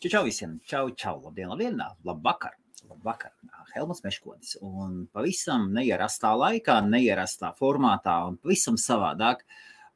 [0.00, 0.52] Čau, čau visiem!
[0.64, 1.18] Čau, čau!
[1.20, 1.76] Labdien, labdien!
[2.08, 2.54] Labvakar!
[2.88, 3.34] Labvakar!
[3.74, 4.54] Helmuts Meškonis.
[4.64, 9.42] Un pavisam neierastā laikā, neierastā formātā un pavisam savādāk.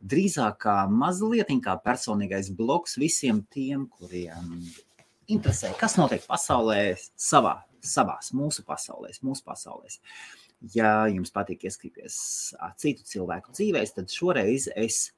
[0.04, 4.50] Drīzāk kā mazliet kā personīgais bloks visiem tiem, kuriem
[5.24, 10.02] interesē, kas notiek pasaulē, savā, savās, mūsu pasaulēs, mūsu pasaulēs.
[10.76, 12.18] Ja jums patīk ieskatīties
[12.76, 15.14] citu cilvēku dzīvēs, tad šoreiz es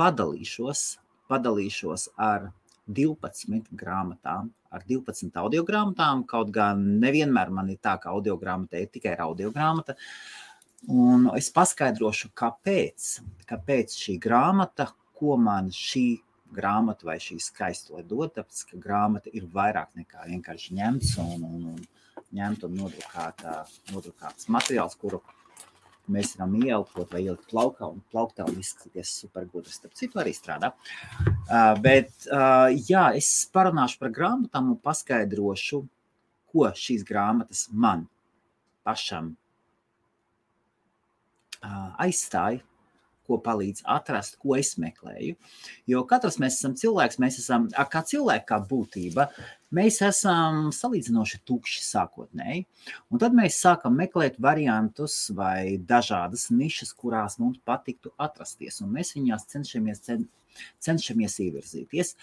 [0.00, 0.86] padalīšos,
[1.28, 2.48] padalīšos ar
[2.88, 6.24] 12 grāmatām, ar 12 audio grāmatām.
[6.28, 9.96] Kaut gan nevienmēr man ir tā, ka audio grāmata ir tikai audio grāmata.
[10.88, 13.10] Un es paskaidrošu, kāpēc,
[13.50, 14.88] kāpēc šī grāmata,
[15.18, 16.06] ko man šī
[16.54, 18.32] grāmata vai šī skaistule dod.
[18.38, 24.96] Tāpēc, ka grāmata ir vairāk nekā vienkārši ņemts un, un, un, ņemt un nodrukāts materiāls,
[24.98, 25.20] kuru
[26.08, 29.76] mēs varam ieelpot vai ielikt plaukā, un plauktā un izskatīties supergudrs.
[29.80, 30.72] Starp citu, arī strādā.
[31.26, 35.82] Uh, bet, uh, jā, es parunāšu par grāmatām un paskaidrošu,
[36.50, 38.08] ko šīs grāmatas man
[38.86, 39.34] pašam
[41.62, 42.64] uh, aizstāja
[43.30, 45.38] ko palīdz atrast, ko es meklēju.
[45.90, 49.30] Jo katrs mēs esam cilvēks, mēs esam kā cilvēki, kā būtība.
[49.70, 52.64] Mēs esam salīdzinoši tukši sākotnēji,
[53.14, 59.14] un tad mēs sākam meklēt variantus vai dažādas nišas, kurās mums patiktu atrasties, un mēs
[59.14, 60.02] viņās cenšamies
[60.82, 62.14] cenšamies ievirzīties.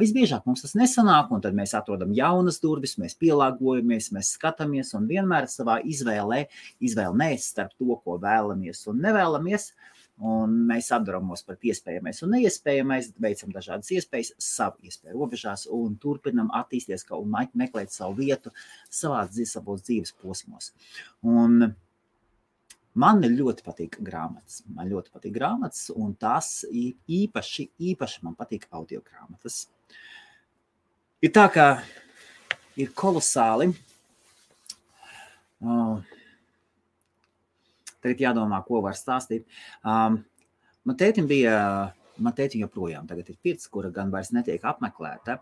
[0.00, 5.08] Visbiežāk mums tas nesanāk, un tad mēs atrodam jaunas durvis, mēs pielāgojamies, mēs skatāmies, un
[5.10, 6.46] vienmēr savā izvēlē,
[6.82, 9.70] nē, starp to, ko vēlamies un nevēlamies,
[10.24, 16.48] Un mēs apdrošinām par iespējamais un neiespējamais, veicam dažādas iespējas, savu iespēju robežās un turpinam
[16.56, 18.52] attīstīties un meklēt savu vietu
[18.88, 20.72] savā savos dzīves posmos.
[21.20, 21.74] Un
[22.96, 24.62] man ļoti patīk grāmatas.
[24.72, 29.66] Man ļoti patīk grāmatas, un tās īpaši, īpaši man patīk audio grāmatas.
[31.20, 31.82] Ir tā, ka
[32.80, 33.68] ir kolosāli.
[35.60, 36.00] Uh,
[38.06, 39.46] Tagad jādomā, ko var stāstīt.
[39.82, 40.22] Um,
[40.86, 41.92] man tētim bija.
[42.16, 45.34] Man teica, joprojām ir pirts, kura gan vairs netiek apmeklēta.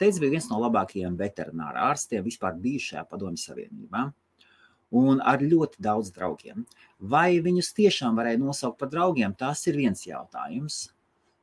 [0.00, 4.06] Teicis, bija viens no labākajiem veterināra ārstiem vispār bijušajā Padomju Savienībā.
[4.96, 6.64] Un ar ļoti daudz draugiem.
[7.04, 10.86] Vai viņus tiešām varēja nosaukt par draugiem, tas ir viens jautājums.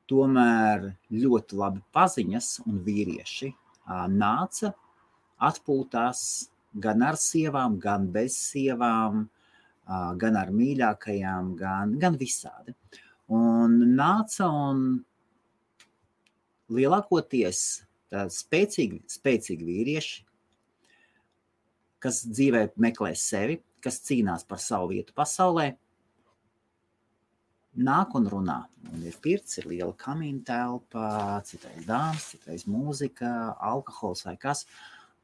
[0.09, 3.53] Tomēr ļoti labi paziņas un vīrieši
[4.09, 4.73] nāca,
[5.38, 6.22] atpūtās
[6.73, 9.28] gan ar sievām, gan bez sievām,
[9.89, 12.75] gan ar mīļākajām, gan, gan visādi.
[13.33, 14.83] Un nāca un
[16.73, 17.63] lielākoties
[18.09, 20.23] spēcīgi, spēcīgi vīrieši,
[22.01, 25.72] kas dzīvē meklē sevi, kas cīnās par savu vietu pasaulē,
[27.79, 28.59] nāk un runā.
[28.94, 34.66] Un ir pirts, ir liela kamīna telpa, citreiz dāmas, citreiz mūzika, alkohols vai kas.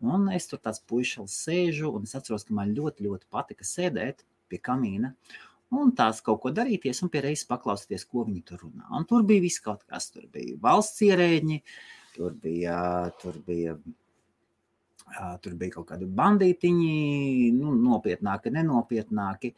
[0.03, 4.25] Un es tur tāds puišals sēžu, un es atceros, ka man ļoti, ļoti patika sēdēt
[4.49, 5.13] pie kamīna.
[5.75, 8.85] Un tās kaut ko darīties, un pie reizes paklausīties, ko viņi tur runā.
[8.95, 10.11] Un tur bija viss kaut kas.
[10.13, 11.57] Tur bija valsts ierēģi,
[12.15, 12.77] tur bija,
[13.21, 13.73] tur bija,
[15.43, 16.93] tur bija kaut kādi bandītiņi,
[17.57, 19.51] nu, nopietnāki, nenopietnāki.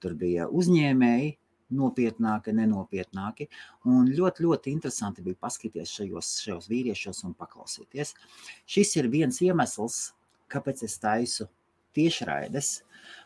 [0.00, 1.30] Tur bija uzņēmēji,
[1.76, 3.50] nopietnāki, nenopietnāki.
[3.90, 8.14] Un ļoti, ļoti interesanti bija paskatīties šajos, šajos vīriešos un paklausīties.
[8.64, 10.02] Šis ir viens iemesls,
[10.50, 11.50] kāpēc es taisu
[11.96, 12.80] tiešraides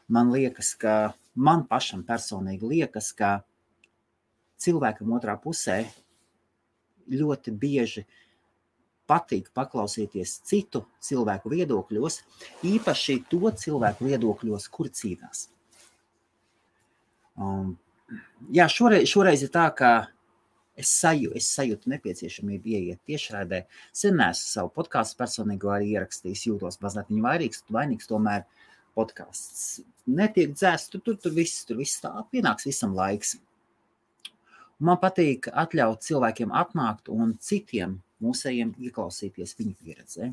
[0.09, 3.39] man liekas, ka man pašam personīgi liekas, ka
[4.61, 5.83] cilvēkam otrā pusē
[7.11, 8.05] ļoti bieži
[9.09, 12.23] patīk paklausīties citu cilvēku viedokļos,
[12.65, 15.49] īpaši to cilvēku viedokļos, kur cīnās.
[17.37, 17.75] Um,
[18.55, 19.91] jā, šoreiz, šoreiz ir tā, ka
[20.79, 23.65] es, saju, es sajūtu nepieciešamību ieiet tiešraidē.
[23.93, 28.47] Sen esmu savu podkāstu personīgo arī ierakstījis, jūtos mazliet vainīgs, vainīgs tomēr
[28.97, 33.37] podkāsts netiek dzēsts, tur, tur, tur viss, tur viss tā, pienāks visam laiks.
[34.84, 40.32] Man patīk atļaut cilvēkiem atnākt un citiem mūsējiem ieklausīties viņu pieredzē.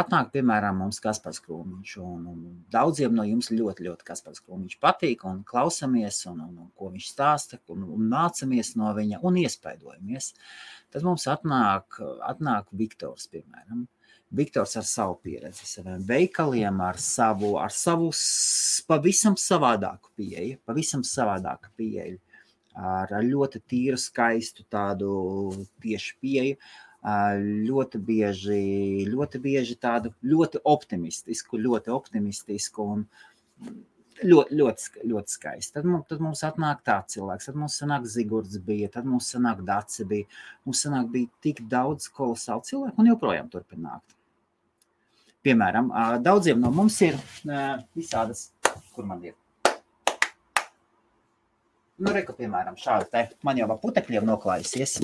[0.00, 5.24] Atnāk, piemēram, mums Kaspars Krūmiņš, un, un daudziem no jums ļoti, ļoti Kaspars Krūmiņš patīk,
[5.26, 10.30] un klausamies, un, un, un ko viņš stāsta, un, un mācamies no viņa, un iespaidojamies.
[10.94, 13.88] Tad mums atnāk, atnāk Viktors, piemēram,
[14.30, 18.12] Viktors ar savu pieredzi, saviem veikaliem, ar savu, ar savu
[18.86, 22.20] pavisam savādāku pieeju, pavisam savādāku pieeju,
[22.78, 25.10] ar ļoti tīru, skaistu tādu
[25.82, 26.60] tieši pieeju,
[27.66, 28.60] ļoti bieži,
[29.10, 33.06] ļoti bieži tādu ļoti optimistisku, ļoti optimistisku un
[34.22, 35.74] ļoti, ļoti, ļoti skaisti.
[35.74, 39.64] Tad, mums, tad mums atnāk tāds cilvēks, tad mums sanāk Zigords bija, tad mums sanāk
[39.66, 40.28] Dace bija.
[40.68, 44.19] Mums sanāk bija tik daudz kolosālu cilvēku un joprojām turpināt.
[45.40, 45.88] Piemēram,
[46.20, 47.16] daudziem no mums ir
[47.96, 48.50] visādas,
[48.94, 49.36] kur man ir.
[52.00, 54.98] Nu, reku, piemēram, šāda te man jau ar putekļiem noklājusies.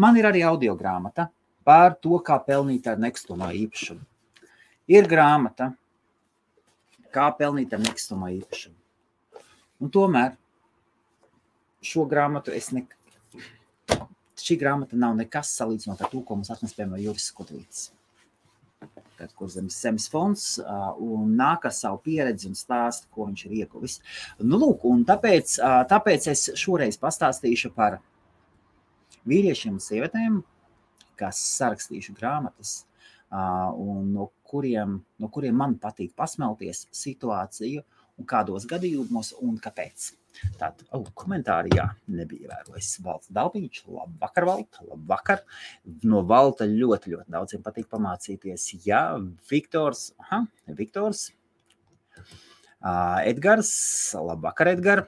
[0.00, 1.28] Man ir arī audio grāmata
[1.64, 4.00] par to, kā pelnīt ar nekustamā īpašumu.
[4.90, 5.70] Ir grāmata,
[7.12, 8.76] kā pelnīt ar nekustamā īpašumu.
[9.80, 10.34] Un tomēr
[11.84, 12.86] šo grāmatu es ne...
[14.40, 17.90] Šī grāmata nav nekas salīdzinot ar to, ko mums atnes, piemēram, Juris Skutvīts.
[19.20, 20.44] Tad, kur zemes, fonds
[21.04, 23.98] un nāk ar savu pieredzi un stāstu, ko viņš ir ieguvis.
[24.40, 25.58] Nu, lūk, un tāpēc,
[25.90, 27.98] tāpēc es šoreiz pastāstīšu par
[29.28, 30.38] vīriešiem un sievietēm,
[31.20, 32.70] kas sarakstījuši grāmatas,
[33.30, 37.84] un no kuriem, no kuriem man patīk pasmelties situāciju,
[38.16, 40.14] un kādos gadījumos un kāpēc.
[40.60, 43.82] Tātad, oh, komentāri, jā, nebija ievērojis Valts Dalbiņš.
[43.90, 45.42] Labvakar, Valta, labvakar.
[46.06, 48.68] No Valta ļoti, ļoti daudziem patīk pamācīties.
[48.86, 49.02] Jā,
[49.50, 50.44] Viktors, aha,
[50.78, 51.26] Viktors,
[52.20, 53.72] uh, Edgars,
[54.16, 55.04] labvakar, Edgar.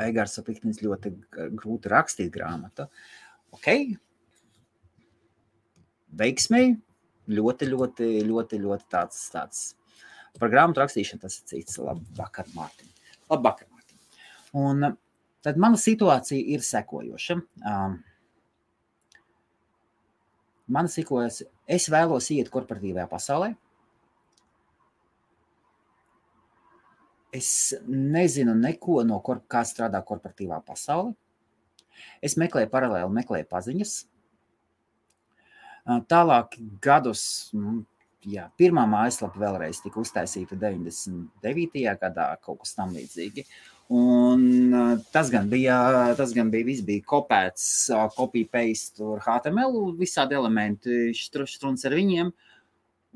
[0.00, 1.12] Egars Apiknis ļoti
[1.58, 2.88] grūti rakstīt grāmatu.
[3.54, 3.68] Ok,
[6.18, 6.78] veiksmēji,
[7.36, 9.66] ļoti, ļoti, ļoti, ļoti tāds, tāds.
[10.40, 11.78] Par grāmatu rakstīšanu tas ir cits.
[11.78, 12.90] Labvakar, Mārtiņ.
[13.30, 13.73] Labvakar.
[14.60, 14.86] Un
[15.44, 17.36] tad mana situācija ir sekojoša.
[17.66, 17.98] Um,
[20.70, 23.52] mana situācija, es vēlos iet korporatīvajā pasaulē.
[27.34, 27.50] Es
[27.90, 31.16] nezinu neko no kā strādā korporatīvā pasaule.
[32.22, 33.94] Es meklēju paralēli, meklēju paziņas,
[35.84, 37.22] Tālāk gadus,
[37.52, 37.82] nu,
[38.24, 41.82] jā, pirmā mājaslapa vēlreiz tika uztaisīta 99.
[42.00, 43.44] gadā, kaut kas tam līdzīgi.
[43.92, 44.72] Un
[45.12, 45.76] tas gan bija,
[46.16, 47.66] tas gan bija, viss bija kopēts,
[48.16, 52.32] copy paste, tur HTML, visādi elementi, štruns ar viņiem.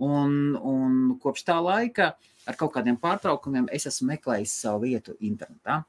[0.05, 2.13] Un, un kopš tā laika
[2.47, 5.81] ar kaut kādiem pārtraukumiem es esmu meklējis savu vietu internetā.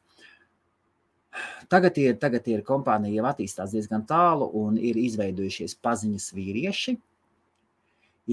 [1.70, 6.96] Tagad ir, tagad ir kompānija jau attīstās diezgan tālu un ir izveidojušies paziņas vīrieši.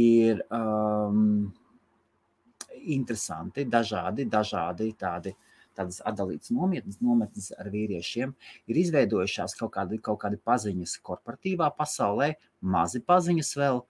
[0.00, 1.50] Ir um,
[2.86, 5.34] interesanti, dažādi, dažādi tādi,
[5.76, 8.34] tādas atdalītas nometnes, nometnes ar vīriešiem.
[8.70, 13.82] Ir izveidojušās kaut kādi, kaut kādi paziņas korporatīvā pasaulē, mazi paziņas vēl.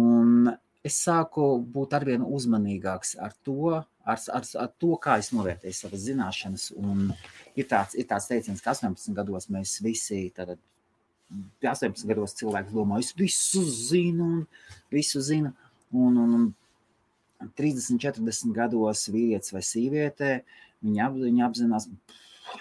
[0.00, 0.52] Un
[0.86, 6.06] es sāku būt arvien uzmanīgāks ar to, ar, ar, ar to, kā es novērtēju savas
[6.06, 6.70] zināšanas.
[6.80, 7.10] Un
[7.58, 10.56] ir tāds, ir tāds teiciens, ka 18 gados mēs visi, tad
[11.62, 14.40] 18 gados cilvēks domā, es visu zinu un
[14.92, 15.52] visu zinu.
[15.90, 16.34] Un, un,
[17.42, 20.40] un 30, 40 gados vīrietis vai sieviete,
[20.84, 21.88] viņi, ap, viņi apzinās,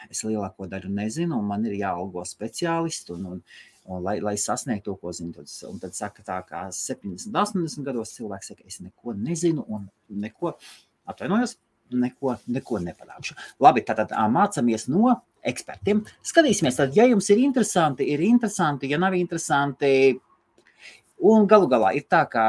[0.09, 3.15] es lielāko daļu nezinu, un man ir jāalgo speciālisti.
[3.15, 3.41] Un, un,
[3.85, 7.87] un, lai, lai sasniegtu to, ko zinu, tad, un tad saka, tā kā 70, 80
[7.87, 10.57] gados cilvēks saka, es neko nezinu un neko
[11.09, 11.55] Atvainojos,
[11.89, 13.35] neko, neko nepanākšu.
[13.63, 16.03] Labi, tātad mācāmies no ekspertiem.
[16.25, 19.91] Skatīsimies, tad, ja jums ir interesanti, ir interesanti, ja nav interesanti.
[21.29, 22.45] Un galu galā ir tā, ka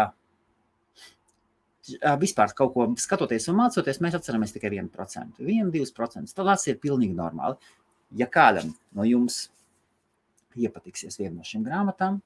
[2.21, 6.35] vispār kaut ko skatoties un mācoties, mēs atceramies tikai 1%, 1-2%.
[6.37, 7.59] Tas ir pilnīgi normāli.
[8.19, 9.45] Ja kādam no jums
[10.59, 12.19] iepatiksies viena no šīm grāmatām,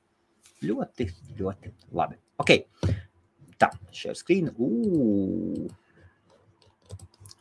[0.64, 1.08] ļoti,
[1.38, 2.16] ļoti labi.
[2.40, 2.54] Ok,
[3.60, 4.54] tā, šeit skrīna.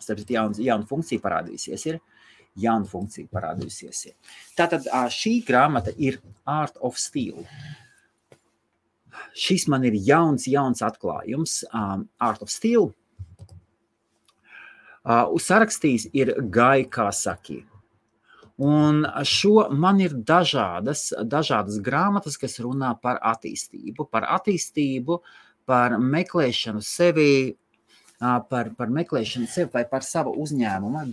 [0.04, 1.88] Starp citu, jauna, jauna funkcija parādīsies.
[1.88, 2.02] Ir
[2.60, 4.04] jauna funkcija parādījusies.
[4.10, 4.36] Ir.
[4.58, 7.46] Tātad šī grāmata ir Art of Steel.
[9.38, 11.62] Šis man ir jauns, jauns atklājums.
[11.74, 12.92] Um, Art of Steel.
[15.04, 17.64] Uh, Uzrakstījis ir Gai Kasaki.
[18.64, 25.18] Un šo man ir dažādas, dažādas grāmatas, kas runā par attīstību, par attīstību,
[25.66, 27.56] par meklēšanu sevi,
[28.20, 31.04] par, par meklēšanu sev vai par savu uzņēmumu.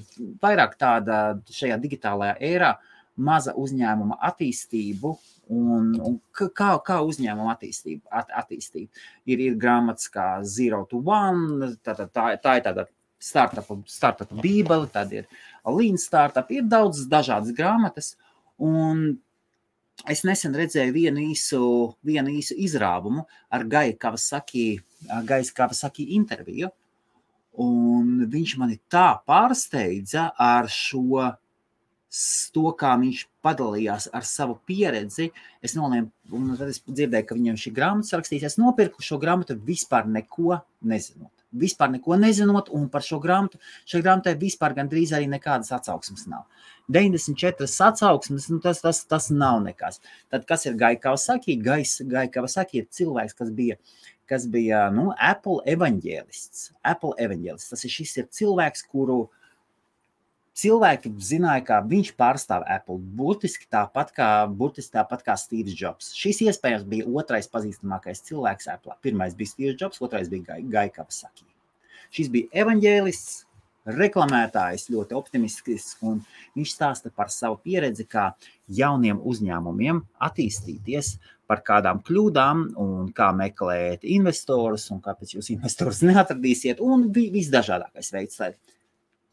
[0.42, 2.74] Vairāk tāda šajā digitālajā ērā
[3.16, 5.12] maza uzņēmuma attīstību
[5.50, 9.04] un, un kā, kā uzņēmuma attīstību, at, attīstību.
[9.26, 12.86] Ir, ir grāmatas kā Zero to One, tā, tā, tā, tā ir tāda
[13.20, 15.26] startup, startup bībele, tad ir
[15.66, 18.14] Lean Startup, ir daudz dažādas grāmatas.
[18.60, 19.18] Un
[20.08, 21.62] es nesen redzēju vienu īsu,
[22.06, 24.68] vienu īsu izrāvumu ar Gaisa Kavasaki,
[25.28, 26.70] Gaisa Kavasaki interviju.
[27.60, 31.32] Un viņš mani tā pārsteidza ar šo,
[32.54, 35.30] to, kā viņš padalījās ar savu pieredzi.
[35.62, 38.46] Es nolēmu, un tad es dzirdēju, ka viņam šī grāmata rakstīs.
[38.48, 41.30] Es nopirku šo grāmatu vispār neko nezinot.
[41.50, 43.58] vispār neko nezinot, un par šo grāmatu,
[43.90, 46.44] šai grāmatai vispār gandrīz arī nekādas atsauksmes nav.
[46.90, 49.98] 94 atsauksmes, nu tas, tas, tas nav nekas.
[50.30, 51.56] Tad, kas ir Gaikavas Saki?
[51.58, 53.80] Gaikavas Saki ir cilvēks, kas bija,
[54.30, 56.70] kas bija nu, Apple evaņģēlists.
[56.86, 57.74] Apple evaņģēlists.
[57.74, 59.24] Tas ir šis ir cilvēks, kuru
[60.60, 62.98] cilvēki zināja, ka viņš pārstāv Apple.
[63.18, 66.12] Burtiski tāpat kā, burtiski tāpat kā Steve Jobs.
[66.16, 68.96] Šis iespējams bija otrais pazīstamākais cilvēks Apple.
[69.04, 71.46] Pirmais bija Steve Jobs, otrais bija Gaikavas Saki.
[72.10, 73.44] Šis bija evaņģēlists,
[73.90, 76.20] reklamētājs, ļoti optimistisks, un
[76.58, 78.30] viņš stāsta par savu pieredzi, kā
[78.68, 81.14] jauniem uzņēmumiem attīstīties,
[81.50, 88.38] par kādām kļūdām, un kā meklēt investorus, un kāpēc jūs investorus neatradīsiet, un visdažādākais veids,
[88.42, 88.52] lai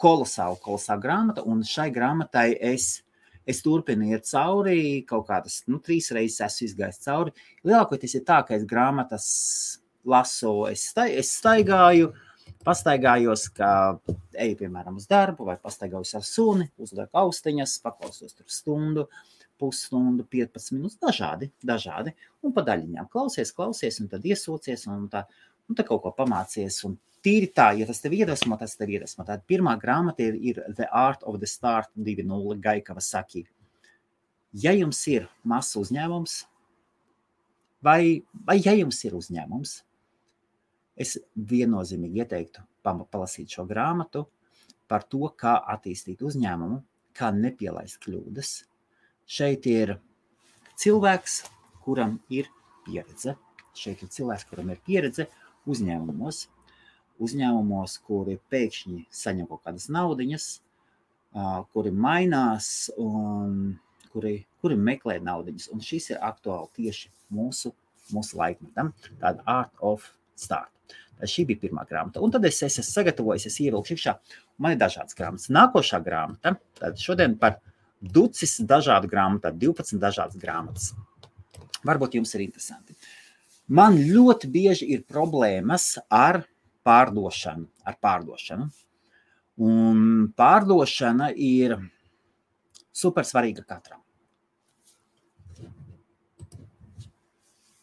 [0.02, 3.02] kolosāla, kolosāla grāmata, un šai grāmatai es,
[3.48, 7.36] es turpinu iet cauri, kaut kādas, nu, trīs reizes esmu izgājis cauri.
[7.68, 9.28] Lielākoties ir tā, ka es grāmatas
[10.08, 12.12] lasu, es, sta, es staigāju,
[12.68, 13.72] pastaigājos, kā
[14.08, 19.08] eju, piemēram, uz darbu, vai pastaigājos ar suni, uzlieku austiņas, paklausos tur stundu,
[19.58, 22.14] pusstundu, 15 minūtes, dažādi, dažādi,
[22.46, 25.24] un pa daļiņām klausies, klausies, un tad iesūcies, un tā,
[25.68, 26.98] un tā kaut ko pamācies, un
[27.28, 29.28] tīri tā, ja tas tev iedvesmo, tas tev iedvesmo.
[29.28, 33.44] Tāda pirmā grāmata ir, ir The Art of the Start 2.0 Gaikava Saki.
[34.56, 36.38] Ja jums ir mazs uzņēmums,
[37.84, 39.82] vai, vai ja jums ir uzņēmums,
[40.98, 44.24] Es viennozīmīgi ieteiktu palasīt šo grāmatu
[44.90, 46.80] par to, kā attīstīt uzņēmumu,
[47.14, 48.54] kā nepielaist kļūdas.
[49.28, 49.98] Šeit ir
[50.80, 51.42] cilvēks,
[51.86, 52.50] kuram ir
[52.86, 53.36] pieredze.
[53.78, 55.28] Šeit ir cilvēks, kuram ir pieredze
[55.70, 56.48] uzņēmumos,
[57.24, 60.48] uzņēmumos, kuri pēkšņi saņem kaut kādas naudiņas,
[61.74, 62.70] kuri mainās
[63.02, 63.78] un
[64.14, 65.70] kuri, kuri meklē naudiņas.
[65.74, 67.74] Un šis ir aktuāli tieši mūsu,
[68.16, 68.94] mūsu laikmetam.
[69.22, 70.72] Tāda art of start.
[71.18, 72.22] Šī bija pirmā grāmata.
[72.22, 74.14] Un tad es, es esmu sagatavojis, es ievilku iekšā.
[74.62, 75.50] Man ir dažādas grāmatas.
[75.54, 77.58] Nākošā grāmata, tad šodien par
[78.02, 80.92] ducis dažādu grāmatu, 12 dažādas grāmatas.
[81.88, 82.94] Varbūt jums ir interesanti.
[83.68, 86.44] Man ļoti bieži ir problēmas ar
[86.88, 87.68] pārdošanu.
[87.88, 88.72] Ar pārdošanu.
[89.68, 90.02] Un
[90.38, 91.78] pārdošana ir
[92.96, 94.02] super svarīga katram.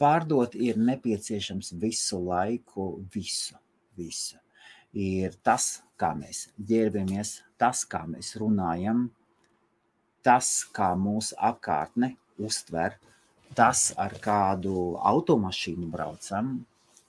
[0.05, 3.57] pārdot ir nepieciešams visu laiku, visu,
[3.97, 4.39] visu.
[4.95, 9.09] Ir tas, kā mēs ģērbamies, tas, kā mēs runājam,
[10.27, 12.99] tas, kā mūsu apkārtne uztver,
[13.59, 16.57] tas, ar kādu automašīnu braucam.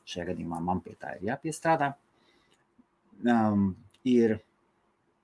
[0.05, 1.93] Šajā gadījumā man pie tā ir jāpiestrādā.
[3.25, 3.71] Um,
[4.05, 4.37] ir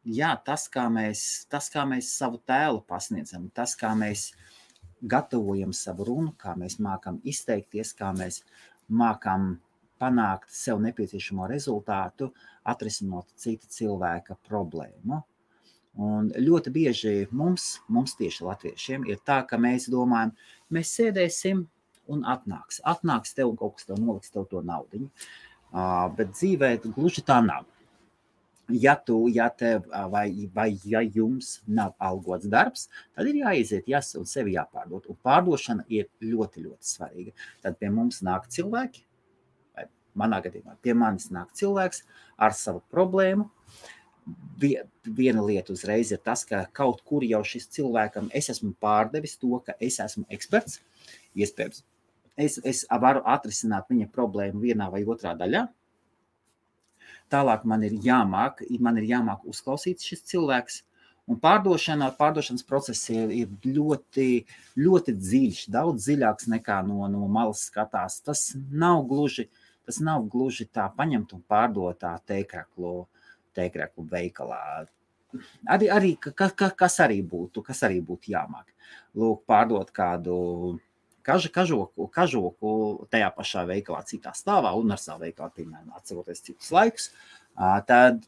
[0.03, 4.31] jā, tas, kā mēs, tas, kā mēs savu tēlu pasniedzam, tas, kā mēs
[5.01, 8.41] gatavojam savu runu, kā mēs mākam izteikties, kā mēs
[8.89, 9.55] mākam
[10.01, 12.31] panākt sev nepieciešamo rezultātu,
[12.65, 15.21] atrisinot cita cilvēka problēmu.
[16.01, 20.31] Un ļoti bieži mums, mums tieši latviešiem, ir tā, ka mēs domājam,
[20.71, 21.65] mēs sēdēsim
[22.11, 22.81] un atnāks.
[22.87, 25.07] Atnāks tev kaut kas, tev noliks tev to naudu.
[25.71, 27.69] Uh, bet dzīvē gluži tā nav
[28.71, 34.29] ja tu, ja tev vai, vai ja jums nav algots darbs, tad ir jāiziet, jāsūt
[34.29, 35.07] sevi jāpārdod.
[35.09, 37.33] Un pārdošana ir ļoti, ļoti svarīga.
[37.63, 39.03] Tad pie mums nāk cilvēki,
[39.75, 39.87] vai
[40.17, 42.05] manā gadījumā pie manis nāk cilvēks
[42.37, 43.49] ar savu problēmu.
[44.61, 49.57] Viena lieta uzreiz ir tas, ka kaut kur jau šis cilvēkam es esmu pārdevis to,
[49.65, 50.79] ka es esmu eksperts.
[51.35, 51.81] Iespējams,
[52.37, 55.67] es, es varu atrisināt viņa problēmu vienā vai otrā daļā,
[57.31, 60.81] Tālāk man ir jāmāk, man ir jāmāk uzklausīt šis cilvēks.
[61.31, 64.25] Un pārdošana, pārdošanas process ir, ir ļoti,
[64.75, 68.19] ļoti dziļš, daudz dziļāks nekā no, no malas skatās.
[68.25, 69.47] Tas nav gluži,
[69.87, 73.05] tas nav gluži tā paņemt un pārdot tā teikraklu,
[73.55, 74.61] teikraklu veikalā.
[75.71, 78.73] Arī, arī, ka, ka, kas, arī būtu, kas arī būtu jāmāk.
[79.15, 80.35] Lūk, pārdot kādu
[81.25, 82.73] kažu, kažoku, kažoku
[83.13, 87.09] tajā pašā veikalā, citā stāvā un ar savu veikalu, piemēram, atceroties citus laikus,
[87.87, 88.23] tad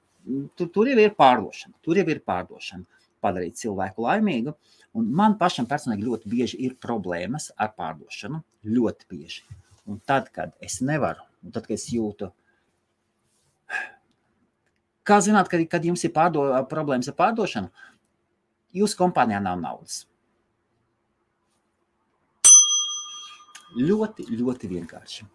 [0.58, 1.76] tur, tur jau ir pārdošana.
[1.84, 4.56] Tur jau ir pārdošana, padarīt cilvēku laimīgu.
[4.94, 8.44] Un man pašam personīgi ļoti bieži ir problēmas ar pārdošanu.
[8.70, 9.44] Ļoti bieži.
[9.90, 12.30] Un tad, kad es nevaru, un tad, kad es jūtu,
[15.04, 17.90] kā zināt, kad, kad jums ir pārdo, problēmas ar pārdošanu,
[18.80, 20.06] jūsu kompānijā nav naudas.
[23.74, 25.28] Ļoti, ļoti vienkārši.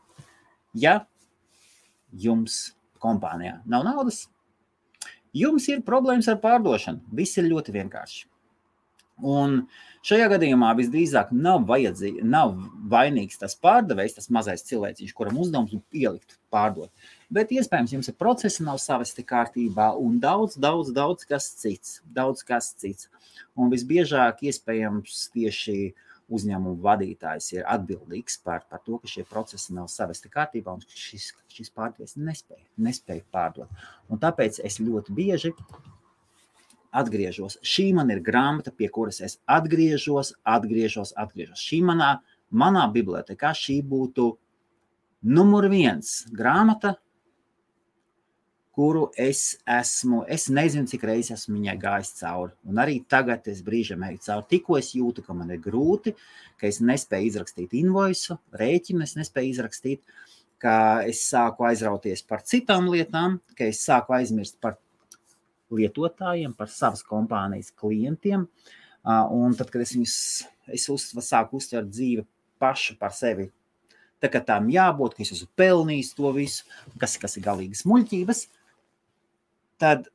[0.78, 1.00] Ja
[2.12, 2.58] jums
[3.02, 4.26] kompānijā nav naudas,
[5.36, 7.02] jums ir problēmas ar pārdošanu.
[7.14, 8.26] Viss ir ļoti vienkārši.
[9.18, 9.64] Un
[10.06, 11.66] šajā gadījumā visdrīzāk nav,
[12.22, 12.52] nav
[12.90, 16.92] vainīgs tas pārdevējs, tas mazais cilvēciņš, kuram uzdevums ir ielikt, pārdot.
[17.30, 21.98] Bet iespējams, jums ir procesi, nav savesti kārtībā un daudz, daudz, daudz kas cits.
[22.14, 23.10] Daudz kas cits.
[23.58, 25.78] Un visbiežāk, iespējams, tieši
[26.28, 31.30] uzņēmuma vadītājs ir atbildīgs par, par to, ka šie procesi nav savesti kārtībā un šis,
[31.52, 33.86] šis pārdevējs nespēja, nespēja pārdot.
[34.12, 35.54] Un tāpēc es ļoti bieži
[36.98, 37.58] atgriežos.
[37.64, 41.64] Šī man ir grāmata, pie kuras es atgriežos, atgriežos, atgriežos.
[41.64, 42.14] Šī manā,
[42.50, 44.30] manā bibliotekā šī būtu
[45.28, 46.96] numur viens grāmata,
[48.78, 52.52] kuru es esmu, es nezinu, cik reizes esmu viņai gājis cauri.
[52.70, 54.44] Un arī tagad es brīžiem eju cauri.
[54.52, 56.12] Tikko es jūtu, ka man ir grūti,
[56.60, 60.12] ka es nespēju izrakstīt invoisu, rēķinu, es nespēju izrakstīt,
[60.62, 60.74] ka
[61.10, 64.76] es sāku aizrauties par citām lietām, ka es sāku aizmirst par
[65.74, 68.46] lietotājiem, par savas kompānijas klientiem.
[69.08, 70.14] Un tad, kad es viņus
[70.78, 72.22] es uz, sāku uztvert dzīvi
[72.62, 73.48] pašu par sevi,
[74.22, 76.70] tā kā tām jābūt, ka es esmu pelnījis to visu,
[77.02, 78.44] kas, kas ir galīgas muļķības,
[79.80, 80.08] tad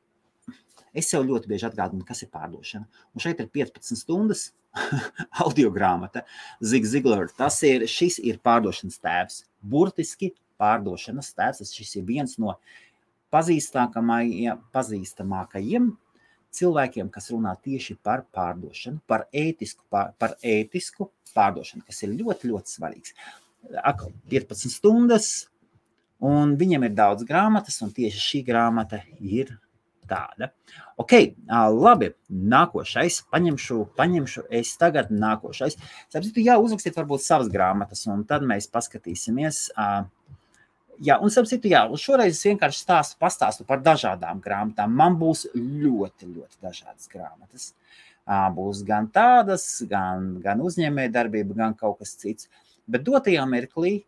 [0.94, 2.86] es sev ļoti bieži atgādinu, kas ir pārdošana.
[3.14, 4.52] Un šeit ir 15 stundas
[5.44, 6.24] audio grāmata.
[6.62, 9.42] Zig Ziglar, tas ir, šis ir pārdošanas tēvs.
[9.60, 11.74] Burtiski pārdošanas tēvs.
[11.74, 12.50] Šis ir viens no
[13.34, 15.84] pazīstamākajiem
[16.54, 22.48] cilvēkiem, kas runā tieši par pārdošanu, par ētisku, pār, par ētisku pārdošanu, kas ir ļoti,
[22.52, 23.10] ļoti svarīgs.
[23.82, 25.48] Akal 15 stundas,
[26.24, 29.52] un viņam ir daudz grāmatas, un tieši šī grāmata ir
[30.08, 30.50] tāda.
[31.00, 31.14] Ok,
[31.48, 35.78] labi, nākošais, paņemšu, paņemšu es tagad nākošais.
[36.12, 39.66] Sapratu, jā, uzrakstiet varbūt savas grāmatas, un tad mēs paskatīsimies.
[41.04, 44.94] Jā, un citu, jā, un šoreiz es vienkārši stāstu, pastāstu par dažādām grāmatām.
[44.94, 47.72] Man būs ļoti, ļoti dažādas grāmatas.
[48.54, 52.48] Būs gan tādas, gan, gan uzņēmējdarbība, gan kaut kas cits.
[52.86, 54.04] Bet dotajā mirklī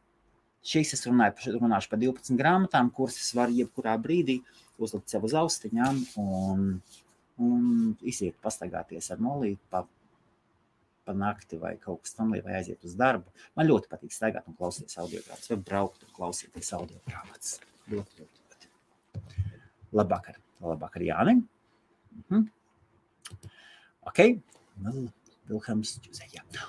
[0.67, 4.41] šīs es runāju, runāšu par 12 grāmatām, kuras es varu jebkurā brīdī
[4.83, 6.65] uzlikt sev uz austiņām un,
[7.43, 7.69] un
[8.03, 9.87] iziet pastaigāties ar molīti pa
[11.07, 13.31] pa nakti vai kaut kas tamlīdzīgs, vai aiziet uz darbu.
[13.55, 17.53] Man ļoti patīk staigāt un klausīties audio grāmatas, vai braukt un klausīties audio grāmatas.
[17.93, 18.73] Ļoti, ļoti, ļoti.
[19.95, 21.37] Labvakar, labvakar Jāni.
[22.25, 22.49] Mhm.
[24.11, 24.21] Ok,
[25.49, 26.27] Vilhelms Čuzē,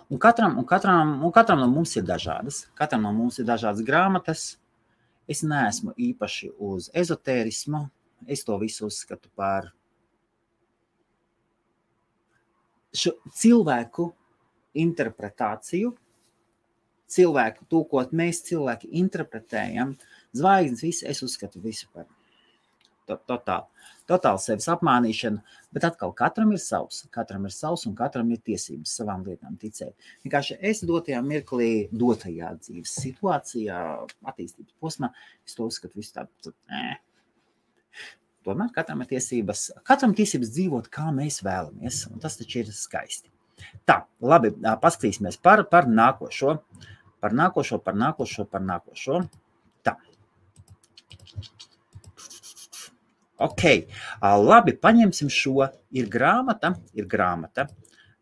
[0.09, 2.65] un katram, un, katram, un katram no mums ir dažādas.
[2.77, 4.45] Katram no mums ir dažādas grāmatas.
[5.27, 7.87] Es neesmu īpaši uz ezotērismu.
[8.25, 9.71] Es to visu uzskatu par
[12.97, 14.07] šo cilvēku
[14.77, 15.91] interpretāciju,
[17.11, 19.93] cilvēku, to, ko mēs cilvēki interpretējam,
[20.35, 22.07] zvaigznes, visu, es uzskatu visu par
[23.07, 23.67] totālu,
[24.09, 25.41] totālu sevis apmānīšanu,
[25.75, 29.95] bet atkal katram ir savs, katram ir savs un katram ir tiesības savām lietām ticēt.
[30.25, 33.81] Vienkārši es dotajā mirklī, dotajā dzīves situācijā,
[34.27, 35.11] attīstības posmā,
[35.47, 36.97] es to uzskatu visu tādu, nē.
[38.47, 43.31] Tomēr katram ir tiesības, katram tiesības dzīvot, kā mēs vēlamies, tas taču ir skaisti.
[43.89, 46.59] Tā, labi, paskatīsimies par, par nākošo.
[47.23, 49.23] Par nākošo, par nākošo, par nākošo.
[49.85, 49.95] Tā.
[53.37, 53.63] Ok,
[54.21, 55.67] labi, paņemsim šo.
[55.93, 57.67] Ir grāmata, ir grāmata,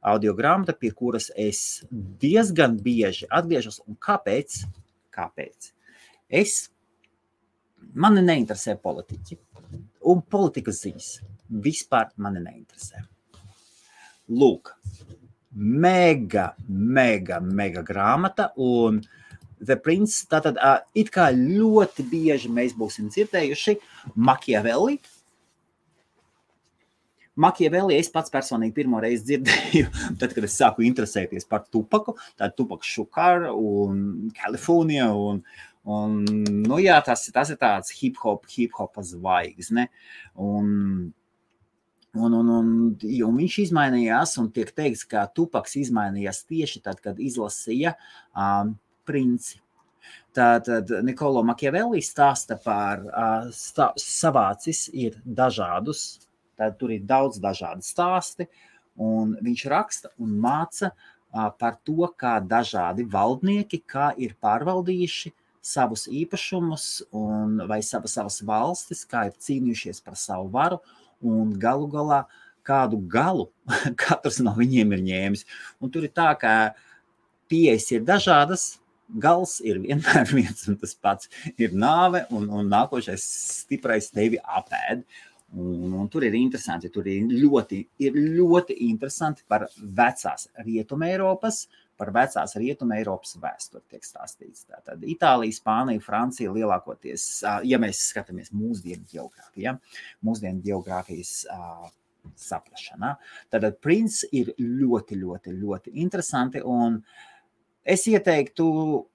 [0.03, 1.85] audio grāmata, pie kuras es
[2.21, 3.79] diezgan bieži atgriežos.
[3.87, 4.65] Un kāpēc?
[5.15, 5.71] Kāpēc?
[6.27, 6.57] Es,
[7.95, 9.39] mani neinteresē politiķi
[10.11, 11.09] un politikas ziņas.
[11.63, 13.05] Vispār mani neinteresē.
[14.35, 14.73] Lūk,
[15.55, 18.49] mega, mega, mega grāmata.
[18.57, 18.99] Un
[19.63, 23.77] The Prince, tātad uh, it kā ļoti bieži mēs būsim dzirdējuši
[24.15, 24.99] Machiavelli.
[27.35, 29.91] Machiavelli es pats personīgi pirmo reizi dzirdēju,
[30.21, 33.99] tad, kad es sāku interesēties par tupaku, tādu tupaku šukaru un
[34.37, 35.09] Kaliforniju.
[35.31, 35.43] Un,
[35.83, 36.21] un,
[36.63, 39.89] nu jā, tas, tas ir tāds hip hop, hip hop zvaigzne.
[40.39, 41.13] Un
[42.15, 47.19] Un, un, un, un viņš izmainījās, un tiek teikts, ka Tupaks izmainījās tieši tad, kad
[47.19, 47.91] izlasīja
[48.31, 48.71] um,
[49.07, 49.61] princi.
[50.35, 53.05] Tātad Nikolo Makiavelli stāsta par
[53.55, 56.27] stā, savācis ir dažādus,
[56.59, 58.49] tad tur ir daudz dažādu stāsti,
[58.99, 60.91] un viņš raksta un māca
[61.59, 65.33] par to, kā dažādi valdnieki, kā ir pārvaldījuši
[65.65, 70.79] savus īpašumus un vai savas, savas valstis, kā ir cīnījušies par savu varu,
[71.25, 72.25] un galu galā
[72.65, 73.49] kādu galu
[74.01, 75.45] katrs no viņiem ir ņēmis.
[75.81, 76.75] Un tur ir tā, ka
[77.51, 78.75] pieejas ir dažādas.
[79.07, 81.29] Gals ir vienmēr viens un tas pats.
[81.61, 83.29] Ir nāve, un, un nākošais
[83.61, 85.05] stiprais tevi apēd.
[85.55, 91.61] Un, un tur ir interesanti, tur ir ļoti, ir ļoti interesanti par vecās Rietumē Eiropas,
[91.95, 94.65] par vecās Rietumē Eiropas vēsturi tiek stāstīts.
[94.67, 97.27] Tātad Itālija, Spānija, Francija lielākoties,
[97.69, 99.77] ja mēs skatāmies mūsdienu geogrāfijā,
[100.25, 101.37] mūsdienu geogrāfijas
[102.41, 103.13] saprašanā,
[103.53, 106.65] tad princis ir ļoti, ļoti, ļoti interesanti.
[106.65, 106.99] Un,
[107.85, 108.65] Es ieteiktu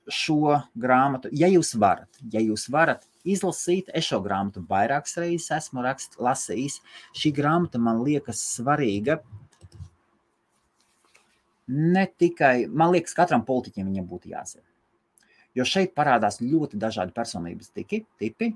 [0.06, 3.90] šo grāmatu, ja jūs varat, ja jūs varat izlasīt.
[3.90, 6.78] Es šo grāmatu vairākas reizes esmu rakst, lasījis.
[7.18, 9.18] Šī grāmata man liekas svarīga.
[11.70, 14.66] Ne tikai man liekas, katram politiķim viņam būtu jāzina.
[15.58, 18.52] Jo šeit parādās ļoti dažādi personības tiki, tipi.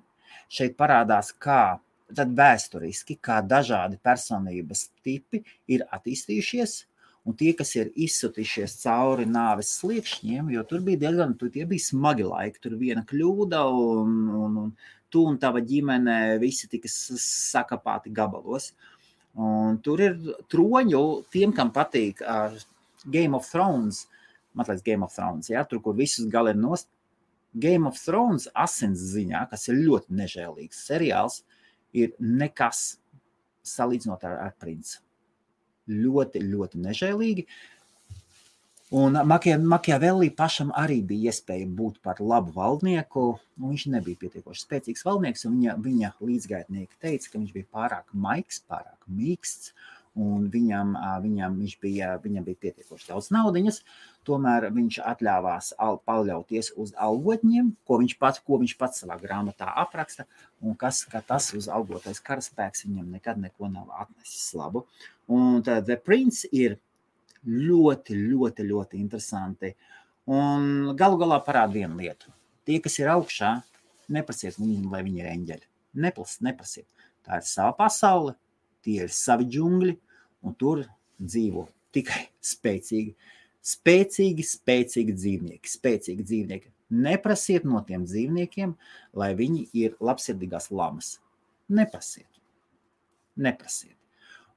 [0.50, 1.80] Šeit parādās, kā
[2.14, 6.84] tad vēsturiski, kā dažādi personības tipi ir attīstījušies
[7.24, 12.26] Un tie, kas ir izsutījušies cauri nāves sliekšņiem, jo tur bija diezgan tie bija smagi
[12.28, 14.74] laiki, tur bija viena kļūda, un, un, un
[15.08, 18.74] tu un tava ģimene visi tika sakapāti gabalos.
[19.40, 20.18] Un tur ir
[20.52, 21.00] troņu,
[21.32, 22.52] tiem, kam patīk uh,
[23.08, 24.02] Game of Thrones,
[24.52, 26.90] mazliet Game of Thrones, ja, tur, kur visus gali ir nost.
[27.56, 31.40] Game of Thrones asins ziņā, kas ir ļoti nežēlīgs seriāls,
[31.96, 32.98] ir nekas
[33.64, 34.98] salīdzinot ar, ar princi
[35.90, 37.46] ļoti, ļoti nežēlīgi.
[38.94, 43.24] Un Makiavelli pašam arī bija iespēja būt par labu valdnieku.
[43.58, 48.60] Viņš nebija pietiekoši spēcīgs valdnieks, un viņa, viņa līdzgaitnieki teica, ka viņš bija pārāk maigs,
[48.68, 49.72] pārāk mīksts,
[50.14, 50.94] un viņam,
[51.24, 53.80] viņam, bija, viņam bija pietiekoši daudz naudas.
[54.24, 55.72] Tomēr viņš atļāvās
[56.08, 60.24] paļauties uz algotņiem, ko viņš pats, ko viņš pats savā grāmatā apraksta,
[60.64, 64.86] un kas, ka tas uz algotais karaspēks viņam nekad neko nav atnesis labu.
[65.28, 66.78] Un tad The Prince ir
[67.44, 69.74] ļoti, ļoti, ļoti interesanti.
[70.32, 72.32] Un galu galā parāda vienu lietu.
[72.64, 73.58] Tie, kas ir augšā,
[74.08, 75.70] neprasiet viņiem, lai viņi ir eņģeļi.
[76.00, 76.88] Neplas, neprasiet.
[77.24, 78.34] Tā ir sava pasaule,
[78.84, 79.94] tie ir savi džungļi,
[80.44, 80.84] un tur
[81.20, 83.14] dzīvo tikai spēcīgi,
[83.64, 85.72] spēcīgi, spēcīgi dzīvnieki.
[85.72, 86.70] Spēcīgi dzīvnieki.
[87.04, 88.74] Neprasiet no tiem dzīvniekiem,
[89.16, 91.18] lai viņi ir labsirdīgās lamas.
[91.72, 92.28] Neprasiet.
[93.40, 93.96] Neprasiet.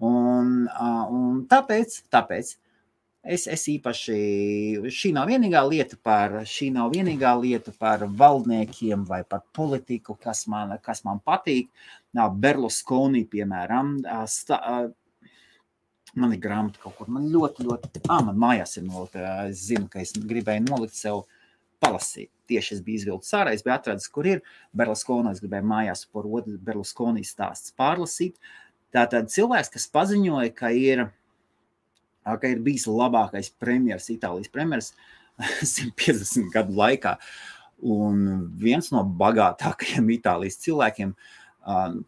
[0.03, 2.51] Un, un tāpēc, tāpēc
[3.27, 4.17] es, es īpaši,
[4.93, 10.45] šī nav vienīgā lieta par, šī nav vienīgā lieta par valdniekiem vai par politiku, kas
[10.51, 11.71] man, kas man patīk.
[12.17, 13.97] Berlusconi, piemēram,
[14.29, 14.59] sta,
[16.17, 19.87] man ir grāmata kaut kur, man ļoti, ļoti, ah, man mājās ir nolikta, es zinu,
[19.91, 21.25] ka es gribēju nolikt sev
[21.83, 22.31] palasīt.
[22.49, 24.39] Tieši es biju izvilcis ārā, es biju atradis, kur ir
[24.75, 28.37] Berlusconi, es gribēju mājās par otru Berlusconi stāsts pārlasīt.
[28.37, 31.03] Uh, Tātad cilvēks, kas paziņoja, ka ir,
[32.23, 34.93] ka ir bijis labākais premjeras, Itālijas premjeras
[35.37, 37.17] 150 gadu laikā,
[37.83, 41.13] un viens no bagātākajiem Itālijas cilvēkiem,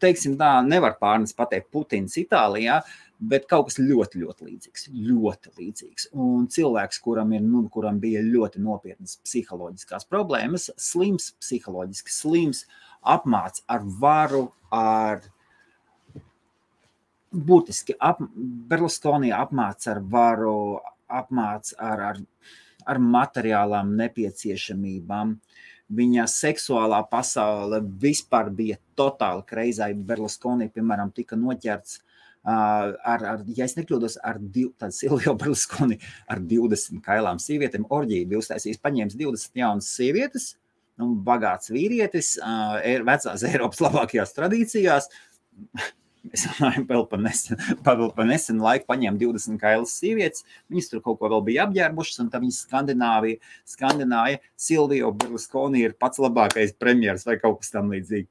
[0.00, 2.80] teiksim tā, nevar pārnest pateikt Putins Itālijā,
[3.20, 4.86] bet kaut kas ļoti, ļoti līdzīgs.
[4.94, 6.06] Ļoti līdzīgs.
[6.16, 12.64] Un cilvēks, kuram, ir, nu, kuram bija ļoti nopietnas psiholoģiskās problēmas, slims, psiholoģiski slims,
[13.04, 15.28] apmāca ar varu, ar
[17.30, 18.22] būtiski ap,
[18.70, 20.56] Berlusconi apmāca ar varu,
[21.10, 22.20] apmāca ar, ar,
[22.88, 25.36] ar materiālām nepieciešamībām.
[25.90, 29.90] Viņa seksuālā pasaule vispār bija totāli kreizai.
[29.94, 35.98] Berlusconi, piemēram, tika noķerts uh, ar, ar, ja es nekļūdos, ar div, Silvio Berlusconi
[36.30, 37.88] ar 20 kailām sievietēm.
[37.90, 40.52] Orģija bija uztaisījis, paņēmis 20 jaunas sievietes,
[41.00, 45.10] nu, bagāts vīrietis, uh, vecās Eiropas labākajās tradīcijās
[46.20, 47.56] Mēs runājam vēl par nesenu,
[47.86, 50.44] par, nesenu laiku, paņēma 20 kailas sievietes.
[50.72, 55.96] Viņas tur kaut ko vēl bija apģērbušas, un tā viņas Skandināvija, Skandināja, Silvija Berlusconi ir
[56.00, 58.28] pats labākais premjeras vai kaut kas tam līdzīgs.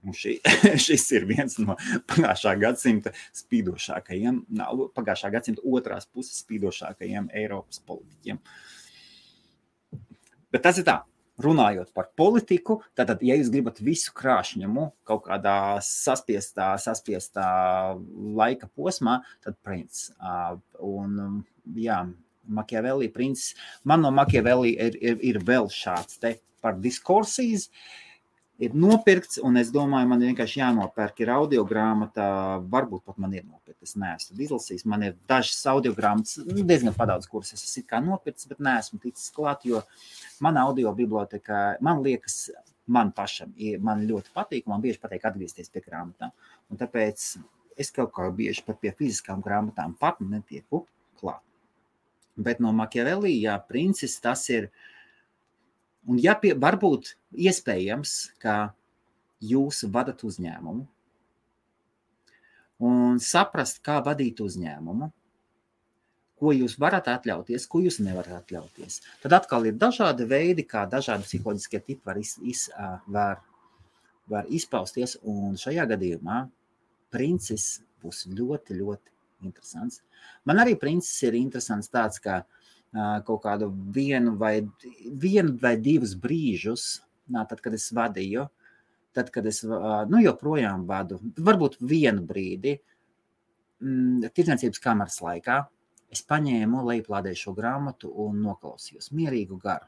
[0.00, 0.38] Un šī,
[0.86, 1.76] šis ir viens no
[2.08, 4.42] pagājušā gadsimta spīdošākajiem,
[4.96, 8.40] pagājušā gadsimta otrās puses spīdošākajiem Eiropas politiķiem.
[10.50, 10.96] Bet tas ir tā,
[11.44, 17.46] runājot par politiku, tad, ja jūs gribat visu krāšņumu kaut kādā saspiestā, saspiestā
[18.40, 20.10] laika posmā, tad princis.
[20.80, 21.42] Un,
[21.76, 22.02] jā,
[22.50, 23.54] Makiavelli princis.
[23.84, 27.68] Man no Makiavelli ir, ir, ir vēl šāds te par diskursijas.
[27.70, 28.09] Uh,
[28.60, 32.24] ir nopirkts, un es domāju, man vienkārši jānopērk ir audio grāmata.
[32.72, 33.86] Varbūt pat man ir nopirkta.
[33.88, 34.84] Es neesmu izlasījis.
[34.90, 39.32] Man ir dažas audio grāmatas, nu, diezgan padaudz, kuras es esmu nopircis, bet neesmu ticis
[39.36, 39.80] klāt, jo
[40.44, 42.50] mana audio biblioteka, man liekas,
[42.90, 46.34] man pašam man ļoti patīk, man bieži patīk atgriezties pie grāmatām.
[46.68, 47.26] Un tāpēc
[47.80, 50.84] es kaut kā bieži pat pie fiziskām grāmatām pat netieku
[51.20, 51.40] klāt.
[52.40, 54.89] Bet no Makiavelli, jā, princis tas ir uh,
[56.08, 58.72] Un ja pie, varbūt iespējams, ka
[59.44, 60.86] jūs vadat uzņēmumu,
[62.88, 65.10] un saprast, kā vadīt uzņēmumu,
[66.40, 69.00] ko jūs varat atļauties, ko jūs nevarat atļauties.
[69.20, 72.62] Tad atkal ir dažādi veidi, kā dažādi psiholoģiskie tipi var, iz, iz,
[73.12, 73.42] var,
[74.30, 75.18] var izpausties.
[75.28, 76.46] Un šajā gadījumā
[77.12, 79.12] princis būs ļoti, ļoti
[79.44, 80.00] interesants.
[80.48, 82.40] Man arī princis ir interesants tāds, ka
[83.26, 84.54] kaut kādu vienu vai,
[85.24, 86.86] vienu vai divus brīžus,
[87.30, 88.48] tad, kad es vadīju,
[89.14, 92.74] tad, kad es nu, joprojām vadu, varbūt vienu brīdi,
[93.82, 95.60] mm, tirdzniecības kameras laikā,
[96.10, 99.86] Es paņēmu, lejuplādēju šo grāmatu un noklausījos mierīgu garu.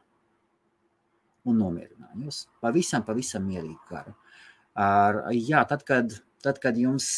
[1.50, 2.44] Un nomierinājos.
[2.62, 4.14] Pavisam, pavisam mierīgu garu.
[4.78, 7.08] Ar, jā, tad kad, tad, kad jums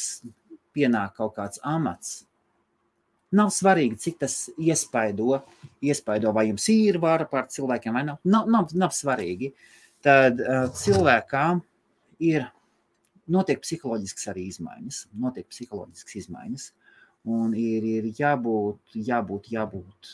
[0.74, 2.22] pienāk kaut kāds amats,
[3.34, 5.40] nav svarīgi, cik tas iespaido,
[5.84, 8.20] iespaido vai jums ir vara pār cilvēkiem vai nav.
[8.24, 9.52] Nav, nav, nav svarīgi.
[10.04, 11.62] Tad uh, cilvēkām
[12.28, 12.46] ir
[13.30, 15.00] notiek psiholoģiskas arī izmaiņas.
[15.20, 16.68] Notiek psiholoģiskas izmaiņas.
[17.34, 20.12] Un ir, ir jābūt, jābūt, jābūt.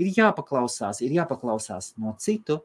[0.00, 2.62] Ir jāpaklausās, ir jāpaklausās no citu,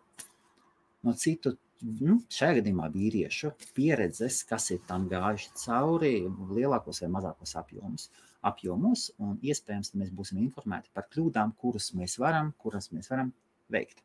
[1.04, 6.13] no citu nu, šajā gadījumā vīriešu pieredzes, kas ir tam gājuši cauri
[6.56, 8.08] lielākos vai mazākos apjomus.
[8.45, 13.34] Apjomus un iespējams, mēs būsim informēti par kļūdām, kuras mēs varam, kuras mēs varam
[13.73, 14.03] veikt.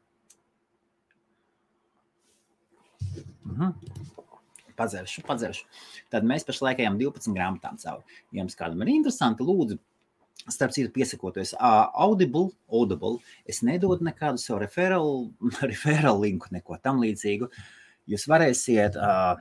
[3.45, 3.75] Mhm
[4.81, 5.67] padzeršu, padzeršu.
[6.13, 8.21] Tad mēs pašlaik ejam 12 grāmatām cauri.
[8.33, 9.79] Ja jums kādam ir interesanti, lūdzu,
[10.49, 15.29] starp citu, piesakoties uh, Audible, Audible, es nedodu nekādu savu referālu,
[15.73, 17.51] referālu linku, neko tam līdzīgu.
[18.11, 19.37] Jūs varēsiet, uh,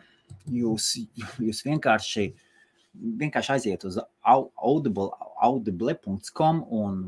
[0.53, 0.91] jūs,
[1.41, 2.29] jūs vienkārši,
[2.97, 5.09] vienkārši aiziet uz audible,
[5.45, 6.61] audible.com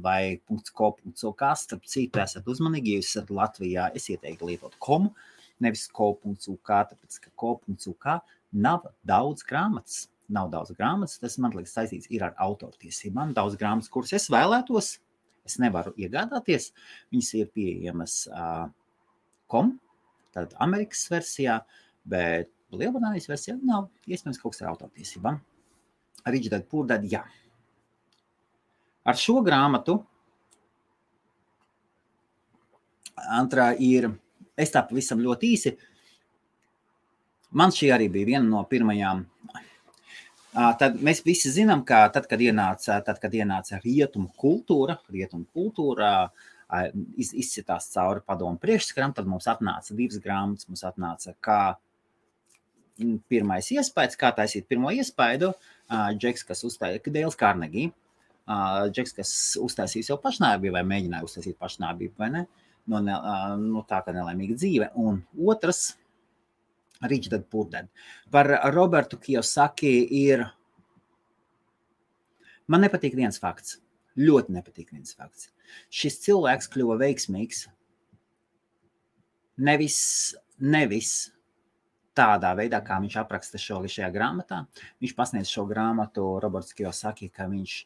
[0.03, 5.13] vai .co.uk, starp citu, esat uzmanīgi, ja esat Latvijā, es ieteiktu lietot komu,
[5.61, 8.09] nevis ko.uk, tāpēc ka ko.uk
[8.51, 10.07] nav daudz grāmatas.
[10.31, 13.33] Nav daudz grāmatas, tas man liekas saistīts ar autortiesībām.
[13.35, 14.93] Daudz grāmatas, kuras es vēlētos,
[15.43, 16.69] es nevaru iegādāties.
[17.11, 18.69] Viņas ir pieejamas uh,
[19.51, 19.73] kom,
[20.31, 21.59] tad Amerikas versijā,
[22.07, 25.41] bet Lielbritānijas versijā nav iespējams kaut kas ar autortiesībām.
[26.27, 27.23] Rīčdad Pūrdad, jā.
[29.01, 29.97] Ar šo grāmatu
[33.21, 34.07] Antrā ir
[34.57, 35.73] es tā pavisam ļoti īsi.
[37.57, 39.25] Man šī arī bija viena no pirmajām.
[40.51, 46.31] Tad mēs visi zinām, ka tad, kad ienāca, tad, kad ienāca rietumu kultūra, rietumu kultūra
[47.15, 50.67] iz, izcitās cauri padomu priekšskaram, tad mums atnāca divas grāmatas.
[50.67, 51.61] Mums atnāca kā
[53.31, 55.53] pirmais iespējas, kā taisīt pirmo iespaidu.
[55.91, 57.89] Džeks, kas uztaisīja Dēls Kārnegī.
[58.91, 62.45] Džeks, kas uztaisīja jau pašnāvību vai mēģināja uztaisīt pašnāvību, vai ne?
[62.89, 63.15] No, ne,
[63.61, 64.89] no tā, ka nelaimīga dzīve.
[64.99, 65.91] Un otrs,
[67.01, 67.89] Richard Purdens.
[68.33, 70.45] Par Robertu Kijosaki ir.
[72.71, 73.79] Man nepatīk viens fakts.
[74.19, 75.49] Ļoti nepatīk viens fakts.
[75.93, 77.65] Šis cilvēks kļuva veiksmīgs
[79.61, 79.99] nevis,
[80.59, 81.31] nevis
[82.17, 84.65] tādā veidā, kā viņš apraksta šo šajā grāmatā.
[85.03, 87.77] Viņš pasniedz šo grāmatu Roberts Kijosaki, ka viņš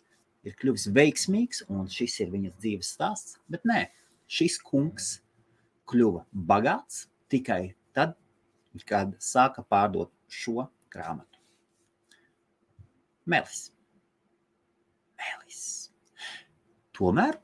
[0.46, 3.38] ir kļuvis veiksmīgs un šis ir viņas dzīves stāsts.
[3.50, 3.88] Bet nē,
[4.28, 5.20] šis kungs
[5.90, 8.18] kļuva bagāts tikai tad,
[8.86, 11.40] kad sāka pārdot šo grāmatu.
[13.26, 13.70] Melis.
[15.18, 15.64] Melis.
[16.96, 17.40] Tomēr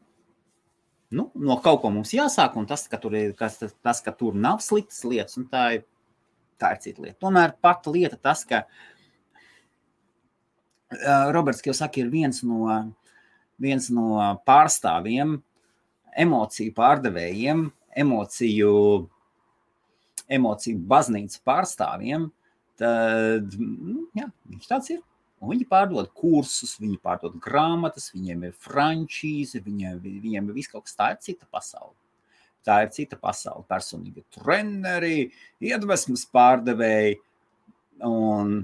[1.12, 4.38] nu, no kaut ko mums jāsāk, un tas, ka tur, ir, kas, tas, ka tur
[4.38, 5.88] nav sliktas lietas, un tā ir,
[6.62, 7.19] tā ir cita lieta.
[7.26, 8.69] Tomēr pati lieta tas, ka uh,
[11.36, 12.60] Roberts Kjosaki ir viens no,
[13.62, 15.39] viens no pārstāvjiem
[16.17, 17.65] emociju pārdevējiem,
[18.04, 18.74] emociju,
[20.32, 22.28] emociju baznīcas pārstāvjiem,
[22.80, 25.02] tad nu, jā, viņš tāds ir.
[25.41, 30.86] Un viņi pārdod kursus, viņi pārdod grāmatas, viņiem ir frančīze, viņiem, viņiem ir viss kaut
[30.86, 31.95] kas tāds, cita pasaule.
[32.67, 33.65] Tā ir cita pasaule.
[33.69, 35.32] Personīgi treneri,
[35.65, 37.17] iedvesmas pārdevēji.
[38.06, 38.62] Un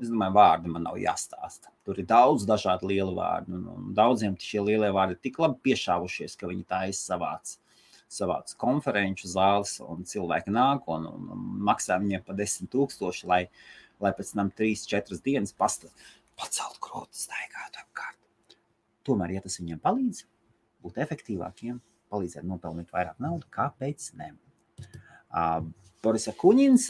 [0.00, 1.68] Es domāju, vārdi man nav jāstāsta.
[1.84, 3.52] Tur ir daudz dažādu lielu vārdu.
[3.58, 7.58] Un, un daudziem šie lielie vārdi ir tik labi piešāvušies, ka viņi tā izsavāc.
[8.10, 13.42] Savāc konferenču zāles, un cilvēki nāk un, un, un maksā viņiem pa desmit tūkstoši, lai,
[14.02, 15.92] lai pēc tam trīs, četras dienas pasta,
[16.40, 18.56] pacelt krūtis, staigātu apkārt.
[19.06, 20.24] Tomēr, ja tas viņiem palīdz
[20.82, 21.76] būt efektīvākiem,
[22.10, 24.32] palīdzēt nopelnīt vairāk naudas, kāpēc ne?
[25.30, 25.62] Uh,
[26.00, 26.88] Borisa Kuņins.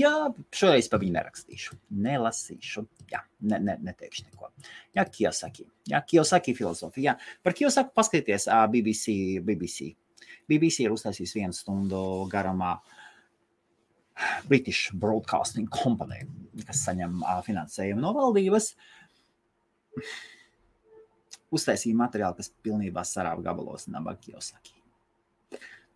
[0.00, 0.14] Jā,
[0.58, 1.76] šoreiz pa viņu nerakstīšu.
[2.02, 2.82] Nelasīšu.
[3.12, 4.50] Jā, ne, ne, neteikšu neko.
[4.96, 5.68] Jā, Kiyosaki.
[5.92, 7.14] Jā, Kiyosaki filozofija.
[7.14, 7.38] Jā.
[7.46, 9.16] Par Kiyosaku paskatieties BBC.
[9.46, 9.92] BBC.
[10.50, 12.00] BBC ir uztaisījis vienu stundu
[12.32, 12.76] garumā
[14.48, 16.24] British Broadcasting Company,
[16.66, 18.72] kas saņem finansējumu no valdības,
[21.56, 24.76] uztaisīja materiālu, kas pilnībā sarāva gabalos Nabagi Josaki.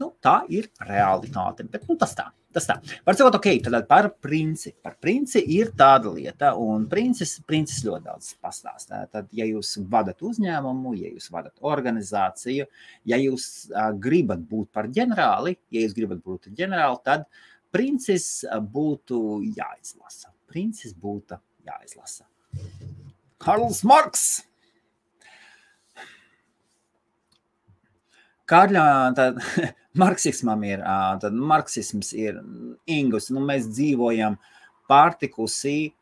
[0.00, 2.30] Nu, tā ir realitāte, bet nu, tas tā.
[2.50, 2.80] Tas tā.
[3.06, 4.72] Var sakot, ok, tad par princi.
[4.82, 9.04] Par princi ir tāda lieta, un princis, princis ļoti daudz pastāstā.
[9.12, 12.66] Tad, ja jūs vadat uzņēmumu, ja jūs vadat organizāciju,
[13.06, 17.28] ja jūs uh, gribat būt par ģenerāli, ja jūs gribat būt ģenerāli, tad
[17.70, 18.42] princis
[18.74, 19.22] būtu
[19.54, 20.34] jāizlasa.
[20.50, 22.26] Princis būtu jāizlasa.
[23.38, 24.49] Karls Marks!
[28.50, 28.84] Kārļā,
[29.14, 29.38] tad,
[30.02, 30.82] marksismam ir,
[31.22, 32.40] tad marksisms ir
[32.90, 34.38] ingus, nu mēs dzīvojam
[34.90, 35.92] pārtikusī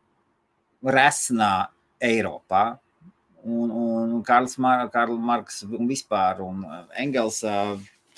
[0.85, 1.69] resnā
[2.05, 2.79] Eiropā,
[3.45, 6.65] un, un Karls Mar Karl Marks un vispār, un
[6.97, 7.43] Engels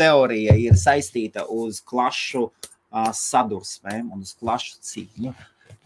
[0.00, 2.48] teorija ir saistīta uz klašu
[3.16, 5.34] sadursmēm un uz klašu cīņu.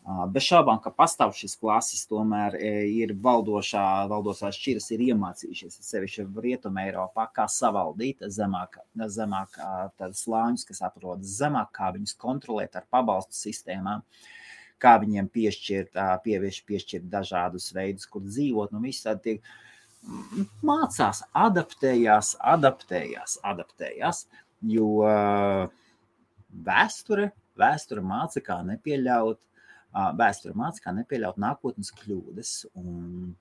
[0.05, 6.83] Bez šaubām, ka pastāv šis klases, tomēr ir valdošā, valdošās šķiras ir iemācījušies, sevišķi Rietumē
[6.91, 8.77] Eiropā, kā savaldīt zemāk,
[9.15, 9.57] zemāk
[10.21, 14.03] slāņus, kas atrodas zemāk, kā viņus kontrolēt ar pabalstu sistēmām,
[14.77, 19.51] kā viņiem piešķirt, pievieš, piešķirt dažādus veidus, kur dzīvot, nu viss tādi tiek
[20.61, 24.27] mācās, adaptējās, adaptējās, adaptējās,
[24.69, 24.93] jo
[26.69, 29.41] vēsture, vēsture māca, kā nepieļaut
[29.95, 32.55] vēsture māca, kā nepieļaut nākotnes kļūdas.
[32.81, 33.37] Un,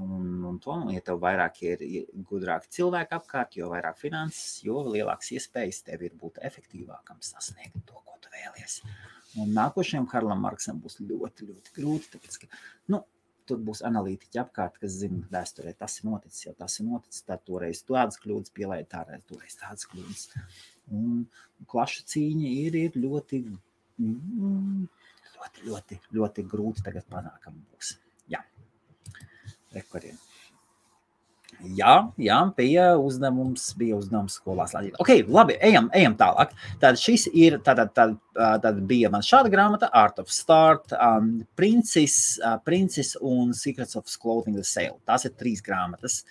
[0.00, 1.86] un, un to, ja tev vairāk ir
[2.28, 7.98] gudrāki cilvēki apkārt, jo vairāk finanses, jo lielākas iespējas tev ir būt efektīvākam, sasniegt to,
[8.04, 8.80] ko tu vēlies.
[9.40, 13.00] Un nākošajam Karlam Marksam būs ļoti, ļoti grūti, tāpēc, ka, nu,
[13.48, 17.42] tur būs analītiķi apkārt, kas zina, vēsturē tas ir noticis, jau tas ir noticis, tad
[17.48, 20.26] toreiz tādas kļūdas pielaida, tāreiz toreiz tādas kļūdas.
[20.92, 21.24] Un
[21.70, 24.84] klašu cīņa ir, ir ļoti mm,
[25.42, 27.96] ļoti, ļoti, ļoti grūti tagad panākam būs.
[28.30, 28.42] Jā,
[29.74, 30.18] rekuriem.
[31.62, 34.72] Jā, jā, bija uzdevums, bija uzdevums skolās.
[34.98, 36.56] Ok, labi, ejam, ejam tālāk.
[36.82, 42.16] Tad šis ir, tad, tad, tad bija man šāda grāmata, Art of Start, um, Princis,
[42.42, 44.98] uh, Princis un Secrets of Clothing the Sale.
[45.06, 46.22] Tās ir trīs grāmatas.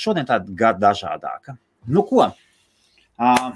[0.00, 1.58] Šodien tāda gada dažādāka.
[1.84, 2.30] Nu ko?
[3.20, 3.50] Uh,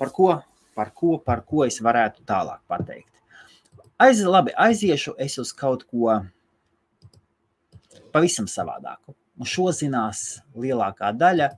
[0.00, 0.32] par ko,
[0.74, 3.13] par ko, par ko es varētu tālāk pateikt?
[3.98, 6.20] Aiz, labi, aiziešu es uz kaut ko
[8.14, 9.14] pavisam savādāku.
[9.38, 11.50] Un šo zinās lielākā daļa.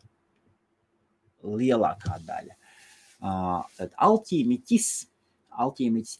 [1.47, 2.57] Lielākā daļa.
[3.17, 4.89] Uh, tad alķīmiķis,
[5.65, 6.19] alķīmiķis,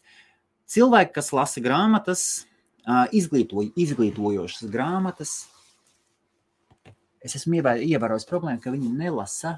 [0.73, 2.23] cilvēki, kas lasa grāmatas,
[2.85, 5.35] uh, izglītoj, izglītojošas grāmatas.
[7.21, 9.57] Es esmu ievērojis problēmu, ka viņi nelasa,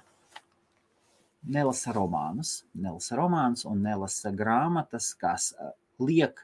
[1.48, 5.52] nelasa romānus, nelasa romānus un nelasa grāmatas, kas
[6.00, 6.40] liek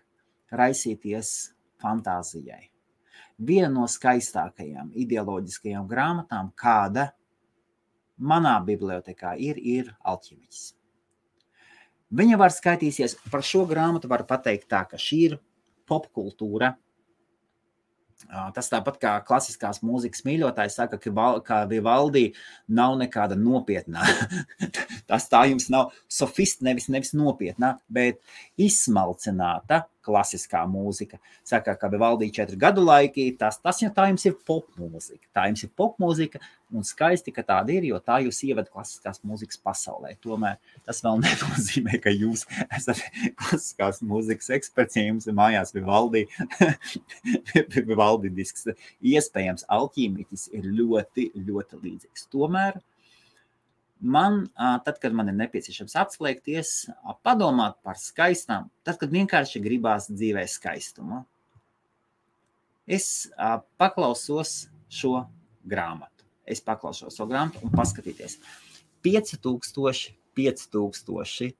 [0.52, 1.34] raisīties
[1.82, 2.70] fantāzijai.
[3.36, 7.10] Viena no skaistākajām ideoloģiskajām grāmatām, kāda
[8.18, 10.70] manā bibliotekā ir, ir Alķimiķis.
[12.16, 15.38] Viņa var skaitīties par šo grāmatu, var pateikt tā, ka šī ir
[15.90, 16.76] popkultūra,
[18.56, 20.98] Tas tāpat kā klasiskās mūzikas mīļotājs saka,
[21.46, 22.30] ka Vivaldi
[22.72, 24.06] nav nekāda nopietnā.
[25.10, 28.22] Tas tā jums nav sofista, nevis, nevis nopietna, bet
[28.58, 31.20] izsmalcināta klasiskā mūzika.
[31.46, 35.28] Saka, ka Vivaldi četri gadu laiki, tas, tas jau tā jums ir popmūzika.
[35.36, 36.42] Tā jums ir popmūzika
[36.76, 40.16] un skaisti, ka tāda ir, jo tā jūs ievada klasiskās mūzikas pasaulē.
[40.24, 43.04] Tomēr tas vēl nenozīmē, ka jūs esat
[43.42, 46.26] klasiskās mūzikas eksperts, ja jums ir mājās Vivaldi,
[47.76, 48.68] Vivaldi disks.
[49.06, 52.30] Iespējams, alķīmiķis ir ļoti, ļoti līdzīgs.
[52.34, 52.82] Tomēr
[54.00, 56.74] man, tad, kad man ir nepieciešams atslēgties,
[57.26, 61.24] padomāt par skaistām, tad, kad vienkārši gribās dzīvē skaistumu,
[62.86, 63.28] es
[63.82, 65.26] paklausos šo
[65.66, 66.26] grāmatu.
[66.46, 68.40] Es paklausos šo grāmatu un paskatīties.
[69.06, 71.54] 5000, 5000.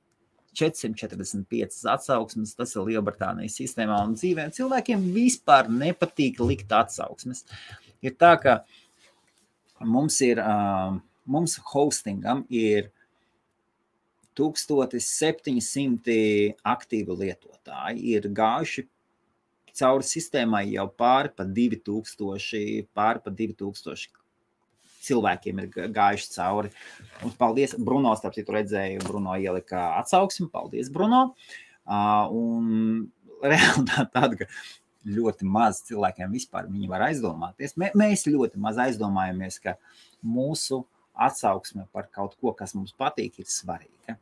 [0.56, 7.44] 445 atsauksmes, tas ir Lielbritānijas sistēmā, un dzīvē cilvēkiem vispār nepatīk likt atsauksmes.
[8.00, 8.54] Ir tā, ka
[9.84, 12.90] mums ir uh, mums hostingam ir
[14.36, 17.98] 1700 aktīvu lietotāji.
[18.12, 18.86] Ir gājuši
[19.76, 24.08] cauri sistēmai jau pāri pa 2000, pāri pa 2000
[25.06, 26.70] cilvēkiem ir gājuši cauri.
[27.24, 30.46] Un paldies, Bruno, starp citu redzēju, Bruno ielika atsauksmi.
[30.52, 31.20] Paldies, Bruno.
[31.86, 32.62] Uh, un
[33.52, 34.46] realitāte tāda, ka
[35.06, 37.76] ļoti maz cilvēkiem vispār viņi var aizdomāties.
[37.78, 39.76] Mē, mēs ļoti maz aizdomājamies, ka
[40.26, 40.82] mūsu
[41.16, 44.16] atsauksme par kaut ko, kas mums patīk, ir svarīga.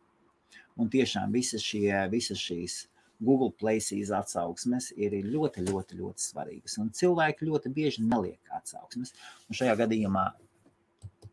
[0.80, 2.84] Un tiešām visas, šie, visas šīs
[3.24, 6.78] Google Places atsauksmes ir ļoti, ļoti, ļoti svarīgas.
[6.82, 9.14] Un cilvēki ļoti bieži neliek atsauksmes.
[9.48, 10.26] Un šajā gadījumā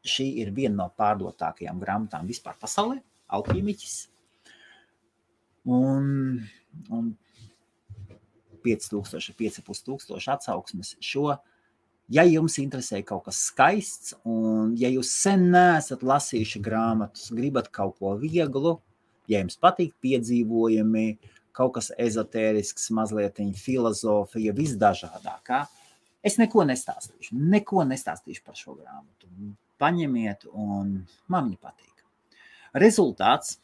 [0.05, 3.01] šī ir viena no pārdotākajām grāmatām vispār pasaulē-
[3.38, 3.97] Alchimiķis.
[5.66, 6.41] Un,
[6.89, 7.12] un
[8.66, 11.36] 5000, 5500 atsauksmes šo.
[12.12, 17.95] Ja jums interesē kaut kas skaists, un ja jūs sen neesat lasījuši grāmatas, gribat kaut
[18.01, 18.74] ko vieglu,
[19.32, 21.05] ja jums patīk piedzīvojumi,
[21.55, 25.64] kaut kas ezotērisks, mazliet filozofija, visdažādākā.
[26.24, 29.32] Es neko nestāstīšu, neko nestāstīšu par šo grāmatu.
[29.82, 30.93] Paņemiet, un
[31.32, 32.03] man viņa patīk.
[32.78, 33.55] Rezultāts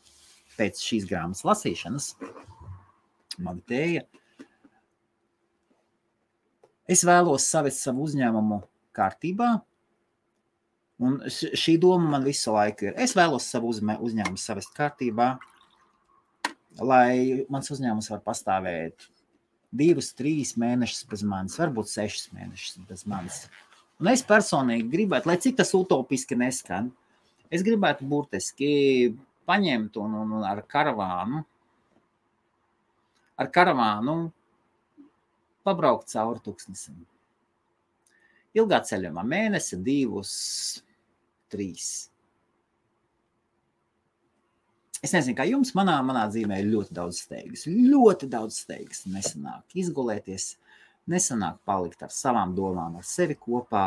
[0.57, 2.13] pēc šīs grāmatas lasīšanas
[3.43, 4.07] man teica,
[6.87, 8.61] es vēlos savest savu uzņēmumu
[8.97, 9.51] kārtībā.
[10.97, 12.95] Un šī doma man visu laiku ir.
[12.97, 15.35] Es vēlos savu uzņēmumu savest kārtībā,
[16.81, 19.05] lai mans uzņēmums var pastāvēt
[19.77, 23.43] divus, trīs mēnešus bez manis, varbūt sešus mēnešus bez manis.
[24.01, 26.89] Un es personīgi gribētu, lai cik tas utopiski neskan,
[27.53, 28.71] es gribētu burtiski
[29.47, 31.43] paņemt un, un, un ar karavānu,
[33.37, 34.17] ar karavānu
[35.67, 36.99] pabraukt cauri tūkstnesim.
[38.57, 40.35] Ilgā ceļojumā mēnesi, divus,
[41.51, 42.07] trīs.
[45.03, 47.67] Es nezinu, kā jums, manā, manā dzīvē ir ļoti daudz steigas.
[47.69, 49.03] Ļoti daudz steigas.
[49.13, 50.55] Nesanāk izgulēties,
[51.11, 53.85] nesanāk palikt ar savām domām, ar sevi kopā.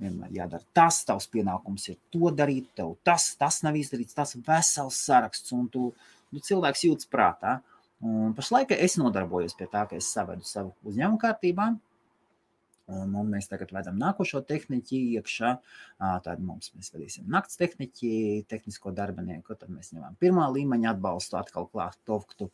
[0.00, 4.96] Vienmēr jādara tas, tavs pienākums ir to darīt, tev tas, tas nav izdarīts, tas vesels
[5.04, 5.90] saraksts, un tu,
[6.30, 7.58] tu cilvēks jūtas prātā.
[8.00, 11.70] Un pašlaik es nodarbojos pie tā, ka es savedu savu uzņēmumu kārtībā.
[12.90, 15.50] Un, un mēs tagad vedam nākošo tehniķi iekšā.
[16.24, 18.12] Tad mums mēs vedīsim nakts tehniķi,
[18.50, 19.54] tehnisko darbinieku.
[19.54, 22.48] Tad mēs ņemam pirmā līmeņa atbalstu, atkal klāt tovktu.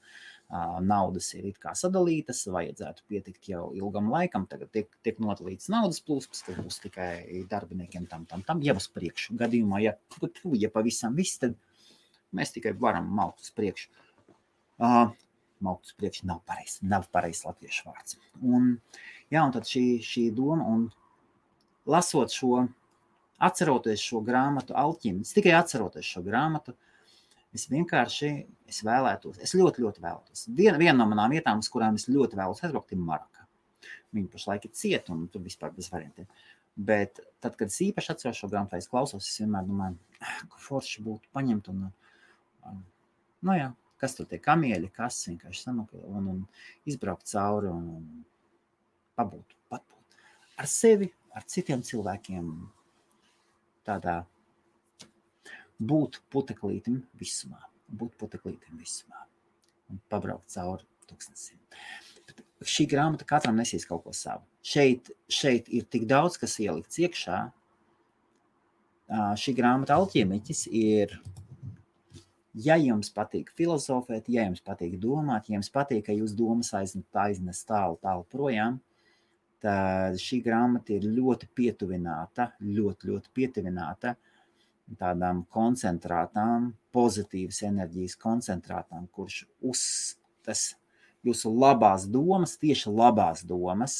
[0.86, 4.44] Naudas ir it kā sadalītas, vajadzētu pietikt jau ilgam laikam.
[4.50, 8.90] Tagad tiek, tiek nodalīts naudas plūsmas, tas būs tikai darbiniekiem tam, tam, tam jau uz
[8.92, 9.38] priekšu.
[9.40, 9.94] Gadījumā, ja,
[10.64, 11.56] ja pavisam viss, tad
[12.36, 13.94] mēs tikai varam maukt uz priekšu.
[14.76, 15.14] Uh,
[15.64, 18.18] maukt uz priekšu nav pareizs, nav pareizs latviešu vārds.
[18.42, 18.74] Un,
[19.32, 20.88] jā, un tad šī, šī doma, un
[21.90, 22.66] lasot šo,
[23.46, 26.74] atceroties šo grāmatu, alķīmis, tikai atceroties šo grāmatu,
[27.56, 28.30] es vienkārši
[28.68, 30.46] es vēlētos, es ļoti, ļoti vēlētos.
[30.56, 33.46] Viena, viena no manām vietām, uz kurām es ļoti vēlos aizbraukt, ir Maraka.
[34.16, 36.28] Viņa pašlaik ir cieta, un tur vispār bez variantiem.
[36.76, 40.60] Bet tad, kad es īpaši atceros šo grāmatu, es klausos, es vienmēr domāju, ah, ka
[40.60, 41.86] forši būtu paņemt un,
[43.46, 46.40] nu jā, kas tur tie kamieļi, kas vienkārši samakla un, un
[46.88, 48.24] izbraukt cauri un, un
[49.16, 49.96] pabūt, patbūt
[50.56, 52.50] ar sevi, ar citiem cilvēkiem
[53.86, 54.22] tādā
[55.76, 59.26] būt puteklītim visumā, būt puteklītim visumā
[59.92, 61.60] un pabraukt cauri tūkstnesiem.
[62.66, 64.42] Šī grāmata katram nesīs kaut ko savu.
[64.64, 67.42] Šeit, šeit ir tik daudz, kas ielikts iekšā.
[69.38, 71.12] Šī grāmata Alķiemiķis ir
[72.56, 77.60] Ja jums patīk filozofēt, ja jums patīk domāt, ja jums patīk, ka jūsu domas aiznes
[77.68, 78.78] tālu, tālu projām,
[79.60, 84.14] tad šī grāmata ir ļoti pietuvināta, ļoti, ļoti pietuvināta
[84.96, 90.70] tādām koncentrētām, pozitīvas enerģijas koncentrētām, kurš uztas
[91.26, 93.98] jūsu labās domas, tieši labās domas,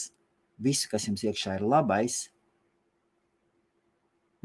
[0.57, 2.23] visu, kas jums iekšā ir labais,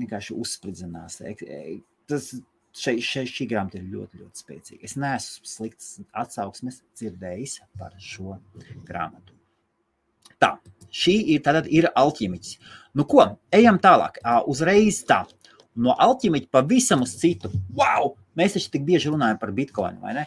[0.01, 1.21] vienkārši uzspridzinās.
[2.09, 2.31] Tas
[2.77, 4.85] šeit, šeit šī grāmata ir ļoti, ļoti spēcīga.
[4.87, 5.91] Es neesmu slikts
[6.23, 8.37] atsauksmes dzirdējis par šo
[8.87, 9.35] grāmatu.
[10.41, 10.55] Tā,
[10.89, 12.57] šī ir, tātad, ir alķimiķis.
[12.97, 14.17] Nu, ko, ejam tālāk.
[14.49, 15.23] Uzreiz tā.
[15.77, 17.51] No alķimiķa pavisam uz citu.
[17.77, 18.15] Wow!
[18.37, 20.25] Mēs taču tik bieži runājam par bitkoinu, vai ne?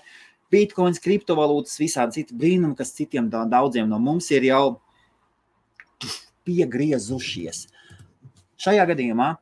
[0.53, 4.65] Bitcoins, kriptovalūtas, visādi citi brīnumi, kas citiem daudziem no mums ir jau
[6.47, 7.65] piegriezušies.
[8.61, 9.33] Šajā gadījumā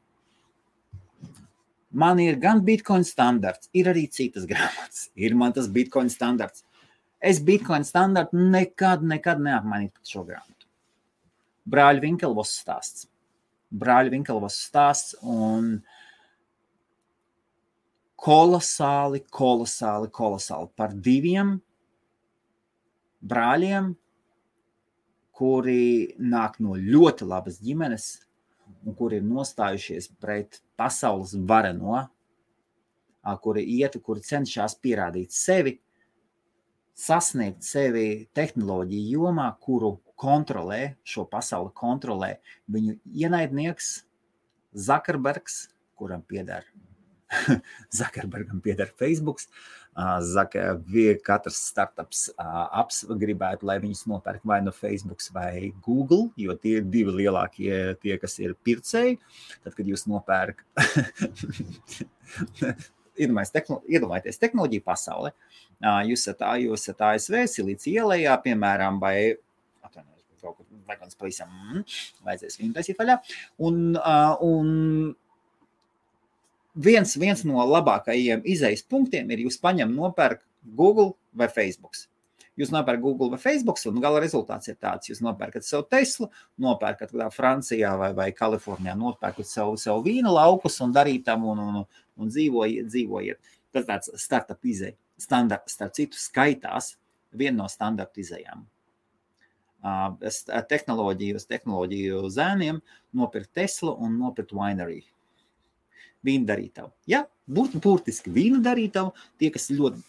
[1.92, 5.08] Man ir gan Bitcoin standarts, ir arī citas grāmatas.
[5.14, 6.64] Ir man tas Bitcoin standarts.
[7.22, 10.66] Es Bitcoin standartu nekad, nekad neapmainītu pret šo grāmatu.
[11.68, 13.06] Brāļa Vinkelvos stāsts.
[13.72, 15.76] Brāļa Vinkelvos stāsts un
[18.22, 21.56] kolosāli, kolosāli, kolosāli par diviem
[23.22, 23.92] brāļiem,
[25.32, 28.08] kuri nāk no ļoti labas ģimenes,
[28.86, 32.02] un kuri ir nostājušies pret pasaules vareno,
[33.42, 35.76] kuri iet, kuri cenšas pierādīt sevi,
[36.98, 42.32] sasniegt sevi tehnoloģiju jomā, kuru kontrolē, šo pasauli kontrolē
[42.70, 43.92] viņu ienaidnieks
[44.72, 45.66] Zakarbergs,
[45.98, 46.66] kuram pieder
[47.98, 49.40] Zakarbergam pieder Facebook.
[49.92, 50.80] Zaka,
[51.20, 56.88] katrs startups apps gribētu, lai viņus nopērk vai no Facebook vai Google, jo tie ir
[56.88, 59.18] divi lielākie, tie, kas ir pircēji.
[59.64, 60.64] Tad, kad jūs nopērk,
[63.20, 65.34] iedomājieties tehnoloģiju pasauli,
[66.08, 69.16] jūs esat, jūs esat ASV, Silīcija ielējā, piemēram, vai
[69.84, 71.84] atvainojos, kaut kur vagons pavisam, mm,
[72.24, 73.20] vajadzēs viņu taisīt vaļā.
[73.68, 73.82] Un,
[74.48, 74.72] un
[76.74, 80.42] viens, viens no labākajiem izējas punktiem ir, jūs paņemat, nopērk
[80.76, 81.96] Google vai Facebook.
[82.60, 86.28] Jūs nopērkat Google vai Facebook, un gala rezultāts ir tāds, jūs nopērkat savu Teslu,
[86.60, 91.78] nopērkat Francijā vai, vai Kalifornijā, nopērkat savu, savu vīna laukus un darīt tam un, un,
[92.20, 93.54] un dzīvojiet, dzīvojiet.
[93.72, 94.98] Tas tāds startup izēja.
[95.22, 96.96] Standarts, starp citu, skaitās
[97.32, 98.66] viena no standarta izējām.
[100.68, 102.82] Tehnoloģiju, tehnoloģiju zēniem
[103.16, 105.00] nopirkt Tesla un nopirkt Winery
[106.26, 106.92] vīnu darītavu.
[107.10, 107.24] Ja?
[107.52, 110.02] Būt, burtiski vīnu darītavu, tie, kas ļoti.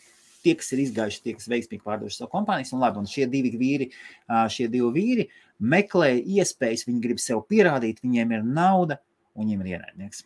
[0.44, 3.54] Tie, kas ir izgājuši, tie, kas veiksmīgi pārdevuši savu kompāniju, un labi, un šie divi
[3.56, 3.88] vīri,
[4.52, 5.26] šie divi vīri
[5.64, 9.00] meklē iespējas, viņi grib sev pierādīt, viņiem ir nauda,
[9.38, 10.26] un viņiem ir ienaidnieks.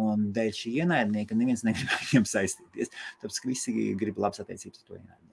[0.00, 2.96] Un dēļ šī ienaidnieka neviens negrib ar viņiem saistīties.
[3.20, 5.27] Tāpēc visi grib labas attiecības ar to ienaidnieku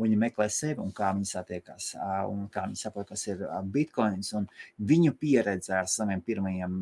[0.00, 1.88] viņi meklē sevi un kā viņi satiekās,
[2.30, 3.42] un kā viņi saprot, kas ir
[3.74, 4.32] bitkoins.
[4.92, 6.76] Viņu pieredze ar saviem pirmajiem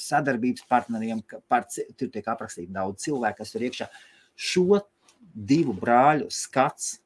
[0.00, 3.88] sadarbības partneriem, par, tur tiek aprakstīti daudz cilvēku, kas tur iekšā.
[4.34, 4.82] Šo
[5.34, 6.98] divu brāļu skats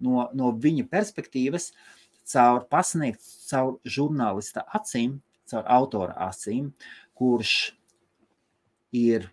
[0.00, 1.70] no, no viņu perspektīvas,
[2.30, 5.18] caur pasniegt caur žurnālista acīm,
[5.50, 6.70] caur autora acīm,
[7.18, 7.74] kurš
[8.96, 9.28] ir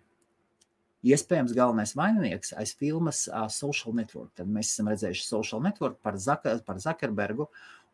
[1.06, 4.32] Iespējams, galvenais vaininieks aiz filmas uh, Social Network.
[4.38, 7.46] Tad mēs esam redzējuši Social Network par, Zaka, par Zakerbergu,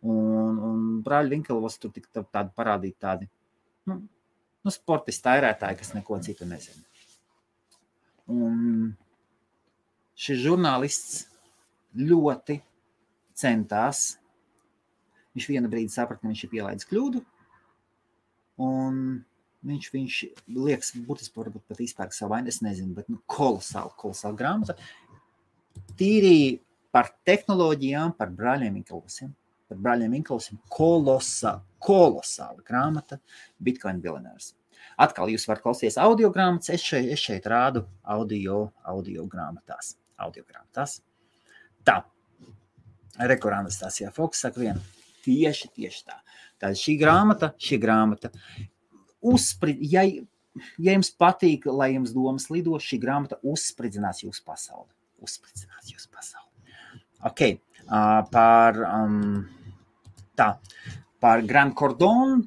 [0.08, 3.28] un, un brāļa Vinkelovs tur tik tādi parādīti tādi,
[3.90, 3.98] nu,
[4.64, 6.80] nu sportisti tērētāji, kas neko citu nezina.
[8.32, 8.94] Un
[10.16, 11.26] šis žurnālists
[12.00, 12.58] ļoti
[13.36, 14.14] centās.
[15.34, 17.20] Viņš vienu brīdi saprata, ka viņš ir pielaidis kļūdu,
[18.64, 18.98] un
[19.64, 20.16] Viņš, viņš
[20.52, 24.76] liekas, būtiski varbūt pat izpērk savu vainu, es nezinu, bet nu, kolosāli, kolosāli grāmata.
[25.96, 26.60] Tīri
[26.94, 29.32] par tehnoloģijām, par brāļiem Inkalusiem.
[29.70, 33.18] Par brāļiem Inkalusiem kolosāli, kolosāli grāmata
[33.64, 34.52] Bitcoin bilionārs.
[35.00, 39.94] Atkal jūs varat klausīties audio grāmatas, es šeit, es šeit rādu audio, audio grāmatās.
[40.20, 41.00] Audio grāmatās.
[41.88, 42.02] Tā,
[43.32, 44.84] rekorānas tās jāfokus saka viena.
[45.24, 46.20] Tieši, tieši tā.
[46.60, 48.30] Tātad šī grāmata, šī grāmata
[49.24, 54.90] uzsprid, ja, ja jums patīk, lai jums domas lido, šī grāmata uzspridzinās jūsu pasauli.
[55.24, 56.74] Uzspridzinās jūsu pasauli.
[57.24, 57.44] Ok,
[57.86, 59.44] uh, par, um,
[60.36, 60.50] tā,
[61.22, 62.42] par Grand Cordon.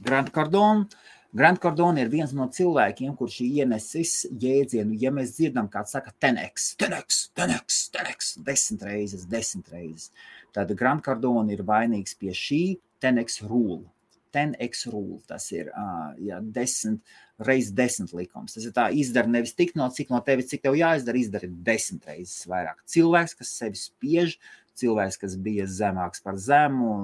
[0.00, 0.88] Grand Cordon.
[1.32, 6.72] Grand Cardone ir viens no cilvēkiem, kurš ienesis jēdzienu, ja mēs dzirdam, kāds saka, 10x,
[6.80, 10.08] 10x, 10x, 10x, desmit reizes, desmit reizes.
[10.50, 12.64] Tad Grand Cardone ir vainīgs pie šī
[13.02, 13.84] 10x rule.
[14.32, 15.18] 10x rule.
[15.28, 17.00] Tas ir uh, jā, 10
[17.46, 18.54] reizes 10 likums.
[18.54, 22.02] Tas ir tā, izdara nevis tik no cik no tevis, cik tev jāizdara, izdara 10
[22.08, 22.82] reizes vairāk.
[22.90, 24.38] Cilvēks, kas sevi spiež,
[24.80, 26.94] cilvēks, kas bija zemāks par zemu,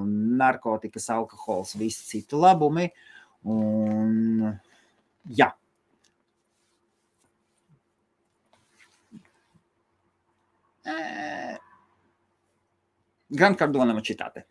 [0.40, 2.88] narkotikas, alkohols, visi citi labumi.
[3.47, 4.44] Un,
[5.38, 5.53] jā.
[13.36, 14.47] Gan Kardonam šitāte.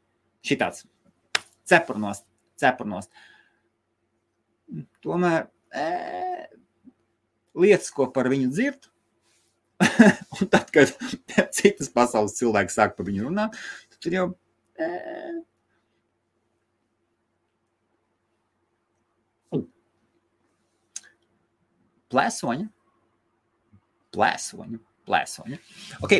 [0.45, 0.83] Šitāds
[1.69, 2.23] cepurnos,
[2.61, 3.09] cepurnos.
[5.05, 5.85] Tomēr e,
[7.61, 8.89] lietas, ko par viņu dzird,
[10.39, 10.93] un tad, kad
[11.57, 13.59] citas pasaules cilvēki sāk par viņu runāt,
[13.97, 14.29] tad jau.
[14.75, 14.89] E,
[22.15, 22.67] plēsoņa,
[24.15, 25.59] plēsoņa, plēsoņa.
[26.05, 26.15] Ok,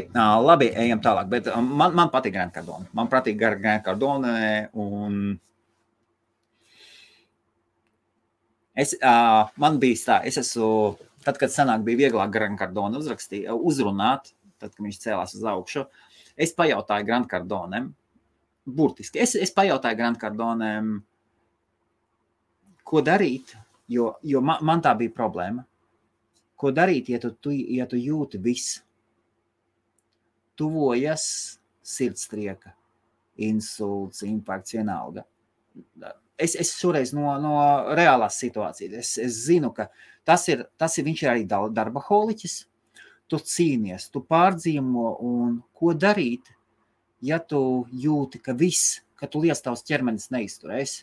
[0.46, 1.32] labi, ejam tālāk.
[1.32, 2.88] Bet man, man patīk Grand Cardone.
[2.96, 4.36] Man patīk Grand Cardone.
[4.74, 5.36] Un
[8.76, 10.70] es, uh, man bija tā, es esmu,
[11.26, 15.86] tad, kad senāk bija vieglāk Grand Cardone uzrakstīt, uzrunāt, tad, kad viņš cēlās uz augšu,
[16.36, 17.92] es pajautāju Grand Cardonem,
[18.66, 20.98] burtiski, es, es pajautāju Grand Cardonem,
[22.86, 23.56] ko darīt,
[23.90, 25.66] jo, jo man, man tā bija problēma
[26.56, 28.82] Ko darīt, ja tu, tu, ja tu jūti visu?
[30.56, 31.26] Tuvojas
[31.84, 32.72] sirdstrieka,
[33.44, 35.26] insults, infarkts, vienalga.
[36.40, 37.58] Es, es šoreiz no, no
[37.96, 39.90] reālās situācijas, es, es zinu, ka
[40.28, 42.56] tas ir, tas ir, viņš ir arī darba holiķis,
[43.32, 46.52] tu cīnies, tu pārdzīvo un ko darīt,
[47.26, 51.00] ja tu jūti, ka viss, ka tu liels tavs ķermenis neizturēs.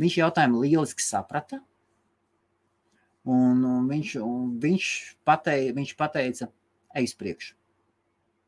[0.00, 1.60] Viņš jautājumu lieliski saprata.
[3.24, 4.88] Un, un viņš, un viņš,
[5.24, 6.50] patei, viņš pateica,
[6.98, 7.54] ej uz priekšu,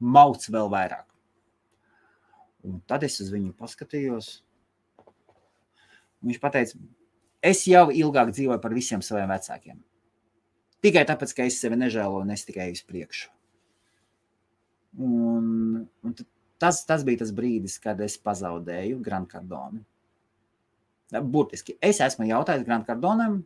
[0.04, 1.06] mauc vēl vairāk.
[2.66, 4.30] Un tad es uz viņu paskatījos.
[6.26, 6.80] Viņš teica,
[7.46, 9.80] es jau ilgāk dzīvoju par visiem saviem vecākiem.
[10.84, 13.30] Tikai tāpēc, ka es sevi nežēloju, un es tikai uz priekšu.
[15.06, 16.14] Un, un
[16.60, 19.82] tas, tas bija tas brīdis, kad es pazaudēju Grand Cardonu.
[21.22, 23.40] Burtiski es esmu jautājis Grand Cardonam,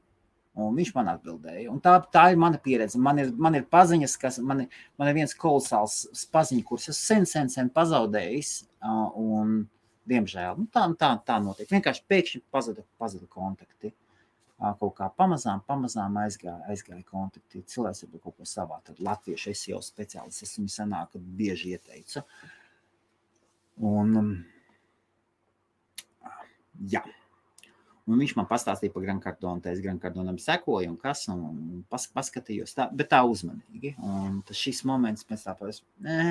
[0.59, 1.69] un viņš man atbildēja.
[1.71, 2.99] Un tā, tā ir mana pieredze.
[3.03, 4.65] Man ir, man ir paziņas, kas man,
[4.99, 8.55] man ir viens kolosāls paziņu, kurus es sen, sen, sen pazaudējis.
[9.21, 9.63] Un,
[10.11, 11.71] diemžēl nu, tā, tā, tā notiek.
[11.71, 13.93] Vienkārši pēkšņi pazuda, pazuda kontakti.
[14.61, 17.63] Kaut kā pamazām, pamazām aizgāja, aizgāja kontakti.
[17.73, 18.81] Cilvēks ir kaut ko savā.
[18.85, 22.25] Tad latvieši es jau speciālists, es viņu senāk bieži ieteicu.
[23.89, 24.35] Un,
[26.93, 27.01] jā.
[28.11, 32.73] Un viņš man pastāstīja par Grankārdonu, tā es Grankārdonam sekoju un kas, un pas, paskatījos,
[32.75, 33.93] tā, bet tā uzmanīgi.
[34.03, 36.25] Un tas šis moments pēc tā pēc, nē,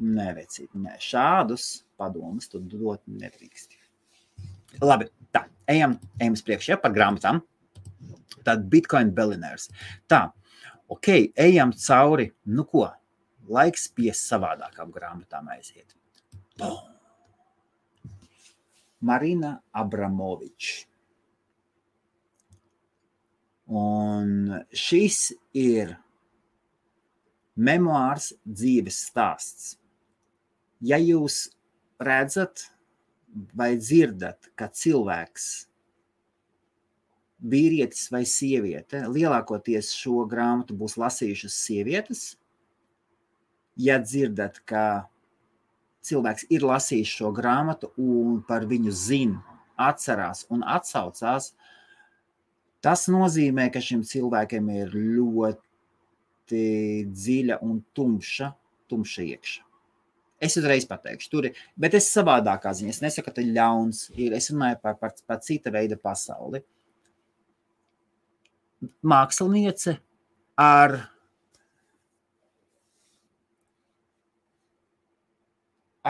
[0.00, 1.68] nē, vecīt, nē, šādus
[2.00, 3.78] padomus tu dot nedrīkst.
[4.82, 7.42] Labi, tā, ejam, ejam uz priekšu, ja, par grāmatām.
[8.46, 9.68] Tad Bitcoin Belliners.
[10.10, 10.24] Tā,
[10.90, 11.12] ok,
[11.46, 12.88] ejam cauri, nu ko,
[13.50, 15.94] laiks pie savādākām grāmatām aiziet.
[16.58, 16.99] Boom!
[19.00, 20.86] Marina Abramoviča.
[23.70, 25.94] Un šis ir
[27.54, 29.76] memoārs dzīves stāsts.
[30.82, 31.44] Ja jūs
[32.00, 32.66] redzat
[33.54, 35.46] vai dzirdat, ka cilvēks,
[37.40, 42.24] vīrietis vai sieviete, lielākoties šo grāmatu būs lasījušas sievietes,
[43.80, 45.06] ja dzirdat, ka
[46.06, 49.40] cilvēks ir lasījis šo grāmatu un par viņu zina,
[49.80, 51.52] atcerās un atsaucās,
[52.84, 56.62] tas nozīmē, ka šim cilvēkam ir ļoti
[57.08, 58.52] dziļa un tumša,
[58.90, 59.64] tumša iekšā.
[60.40, 64.06] Es uzreiz pateikšu, tur ir, bet es savādākā ziņā, es nesaku, ka tas ir ļauns,
[64.16, 66.62] ir, es runāju par, par, par cita veida pasauli.
[69.04, 69.98] Māksliniece
[70.56, 70.96] ar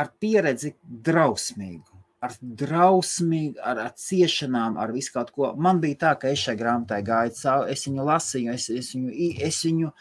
[0.00, 0.74] ar pieredzi
[1.08, 1.88] drausmīgu.
[2.20, 5.54] Ar drausmīgu, ar, ar ciešanām, ar visu kaut ko.
[5.56, 9.12] Man bija tā, ka es šai grāmatai gāju cauri, es viņu lasīju, es, es, viņu,
[9.48, 9.92] es viņu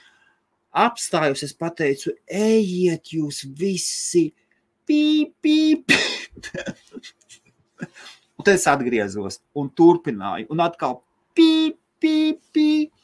[0.84, 4.26] apstājos, es pateicu, ejiet jūs visi,
[4.90, 5.96] pīp, pīp.
[8.36, 11.00] un tad es atgriezos un turpināju, un atkal
[11.40, 12.96] pīp, pīp, pīp.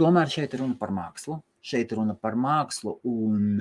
[0.00, 1.42] Tomēr šeit ir runa par mākslu.
[1.62, 3.60] Šeit ir runa par mākslu un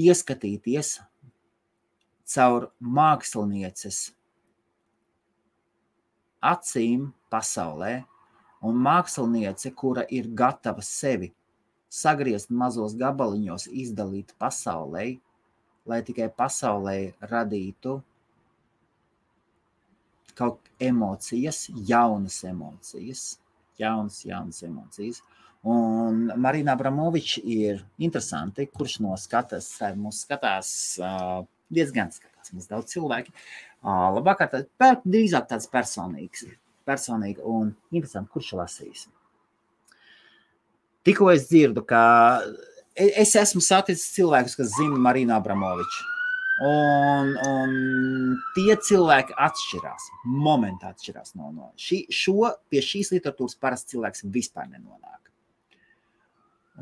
[0.00, 0.98] ieskatīties
[2.34, 4.00] caur mākslinieces
[6.44, 8.04] acīm pasaulē,
[8.64, 11.30] un māksliniece, kura ir gatava sevi
[11.92, 15.06] sagriezt mazos gabaliņos, izdalīt pasaulē,
[15.86, 16.98] lai tikai pasaulē
[17.30, 17.98] radītu
[20.34, 23.24] kaut emocijas, jaunas emocijas,
[23.78, 25.22] jaunas, jaunas emocijas.
[25.64, 30.70] Un Marina Abramoviča ir interesanti, kurš no skatas, mūs skatās
[31.72, 33.32] diezgan skatās, mums daudz cilvēki.
[33.84, 34.44] Labāk,
[34.80, 36.44] tā drīzāk tāds personīgs,
[36.88, 39.06] personīgi un interesanti, kurš lasīs.
[41.04, 42.02] Tikko es dzirdu, ka
[42.96, 46.10] e, es esmu saticis cilvēkus, kas zina Marinu Abramoviču.
[46.64, 47.74] Un, un
[48.54, 52.04] tie cilvēki atšķirās, momentā atšķirās no, no šī.
[52.14, 55.23] Šo, pie šīs literatūras parasti cilvēks vispār nenonāk.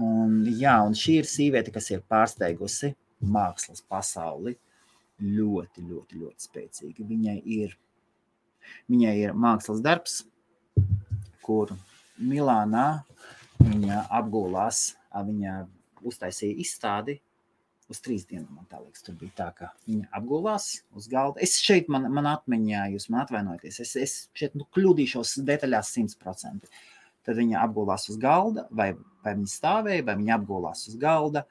[0.00, 4.54] Un, jā, un šī ir sieviete, kas ir pārsteigusi mākslas pasauli
[5.20, 7.06] ļoti, ļoti, ļoti spēcīgi.
[7.08, 7.74] Viņai ir,
[8.90, 10.22] viņai ir mākslas darbs,
[11.44, 11.74] kur
[12.22, 13.02] Milānā
[13.60, 15.58] viņa apgulās, viņa
[16.06, 17.18] uztaisīja izstādi
[17.92, 18.56] uz trīs dienām.
[18.56, 21.42] Man liekas, tur bija tā, ka viņa apgulās uz galda.
[21.44, 26.16] Es šeit, man, man atmiņā, jūs man atvainojaties, es, es šeit nu, kļūdīšos detaļās simt
[26.22, 26.70] procenti.
[27.26, 28.92] Tad viņa apgulās uz galda vai
[29.24, 31.44] vai viņi stāvēja, vai viņi apgulās uz galda.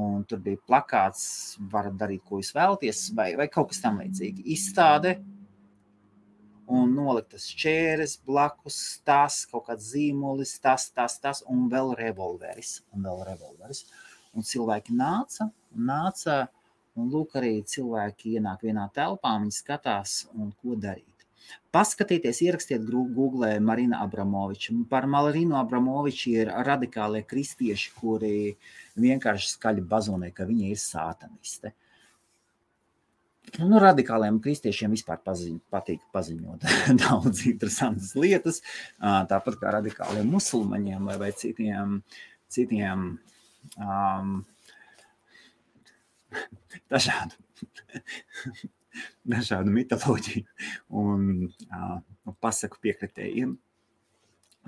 [0.00, 1.24] Un tur bija plakāts,
[1.72, 4.44] varat darīt, ko jūs vēlaties, vai, vai kaut kas tamlīdzīgs.
[4.54, 5.16] Izstāde
[6.70, 12.78] un noliktas čēres, blakus tas, kaut kāds zīmolis, tas, tas, tas, un vēl revolveris.
[12.94, 13.84] Un vēl revolveris.
[14.36, 16.44] Un cilvēki nāca, nāca,
[16.94, 21.09] un lūk, arī cilvēki ienāk vienā telpā, viņi skatās, un ko darīt.
[21.70, 24.74] Paskatieties, ierakstiet Google Marina Abramoviča.
[24.90, 28.32] Par Marinu Abramoviču ir radikālie kristieši, kuri
[29.00, 31.74] vienkārši skaļi bazonē, ka viņa ir sātaniste.
[33.58, 36.66] Nu, radikāliem kristiešiem vispār paziņ, patīk paziņot
[37.02, 38.60] daudz interesantas lietas,
[39.00, 41.96] tāpat kā radikāliem musulmaņiem vai, vai citiem,
[42.52, 43.06] citiem
[43.78, 44.34] um,
[46.92, 47.34] dažādu,
[49.34, 50.44] dažādu mitoloģiju
[51.00, 51.98] un uh,
[52.42, 53.56] pasaku piekritējiem.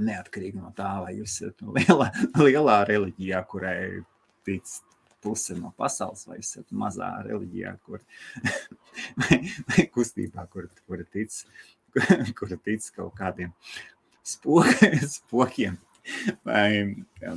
[0.03, 2.09] Neatkarīgi no tā, vai jūs esat lielā,
[2.41, 3.77] lielā reliģijā, kurai
[4.47, 4.71] tic
[5.23, 8.03] puse no pasaules, vai esat mazā reliģijā, kur,
[9.21, 11.37] vai, vai kustībā, kur, kur, tic,
[12.39, 13.53] kur tic kaut kādiem
[14.25, 15.79] spokiem.
[16.49, 16.69] Vai,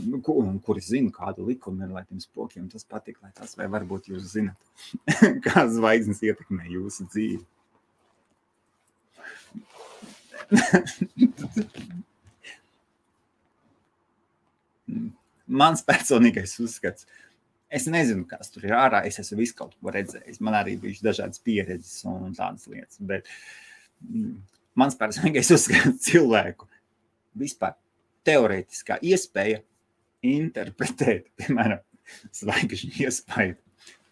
[0.06, 3.68] nu, un kuri zina, kādu likumu ir, lai tiem spokiem tas patīk, lai tas, vai
[3.70, 4.60] varbūt jūs zinat,
[5.46, 7.46] kā zvaigznes ietekmē jūsu dzīvi.
[15.46, 17.06] Mans personīgais uzskats
[17.76, 19.02] Es nezinu, kas tur ir ārā.
[19.10, 20.42] Es esmu visu kaut ko redzējis.
[20.46, 23.00] Man arī bija dažādas pieredzes un tādas lietas.
[23.02, 23.28] Bet
[24.06, 24.36] mm,
[24.80, 26.70] mans personīgais uzskats cilvēku
[27.36, 27.76] vispār
[28.26, 29.62] teorētiskā iespēja
[30.26, 31.84] interpretēt, piemēram,
[32.36, 33.58] zvaigžņu iespēju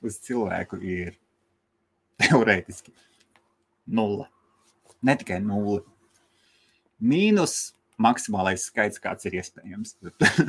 [0.04, 1.16] uz cilvēku ir
[2.22, 2.94] teorētiski
[3.94, 4.28] nulle.
[5.04, 5.82] Ne tikai nulle.
[7.04, 9.98] Mīnus maksimālais skaits, kāds ir iespējams.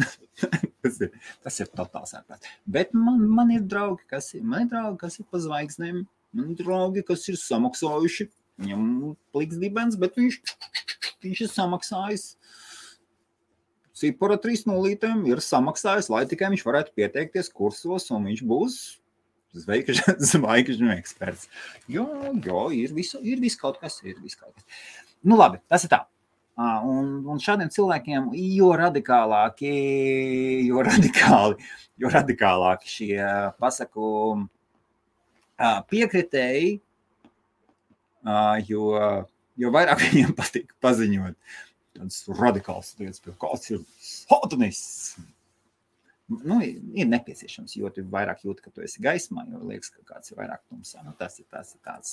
[0.82, 1.10] tas, ir,
[1.44, 2.50] tas ir totāls ārprāts.
[2.66, 6.04] Bet man, man ir draugi, kas ir, man ir draugi, kas ir pa zvaigznēm.
[6.34, 8.28] Man ir draugi, kas ir samaksājuši.
[8.62, 10.38] Viņam pliks dibens, bet viņš,
[11.24, 12.26] viņš ir samaksājis.
[13.94, 18.78] Sīpora 3.0 ir samaksājis, lai tikai viņš varētu pieteikties kursos, un viņš būs
[20.32, 21.46] zvaigžņu eksperts.
[21.86, 22.08] Jo,
[22.42, 24.66] jo ir, visu, ir viss kaut kas, ir viss kaut kas.
[25.24, 26.02] Nu labi, tas ir tā.
[26.54, 29.70] Un, un šādiem cilvēkiem, jo radikālāki,
[30.68, 33.16] jo radikāli, jo radikālāki šie
[33.58, 34.10] pasaku
[35.90, 36.76] piekritēji,
[38.68, 38.84] jo,
[39.58, 41.38] jo vairāk viņiem patīk paziņot
[41.94, 45.24] tādas radikālas lietas, kāds ir satanisms
[46.28, 46.58] nu,
[46.96, 50.38] ir nepieciešams, jo tu vairāk jūti, ka tu esi gaismā, jo liekas, ka kāds ir
[50.38, 51.02] vairāk tumsā.
[51.04, 52.12] Nu, tas ir tas, tāds,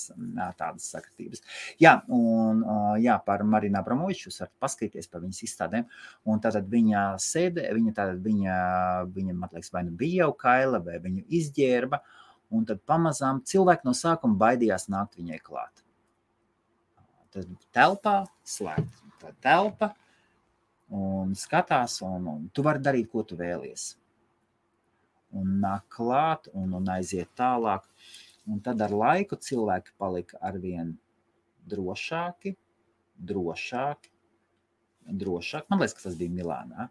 [0.60, 1.44] tādas sakritības.
[1.82, 2.64] Jā, un
[3.02, 5.88] jā, par Marinu Abramoviču jūs varat paskatīties par viņas izstādēm.
[6.28, 8.58] Un tātad viņa sēdē, viņa tātad viņa,
[9.16, 12.02] viņa, man liekas, vai nu bija jau kaila, vai viņu izģērba.
[12.52, 15.86] Un tad pamazām cilvēki no sākuma baidījās nākt viņai klāt.
[17.32, 19.11] Tad telpā slēgt.
[19.22, 19.92] Tā telpa,
[20.98, 23.92] un skatās, un, un tu vari darīt, ko tu vēlies
[25.38, 27.88] un nāk klāt un, un aiziet tālāk.
[28.52, 30.96] Un tad ar laiku cilvēki palika arvien
[31.72, 32.56] drošāki,
[33.32, 34.12] drošāki,
[35.22, 35.70] drošāki.
[35.70, 36.90] Man liekas, ka tas bija Milānā.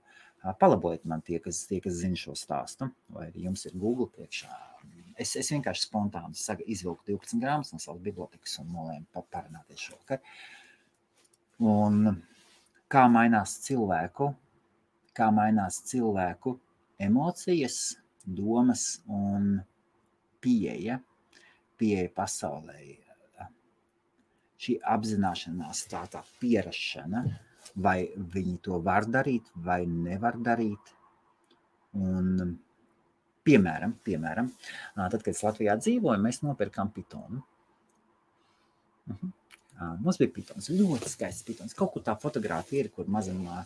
[0.61, 4.55] Palabojiet man tie, kas, tie, kas zina šo stāstu, vai arī jums ir Google priekšā.
[5.20, 10.22] Es, es vienkārši spontāni izvilku 12 grāmatas no savas bibliotekas un nolēmu parunāties šovakar.
[11.61, 12.07] Un
[12.91, 14.31] kā mainās cilvēku,
[15.17, 16.55] kā mainās cilvēku
[17.01, 19.59] emocijas, domas un
[20.41, 20.99] pieeja,
[21.77, 22.81] pieeja pasaulē.
[24.61, 27.23] Šī apzināšanās, tā tā pierašana,
[27.81, 30.93] vai viņi to var darīt, vai nevar darīt.
[31.97, 32.57] Un,
[33.45, 34.51] piemēram, piemēram,
[34.97, 37.41] tad, kad es Latvijā dzīvoju, mēs nopirkām pitonu.
[39.11, 39.33] Uh -huh.
[39.81, 41.72] Mums bija pitons, ļoti skaists pitons.
[41.76, 43.62] Kaut kur tā fotografija ir, kur mazumā,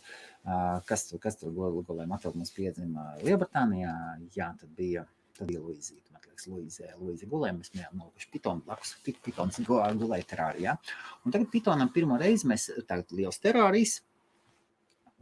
[0.86, 3.94] kas tur, kas tur gulēja Matilda mums piedzima Lielbritānijā.
[4.36, 5.02] Jā, tad bija,
[5.34, 7.56] tad bija Luizīta, man liekas, Luizē, Luizē gulēja.
[7.58, 8.94] Mēs bijām nolikuši pitonu blakus,
[9.26, 10.76] pitons gulēja terārijā.
[11.24, 13.98] Un tagad pitonam pirmo reizi mēs tagad liels terārijas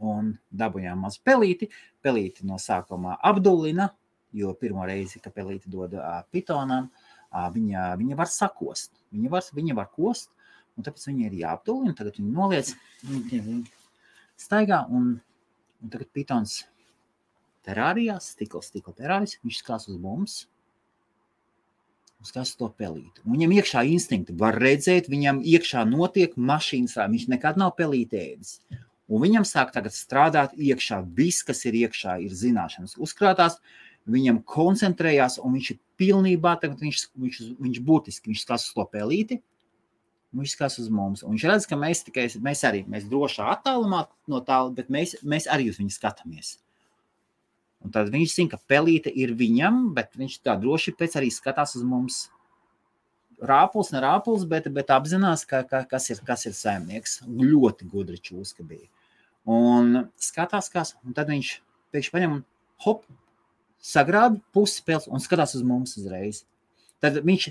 [0.03, 1.71] un dabūjām mazu pelīti.
[2.05, 3.89] Pelīti no sākumā apdullina,
[4.35, 5.97] jo pirmo reizi, kad pelīti dod
[6.29, 6.91] pitonam,
[7.33, 8.93] viņa, viņa var sakost.
[9.13, 10.29] Viņa var, viņa var kost,
[10.77, 11.95] Un tāpēc viņi ir jāapdulina.
[11.97, 12.73] Tagad viņi noliec,
[13.05, 13.59] viņi
[14.41, 14.83] staigā.
[14.89, 15.17] Un,
[15.83, 16.63] un tagad pitons
[17.67, 20.39] terārijā, stikla, stikla terārijas, viņš skās uz mums.
[22.23, 23.19] Skās to pelīt.
[23.25, 28.53] Un viņam iekšā instinkti var redzēt, viņam iekšā notiek mašīnas, viņš nekad nav pelītējis.
[29.11, 31.01] Un viņam sāk tagad strādāt iekšā.
[31.17, 33.59] Viss, kas ir iekšā, ir zināšanas uzkrātās.
[34.07, 39.39] Viņam koncentrējās, un viņš ir pilnībā, viņš, viņš, viņš būtiski, viņš skās uz to pelīti,
[40.33, 41.21] Viņš skatās uz mums.
[41.21, 45.19] Un viņš redz, ka mēs tikai mēs arī mēs drošā attālumā no tā, bet mēs,
[45.21, 46.55] mēs arī uz viņu skatāmies.
[47.83, 51.75] Un tad viņš zina, ka pelīte ir viņam, bet viņš tā droši pēc arī skatās
[51.77, 52.23] uz mums.
[53.43, 57.19] Rāpuls, ne rāpuls, bet, bet apzinās, ka, ka, kas, ir, kas ir saimnieks.
[57.27, 58.87] Ļoti gudri čūska bija.
[59.43, 61.57] Un skatās, kas, un tad viņš
[61.91, 62.45] pēkšņi paņem un
[62.85, 63.03] hop,
[63.83, 66.45] sagrābi pusi pils un skatās uz mums uzreiz.
[67.03, 67.49] Tad viņš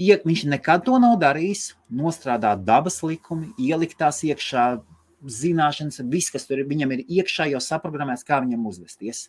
[0.00, 4.64] Ja viņš nekad to nav darījis, nostrādāt dabas likumi, ielikt tās iekšā,
[5.24, 9.28] zināšanas, viss, kas tur viņam ir iekšā jau saprogrammēts, kā viņam uzvesties.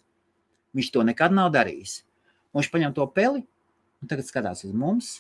[0.76, 2.02] Viņš to nekad nav darījis.
[2.52, 3.46] Un viņš paņem to peli
[4.02, 5.14] un tagad skatās uz mums.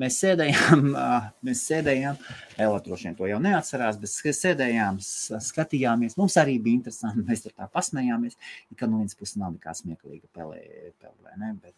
[0.00, 0.88] Mēs sēdējām,
[1.46, 2.18] mēs sēdējām,
[2.58, 6.16] Ela droši vien to jau neatcerās, bet sēdējām, skatījāmies.
[6.18, 8.34] Mums arī bija interesanti, mēs tur tā pasmējāmies.
[8.74, 10.64] Ka no vienas puses nav nekā smieklīga pelē,
[11.02, 11.52] pelē ne?
[11.62, 11.76] bet,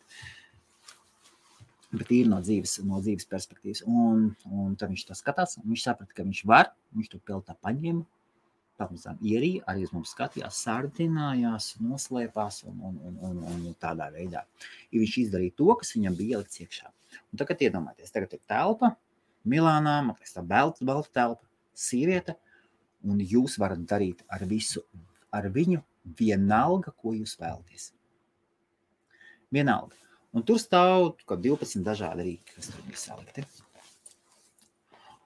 [1.92, 3.84] bet ir no dzīves, no dzīves perspektīvas.
[3.86, 7.56] Un, un tad viņš to skatās, un viņš saprata, ka viņš var, viņš to peltā
[7.62, 8.04] paņēma,
[8.76, 14.44] pamazām ierīja, arī uz mums skatījās, sārdinājās, noslēpās un, un, un, un, un tādā veidā.
[14.92, 16.92] Ja viņš izdarīja to, kas viņam bija ielikts iekšā.
[17.32, 18.92] Un tagad iedomājieties, tagad ir telpa,
[19.46, 21.46] Milānā, man liekas, tā balta, balta telpa,
[21.78, 22.34] sieviete,
[23.06, 24.82] un jūs varat darīt ar visu,
[25.30, 25.84] ar viņu
[26.18, 27.92] vienalga, ko jūs vēlaties.
[29.54, 29.94] Vienalga.
[30.36, 33.46] Un tur stāv kaut 12 dažādi rīki, kas tur bija salikti.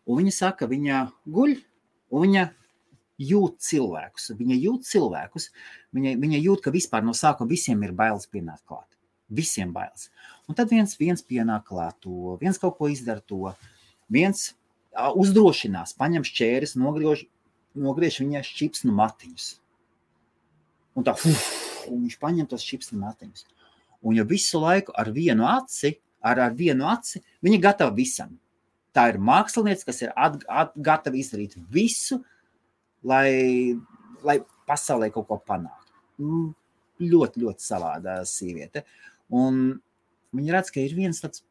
[0.07, 1.01] Un viņa saka, viņa
[1.35, 1.57] guļ,
[2.15, 2.45] un viņa
[3.21, 4.31] jūt cilvēkus.
[4.39, 5.51] Viņa jūt cilvēkus.
[5.97, 8.87] Viņa, viņa jūt, ka vispār no sākuma visiem ir bailes pienākt klāt.
[9.31, 10.09] Visiem bailes.
[10.49, 13.53] Un tad viens, viens pienāk klāt to, viens kaut ko izdara to,
[14.11, 14.53] viens
[14.91, 17.27] uzdrošinās, paņem šķēres, nogriež,
[17.79, 19.53] nogriež viņai šķipsnu matiņus.
[20.99, 21.45] Un tā, uf,
[21.87, 23.47] un viņš paņem tos šķipsnu matiņus.
[24.07, 25.94] Un jau visu laiku ar vienu aci,
[26.24, 28.32] ar, ar vienu aci, viņa gatava visam.
[28.96, 32.20] Tā ir mākslinieca, kas ir at, at, gatava izdarīt visu,
[33.07, 33.76] lai,
[34.26, 35.94] lai pasaulē kaut ko panāktu.
[36.22, 36.48] Mm,
[37.12, 38.84] ļoti, ļoti savāda sieviete.
[39.30, 39.78] Un
[40.36, 41.44] viņi redz, ka ir viens tāds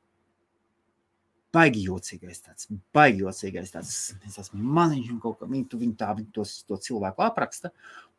[1.55, 3.95] baigi jocīgais, tāds baigi jocīgais, tāds,
[4.27, 7.71] es esmu maniņš un kaut kā, viņi, tu, viņi tā, viņi tos, to cilvēku apraksta,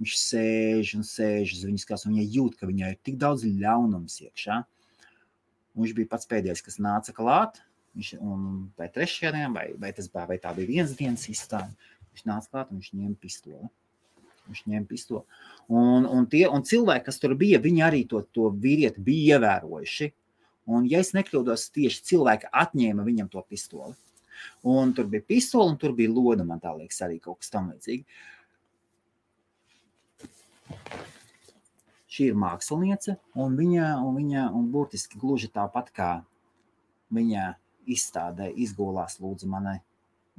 [0.03, 3.47] viņš sēž un sēž uz viņas kās, un viņa jūt, ka viņai ir tik daudz
[3.47, 4.61] ļaunums iekšā.
[5.77, 7.61] Un viņš bija pats pēdējais, kas nāca klāt,
[7.95, 8.47] viņš, un
[8.79, 11.71] vai trešajā dienā, vai, vai, tas, vai tā bija viens dienas izstāde,
[12.11, 13.71] viņš nāca klāt un viņš ņēma pistoli.
[14.51, 15.23] Viņš ņēma pistoli.
[15.71, 20.11] Un, un, tie, un cilvēki, kas tur bija, viņi arī to, to vīrieti bija ievērojuši.
[20.71, 23.97] Un, ja es nekļūdos, tieši cilvēki atņēma viņam to pistoli.
[24.71, 28.29] Un tur bija pistole, un tur bija loda, man tā liekas, arī kaut kas tamlīdzīgs.
[32.11, 36.11] Šī ir māksliniece, un viņa, un viņa un burtiski gluži tāpat kā
[37.15, 37.53] viņa
[37.91, 39.79] izstādē izgulās, lūdzu, manai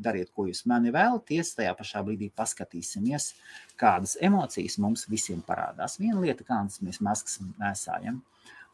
[0.01, 1.53] dariet, ko jūs mani vēlaties.
[1.57, 3.32] Tajā pašā brīdī paskatīsimies,
[3.79, 5.99] kādas emocijas mums visiem parādās.
[6.01, 8.21] Viena lieta, kādas mēs maskas nesājam,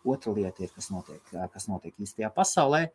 [0.06, 1.24] otra lieta ir, kas notiek,
[1.54, 2.88] kas notiek īstajā pasaulē.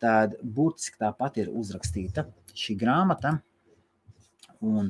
[0.00, 2.24] Tad būtiski tāpat ir uzrakstīta
[2.56, 3.34] šī grāmata,
[4.64, 4.88] un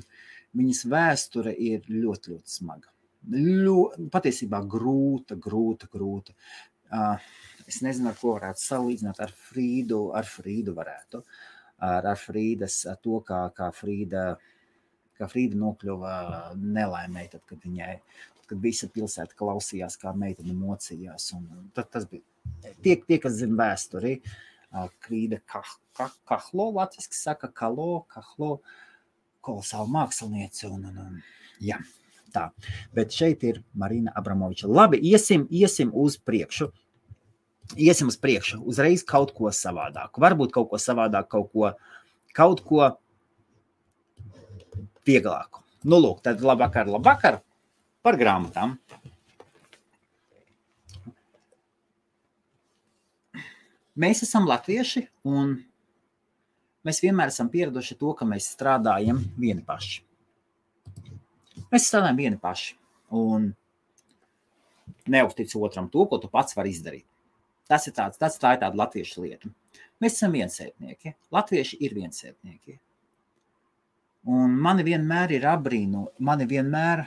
[0.56, 2.90] viņas vēsture ir ļoti, ļoti smaga.
[3.30, 6.34] Ļo, patiesībā grūta, grūta, grūta.
[6.90, 7.18] Uh,
[7.68, 10.00] es nezinu, ar ko varētu salīdzināt ar Frīdu.
[10.16, 11.20] Ar Frīdu varētu.
[11.84, 14.24] Ar, ar Frīdas, ar to, kā, kā Frīda,
[15.18, 16.14] kā Frīda nokļuva
[16.56, 17.94] nelaimē, tad, kad viņai,
[18.50, 21.30] kad visa pilsēta klausījās, kā meitene mocījās.
[21.76, 24.18] Tad, tas bija tie, tie kas zina vēsturi.
[25.02, 28.60] Krīda Kahlo, latviski saka, Kalo, Kahlo,
[29.42, 30.68] kolosāla māksliniece.
[30.70, 31.16] Un, un, un,
[31.64, 31.80] jā,
[32.34, 32.50] tā.
[32.94, 34.70] Bet šeit ir Marina Abramoviča.
[34.70, 36.70] Labi, iesim, iesim uz priekšu
[37.76, 40.22] iesim uz priekšu, uzreiz kaut ko savādāku.
[40.22, 41.70] Varbūt kaut ko savādāku, kaut ko,
[42.34, 42.88] kaut ko
[45.06, 45.62] vieglāku.
[45.86, 47.40] Nu, lūk, tad labvakar, labvakar
[48.04, 48.76] par grāmatām.
[54.00, 55.58] Mēs esam latvieši, un
[56.86, 60.00] mēs vienmēr esam pieraduši to, ka mēs strādājam vieni paši.
[61.70, 62.76] Mēs strādājam vieni paši,
[63.14, 63.50] un
[65.10, 67.06] neuztic otram to, ko tu pats vari izdarīt.
[67.70, 69.50] Tas ir tāds, tas tā ir tāda latviešu lieta.
[70.02, 71.12] Mēs esam viensētnieki.
[71.34, 72.78] Latvieši ir viensētnieki.
[74.30, 77.04] Un mani vienmēr ir abrīnu, mani vienmēr,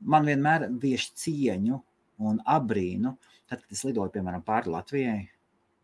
[0.00, 1.80] man vienmēr vieš cieņu
[2.26, 3.14] un abrīnu,
[3.48, 5.20] tad, kad es lidoju, piemēram, pāri Latvijai,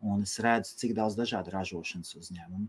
[0.03, 2.67] un es redzu, cik daudz dažādu ražošanas uzņēmumu.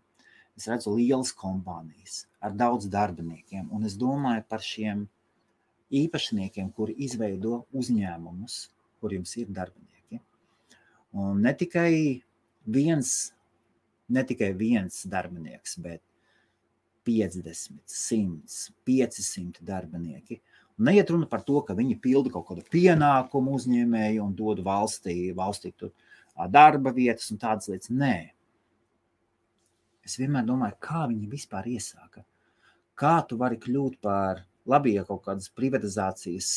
[0.54, 5.08] Es redzu lielas kompānijas ar daudz darbiniekiem, un es domāju par šiem
[5.94, 8.58] īpašniekiem, kuri izveido uzņēmumus,
[9.00, 10.20] kur jums ir darbinieki.
[11.18, 12.22] Un ne tikai
[12.66, 13.10] viens,
[14.08, 16.02] ne tikai viens darbinieks, bet
[17.04, 20.40] 50, 100, 500 darbinieki.
[20.78, 25.70] Neiet runa par to, ka viņi pilda kaut kādu pienākumu uzņēmēju un dod valstī, valstī
[25.78, 25.92] tur
[26.50, 27.92] darba vietas un tādas lietas.
[27.94, 28.16] Nē.
[30.04, 32.24] Es vienmēr domāju, kā viņi vispār iesāka.
[32.98, 36.50] Kā tu vari kļūt par labi, ja kaut kādas privatizācijas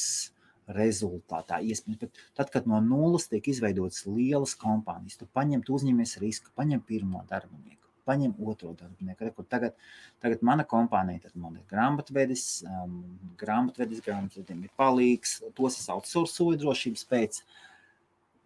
[0.76, 1.62] rezultātā.
[1.64, 6.52] Iespējams, bet tad, kad no nulles tiek izveidotas lielas kompānijas, tu paņem, tu uzņemies risku,
[6.58, 9.28] paņem pirmo darbinieku, paņem otro darbinieku.
[9.28, 9.78] Re, tagad,
[10.24, 13.00] tagad mana kompānija, tad man ir grāmatvedis, um,
[13.40, 17.42] grāmatvedis, grāmatvedim ir palīgs, tos es outsourcoju drošības pēc.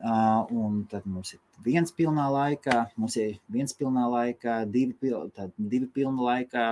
[0.01, 5.27] Uh, un tad mums ir viens pilnā laikā, mums ir viens pilnā laikā, divi, pil,
[5.57, 6.67] divi pilna laikā,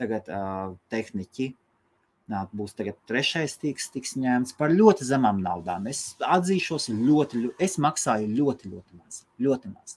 [0.00, 1.52] tagad uh, tehniķi,
[2.30, 5.86] būs tagad trešais tiks, tiks ņemts par ļoti zemām naudām.
[5.90, 9.24] Es atzīšos, ļoti, ļoti es maksāju ļoti, ļoti maz.
[9.40, 9.96] Ļoti maz.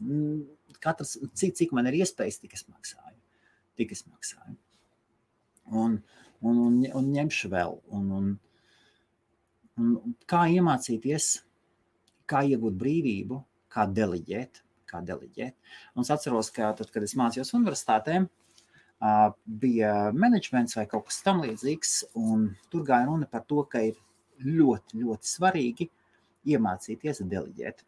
[0.81, 3.17] Katrs, cik, cik man ir iespējas, tik es maksāju.
[3.79, 4.57] Tik es maksāju.
[5.71, 5.97] Un,
[6.41, 7.79] un, un, un ņemšu vēl.
[7.97, 8.29] Un, un,
[9.79, 11.31] un kā iemācīties,
[12.29, 13.41] kā iegūt brīvību,
[13.73, 14.63] kā deliģēt.
[14.89, 15.55] Kā deliģēt.
[15.95, 18.27] Un es atceros, ka tad, kad es mācījos universitātēm,
[19.45, 21.95] bija menedžments vai kaut kas tamlīdzīgs.
[22.71, 23.97] Tur gāja runa par to, ka ir
[24.43, 25.89] ļoti, ļoti svarīgi
[26.53, 27.83] iemācīties deleģēt.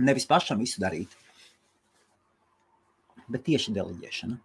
[0.00, 1.12] Nevis pašam visu darīt,
[3.28, 4.38] bet tieši deleģēšana.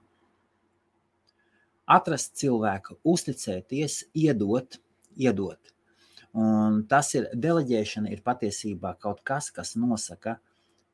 [1.97, 4.75] Atrast cilvēku, uzticēties, iedot,
[5.15, 5.71] iedot.
[6.37, 10.35] Un tas ir deleģēšana, ir patiesībā kaut kas, kas nosaka,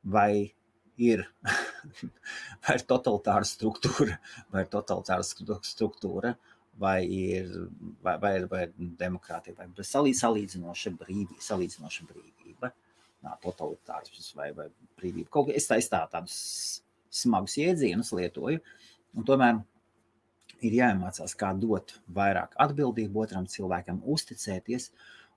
[0.04, 0.54] vai
[1.02, 1.26] ir,
[2.64, 4.20] vai ir totalitāra struktūra,
[4.54, 6.36] vai ir totalitāra struktūra,
[6.80, 7.50] vai ir,
[8.06, 12.72] vai, vai vai ir demokrātija, vai ir salī, salīdzinoša brīvība, salīdzinoša brīvība,
[13.24, 14.68] nā, totalitārs vai, vai
[15.00, 15.32] brīvība.
[15.34, 16.38] Kaut kā es tā, es tā tādus
[17.14, 18.62] smagus iedzienus lietoju,
[19.14, 19.62] un tomēr
[20.64, 24.92] ir jāiemācās, kā dot vairāk atbildību otram cilvēkam, uzticēties,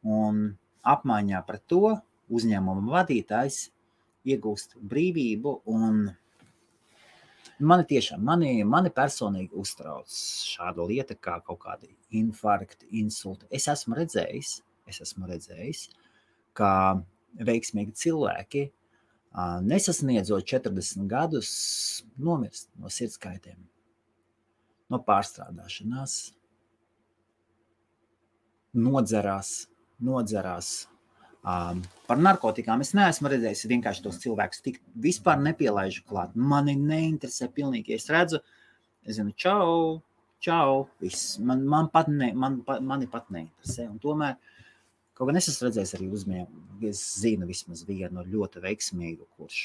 [0.06, 0.54] un
[0.86, 1.96] apmaiņā par to
[2.32, 3.66] uzņēmuma vadītājs
[4.26, 5.56] iegūst brīvību.
[7.66, 13.48] Mani tiešām, mani, mani personīgi uztrauc šāda lieta, kā kaut kādi infarkti, insulti.
[13.50, 14.58] Es esmu redzējis,
[14.90, 15.86] es esmu redzējis,
[16.56, 16.70] ka
[17.44, 18.64] veiksmīgi cilvēki,
[19.66, 21.50] nesasniedzot 40 gadus,
[22.16, 23.58] nomirst no sirdskaitiem,
[24.92, 26.18] no pārstrādāšanās,
[28.76, 29.54] nodzerās,
[30.00, 30.74] nodzerās
[31.46, 31.78] Um,
[32.10, 36.32] par narkotikām es neesmu redzējis vienkārši tos cilvēkus tik vispār nepielaižu klāt.
[36.34, 38.40] Mani neinteresē pilnīgi, es redzu,
[39.06, 40.00] es zinu, čau,
[40.42, 41.36] čau, viss.
[41.38, 43.86] Man, man pat ne, man, mani pat neinteresē.
[43.92, 44.34] Un tomēr,
[45.16, 49.60] kaut gan es esmu redzējis arī uzņēmumu, es zinu vismaz vienu ļoti veiksmīgu, kurš,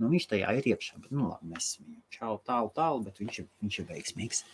[0.00, 3.40] nu viņš tajā ir iekšā, bet, nu labi, mēs viņu čau, tālu, tālu, bet viņš
[3.42, 4.44] ir, viņš ir veiksmīgs.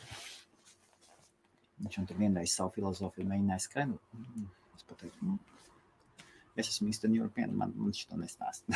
[1.84, 4.22] Viņš man tur vienreiz savu filozofiju mēģināja skaidrot.
[4.74, 5.38] Es pateicu, nu,
[6.56, 8.66] es esmu Eastern European, man, man šito nestāst.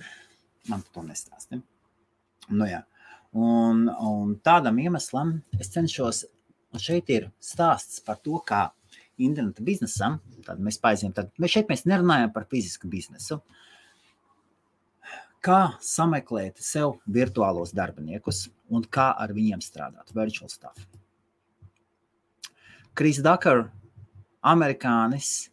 [0.70, 1.52] man to nestāst.
[1.54, 1.62] Ne?
[2.48, 2.82] Nu, jā.
[3.32, 6.24] un, un tādam iemeslam es cenšos,
[6.74, 8.66] un šeit ir stāsts par to, kā
[9.26, 13.40] interneta biznesam, tad mēs paiziem, tad mēs šeit mēs nerunājam par fizisku biznesu,
[15.44, 20.86] kā sameklēt sev virtuālos darbiniekus un kā ar viņiem strādāt, virtual stuff.
[22.94, 23.68] Kris Dakar,
[24.44, 25.50] amerikānis,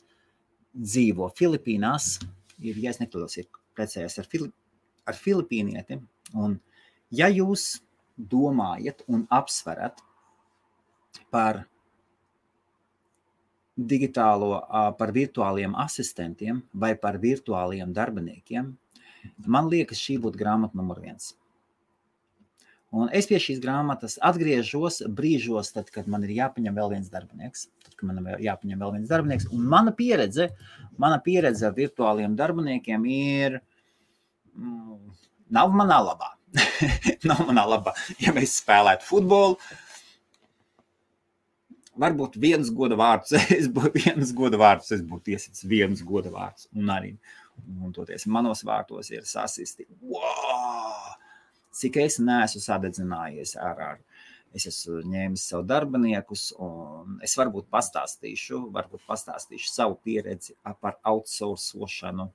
[0.77, 2.17] dzīvo Filipīnās,
[2.59, 3.47] ir, ja es nekļūdos, ir
[3.77, 4.53] precējies ar, Filip,
[5.07, 5.99] ar filipīnieti.
[6.35, 6.57] Un,
[7.13, 7.77] ja jūs
[8.17, 10.01] domājat un apsverat
[11.31, 11.63] par
[13.77, 14.55] digitālo,
[14.97, 18.71] par virtuāliem asistentiem vai par virtuāliem darbiniekiem,
[19.45, 21.35] man liekas, šī būtu grāmata numur viens.
[22.97, 27.67] Un es pie šīs grāmatas atgriežos brīžos, tad, kad man ir jāpaņem vēl viens darbinieks.
[27.83, 29.49] Tad, kad man ir jāpaņem vēl viens darbinieks.
[29.51, 30.47] Un mana pieredze,
[30.97, 33.59] mana pieredze ar virtuāliem darbiniekiem ir.
[34.55, 35.11] Mm,
[35.59, 36.31] nav manā labā.
[37.27, 37.93] nav manā labā.
[38.23, 39.59] Ja mēs spēlētu futbolu,
[41.99, 46.69] varbūt viens goda vārds, es būtu viens goda vārds, es būtu iesicis viens goda vārds.
[46.77, 47.15] Un arī,
[47.81, 49.87] un toties manos vārtos ir sasisti.
[50.01, 51.17] Wow!
[51.77, 58.63] cik es neesmu sadedzinājies ar, ar es esmu ņēmis savu darbiniekus, un es varbūt pastāstīšu,
[58.73, 62.29] varbūt pastāstīšu savu pieredzi par outsourcošanu.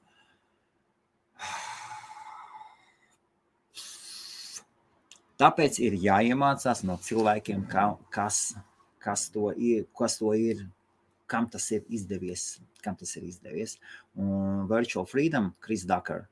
[5.43, 8.53] Tāpēc ir jāiemācās no cilvēkiem, ka, kas,
[9.03, 10.65] kas, to ir, kas to ir,
[11.31, 12.61] kam tas ir izdevies.
[12.85, 13.79] Kam tas ir izdevies.
[14.19, 16.27] Un Virtual Freedom, Chris Ducker,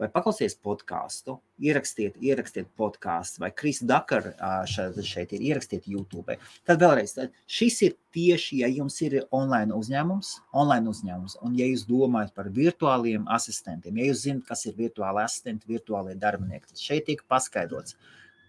[0.00, 4.32] vai paklausieties podkāstu, ierakstiet, ierakstiet podkāstu, vai Kris Dakar
[4.70, 6.34] šeit, šeit ir ierakstiet YouTube.
[6.66, 10.32] Tad vēlreiz, tad šis ir tieši, ja jums ir online uzņēmums,
[10.64, 15.22] online uzņēmums, un ja jūs domājat par virtuāliem asistentiem, ja jūs zinat, kas ir virtuāli
[15.22, 17.94] asistenti, virtuālie darbinieki, tad šeit tiek paskaidrots,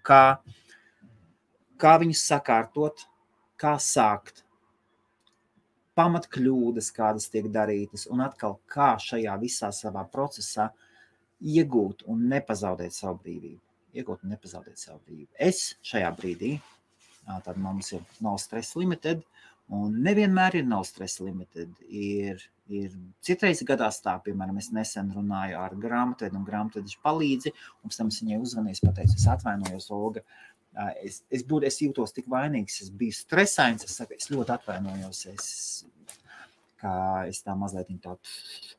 [0.06, 0.24] kā,
[1.82, 3.06] kā viņus sakārtot,
[3.60, 4.46] kā sākt,
[5.96, 10.70] pamatkļūdas, kādas tiek darītas, un atkal kā šajā visā savā procesā
[11.40, 13.62] iegūt un nepazaudēt savu brīvību.
[13.96, 15.32] Iegūt un nepazaudēt savu brīvību.
[15.40, 16.58] Es šajā brīdī,
[17.46, 19.24] tad mums ir no stresa limited,
[19.76, 21.72] un nevienmēr ir no stresa limited.
[21.88, 22.92] Ir, ir
[23.26, 28.12] citreiz gadās tā, piemēram, es nesen runāju ar grāmatvedu, un grāmatvedis palīdzi, un pēc tam
[28.12, 30.26] es viņai uzvanīju, pateicu, es atvainojos, Olga,
[31.03, 33.85] Es, es, būtu, es jūtos tik vainīgs, es biju stresains.
[33.87, 35.25] Es, saku, es ļoti atvainojos.
[35.33, 35.49] Es,
[37.29, 38.15] es tā mazliet tā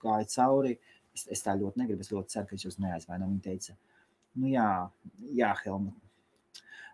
[0.01, 0.77] gāju cauri.
[1.15, 2.05] Es, es tā ļoti negribu.
[2.05, 3.33] Es ļoti ceru, ka es jūs neaizvainoju.
[3.33, 3.75] Viņa teica,
[4.39, 4.69] nu jā,
[5.35, 5.91] jā Helma.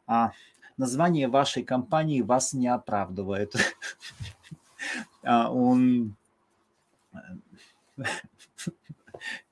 [0.09, 0.32] А,
[0.78, 3.53] название вашей компании вас не оправдывает.
[5.24, 6.15] а, он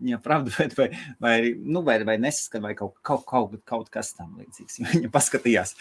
[0.07, 0.89] neapstrādājot, vai,
[1.23, 4.81] vai, nu, vai, vai nesaskat, vai kaut, kaut, kaut, kaut kas tam līdzīgs.
[4.93, 5.75] Viņa paskatījās,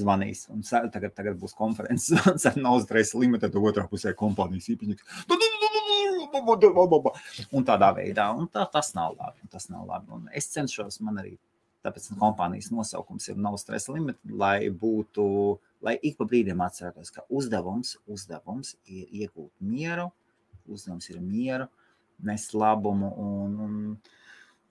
[0.00, 5.02] zvanīs, un tagad, tagad būs konferences, un nav stresa limited, otrā pusē kompānijas īpašnieks.
[7.54, 9.44] Un tādā veidā, un tā, tas nav labi.
[9.52, 10.10] Tas nav labi.
[10.14, 11.36] Un es cenšos, man arī
[11.84, 15.24] tāpēc kompānijas nosaukums ir nav stresa limita, lai būtu,
[15.84, 20.08] lai ik pa brīdim atcerētos, ka uzdevums, uzdevums ir iegūt mieru,
[20.64, 21.68] uzdevums ir mieru,
[22.24, 23.80] nes labumu un, un,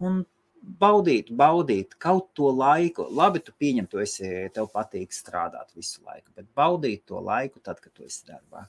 [0.03, 0.21] un
[0.63, 3.07] baudīt, baudīt kaut to laiku.
[3.11, 7.81] Labi, tu pieņem, tu esi, tev patīk strādāt visu laiku, bet baudīt to laiku tad,
[7.83, 8.67] kad tu esi darbā.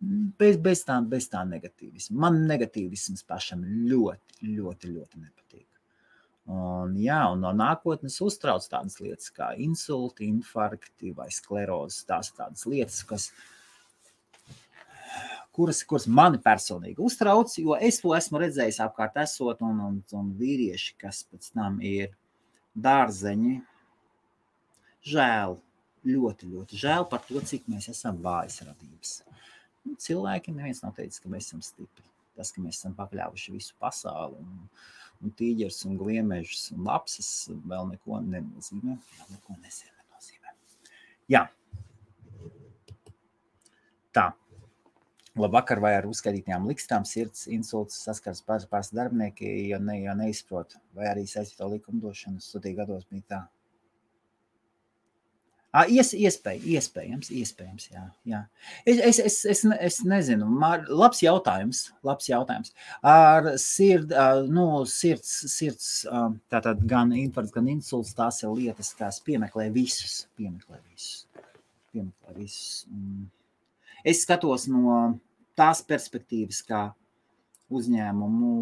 [0.00, 2.16] Bez, bez, tā, bez tā negatīvisma.
[2.22, 5.66] Man negatīvisms pašam ļoti, ļoti, ļoti nepatīk.
[6.50, 12.06] Un, jā, un no nākotnes uztrauc tādas lietas kā insulti, infarkti vai sklerozes.
[12.08, 13.58] Tās ir tādas lietas, kas manā
[15.60, 20.30] kuras, kuras mani personīgi uztrauc, jo es to esmu redzējis apkārt esot, un, un, un
[20.38, 22.14] vīrieši, kas pēc tam ir
[22.80, 23.58] dārzeņi.
[25.10, 25.56] Žēl,
[26.08, 29.12] ļoti, ļoti žēl par to, cik mēs esam vājas radības.
[29.84, 32.04] Nu, cilvēki neviens nav teicis, ka mēs esam stipri.
[32.36, 34.66] Tas, ka mēs esam pakļāvuši visu pasauli, un,
[35.20, 37.30] un tīģeris, un gliemežs, un lapsas,
[37.68, 38.96] vēl neko nenozīmē.
[38.96, 39.96] Vēl neko nenozīmē.
[41.30, 41.44] Jā.
[44.16, 44.30] Tā.
[45.40, 51.08] Labvakar, vai ar uzskaitītajām likstām sirds insults saskars pāris darbinieki, ja, ne, ja neizprot, vai
[51.12, 53.40] arī saistīto likumdošanu studiju gados bija tā.
[55.70, 58.00] À, ies, iespēj, iespējams, iespējams, jā.
[58.26, 58.40] jā.
[58.82, 62.74] Es, es, es, es, es nezinu, Mār, labs jautājums, labs jautājums.
[63.06, 64.10] Ar sird,
[64.50, 65.92] nu, sirds, sirds,
[66.50, 71.28] tātad gan infarkts, gan insults, tās ir lietas, kas piemeklē visus, piemeklē visus,
[71.94, 72.82] piemeklē visus.
[74.02, 74.96] Es skatos no
[75.60, 76.84] tās perspektīvas, kā
[77.70, 78.54] uzņēmumu,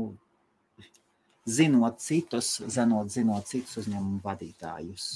[1.48, 5.06] zinot citus, zinot, zinot citus uzņēmumu vadītājus.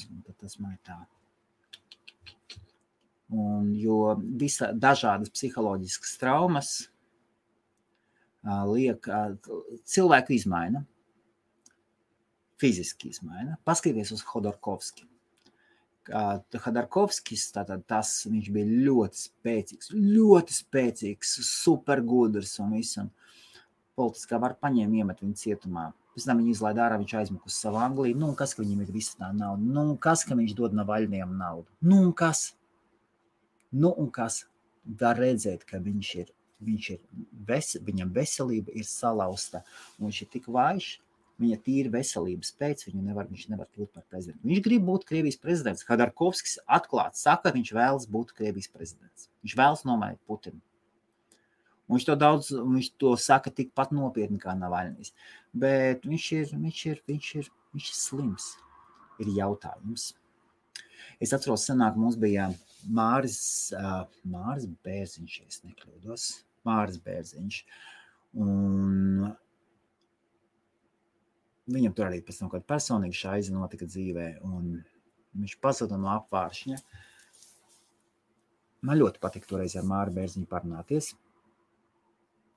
[0.40, 1.00] Tas man ir tā.
[3.32, 6.72] Un, jo visa, dažādas psiholoģiskas traumas
[8.68, 9.06] liek
[9.88, 10.82] cilvēku izmaina,
[12.60, 13.56] fiziski izmaina.
[13.64, 15.06] Paskaties uz Hodorkovski.
[16.10, 23.10] Hadarkovskis, tātad tas viņš bija ļoti spēcīgs, ļoti spēcīgs, supergudrs un visam.
[23.98, 25.90] Politiskā var paņēma, iemet viņu cietumā.
[26.12, 28.18] Pēc tam viņi izlaida ārā, viņš aizmuka uz savu Angliju.
[28.20, 29.64] Nu, kas, ka viņam ir visa tā nauda?
[29.76, 31.68] Nu, kas, ka viņš dod navaļņiem naudu?
[31.84, 32.50] Nu, un kas?
[33.72, 34.42] Nu, un kas?
[35.00, 36.32] Var redzēt, ka viņš ir,
[36.66, 37.00] viņš ir
[37.48, 39.62] ves, viņam veselība ir salauzta,
[39.96, 40.90] un viņš ir tik vājš,
[41.42, 44.46] viņa tīra veselības pēc, nevar, viņš nevar kļūt par prezidentu.
[44.48, 45.86] Viņš grib būt Krievijas prezidents.
[45.88, 49.28] Hadarkovskis atklāti saka, ka viņš vēlas būt Krievijas prezidents.
[49.42, 50.62] Viņš vēlas nomainīt Putinu.
[51.88, 55.12] Un viņš to daudz, viņš to saka tikpat nopietni kā Navaļnijas.
[55.52, 58.50] Bet viņš ir, viņš ir, viņš ir, viņš ir slims.
[59.20, 60.12] Ir jautājums.
[61.22, 62.48] Es atceros, senāk mums bija
[62.88, 63.42] Māris,
[64.24, 66.28] Māris Bērziņš, ja nekļūdos.
[66.66, 67.58] Māris Bērziņš.
[68.40, 69.28] Un
[71.70, 74.76] viņam tur arī pēc tam kāda personīga šaiza notika dzīvē, un
[75.38, 76.78] viņš pazuda no apvāršņa.
[78.82, 81.12] Man ļoti patika toreiz ar Māru Bērziņu parunāties.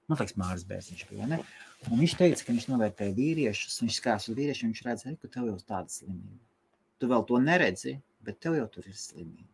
[0.10, 1.28] Man liekas, Mārcis Bērziņš bija.
[1.30, 1.40] Ne?
[1.90, 5.48] Un viņš teica, ka viņš novērtēja vīriešus, viņš skatās uz vīriešiem, viņš redz, ka tev
[5.50, 6.42] jau tāda slimība.
[7.02, 7.96] Tu vēl to neredzi,
[8.26, 9.50] bet tev jau tur ir slimība.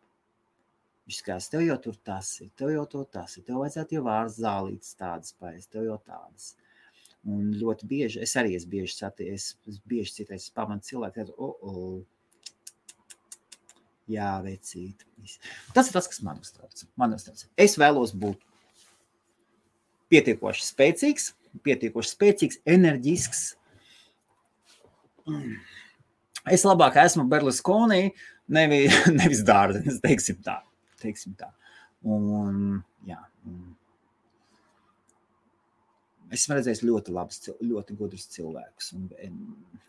[1.07, 4.03] Viņš skatās, tev jau tur tas ir, tev jau to tas ir, tev vajadzētu jau
[4.07, 6.51] vārds zālītas tādas pēc, tev jau tādas.
[7.29, 11.53] Un ļoti bieži, es arī esmu bieži satiecies, es bieži citreiz pamanu cilvēku, ka, oh,
[11.61, 11.99] oh,
[14.09, 15.05] jā, vecīt.
[15.75, 16.81] Tas ir tas, kas man uztrauc.
[16.97, 17.43] Man uztrauc.
[17.61, 18.41] Es vēlos būt
[20.11, 21.31] pietiekoši spēcīgs,
[21.65, 23.43] pietiekoši spēcīgs, enerģisks.
[26.49, 28.09] Es labāk esmu Berlusconi,
[28.57, 30.57] nevis, nevis dārzenis, teiksim tā.
[31.01, 31.53] Teiksim tā.
[32.01, 33.61] Un, jā, un
[36.35, 38.93] esmu redzējis ļoti labus, ļoti gudrus cilvēkus.
[38.97, 39.09] Un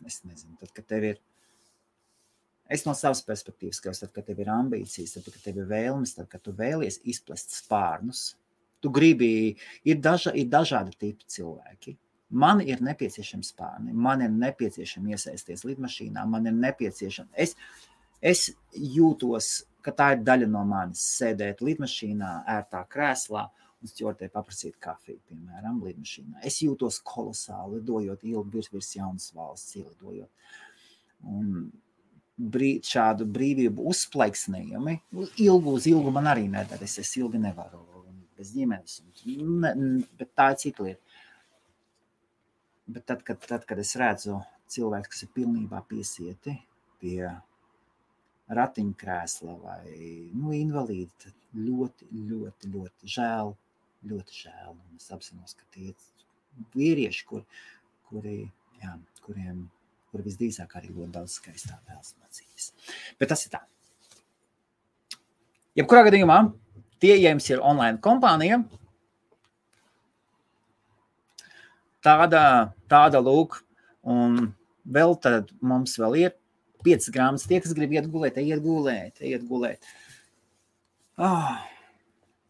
[0.07, 1.21] es nezinu, tad, kad tev ir.
[2.73, 6.15] Es no savas perspektīvas skatos, tad, kad tev ir ambīcijas, tad, kad tev ir vēlmes,
[6.17, 8.33] tad, kad tu vēlies izplest spārnus,
[8.83, 9.53] tu gribi,
[9.87, 11.97] ir, daža, ir dažādi tipi cilvēki.
[12.33, 17.35] Man ir nepieciešams spārni, man ir nepieciešams iesaisties lidmašīnā, man ir nepieciešams.
[17.37, 17.53] Es,
[18.23, 19.51] es jūtos,
[19.85, 23.45] ka tā ir daļa no manis, sēdēt lidmašīnā, ērtā krēslā
[23.83, 26.41] un stjortē paprasīt kafiju, piemēram, lidmašīnā.
[26.47, 30.53] Es jūtos kolosāli, lidojot ilgi virs, virs jaunas valsts, ielidojot.
[31.33, 31.49] Un
[32.37, 34.97] brī, šādu brīvību uzplaiksnējumi,
[35.43, 36.87] ilgu uz ilgu man arī nedara.
[36.87, 37.83] Es, es ilgi nevaru
[38.37, 39.01] bez ģimenes,
[39.63, 39.73] ne,
[40.19, 41.21] bet tā ir cita lieta.
[42.93, 44.41] Bet tad, kad, tad, kad es redzu
[44.73, 46.57] cilvēku, kas ir pilnībā piesieti
[46.99, 47.29] pie
[48.53, 49.83] ratiņkrēsla vai
[50.35, 53.53] nu, invalīdi, tad ļoti, ļoti, ļoti žēl.
[54.09, 54.73] Ļoti žēl.
[54.73, 57.45] Un es apzinos, ka tie ir vīrieši, kur,
[58.09, 58.41] kuri,
[58.81, 59.63] jā, kuriem
[60.13, 62.69] kur visdrīzāk arī ļoti daudz skaistā vēlas dzīves.
[63.17, 63.63] Bet tas ir tā.
[65.73, 66.37] Jebkurā gadījumā,
[67.01, 68.59] tie, ja jums ir online kompānija,
[72.05, 72.43] tāda,
[72.93, 73.57] tāda lūk,
[74.05, 74.53] un
[74.85, 76.37] vēl tad mums vēl ir
[76.85, 77.47] piecas grāmatas.
[77.49, 79.89] Tie, kas grib iet gulēt, iet gulēt, iet gulēt.
[81.17, 81.57] Oh,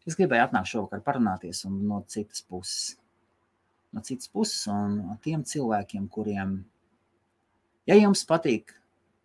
[0.08, 2.94] es gribēju atnākt šovakar parunāties un no citas puses.
[3.94, 6.56] No citas puses un tiem cilvēkiem, kuriem,
[7.86, 8.74] ja jums patīk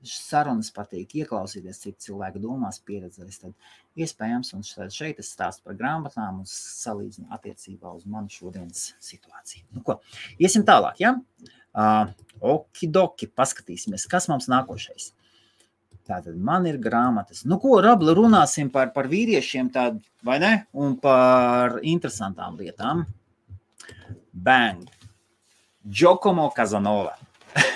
[0.08, 6.42] sarunas patīk, ieklausīties citu cilvēku domās, pieredzēs, tad iespējams, un šeit es stāstu par grāmatām
[6.44, 9.66] un salīdzinu attiecībā uz manu šodienas situāciju.
[9.76, 10.00] Nu, ko?
[10.40, 11.16] Iesim tālāk, ja?
[11.76, 12.12] Uh,
[12.56, 15.12] okidoki, paskatīsimies, kas mums nākošais.
[16.10, 17.44] Tātad man ir grāmatas.
[17.46, 20.54] Nu, ko, Rabla, runāsim par, par vīriešiem, tād, vai ne?
[20.74, 23.04] Un par interesantām lietām.
[24.34, 24.90] Bang!
[25.86, 27.14] Giacomo Kazanova.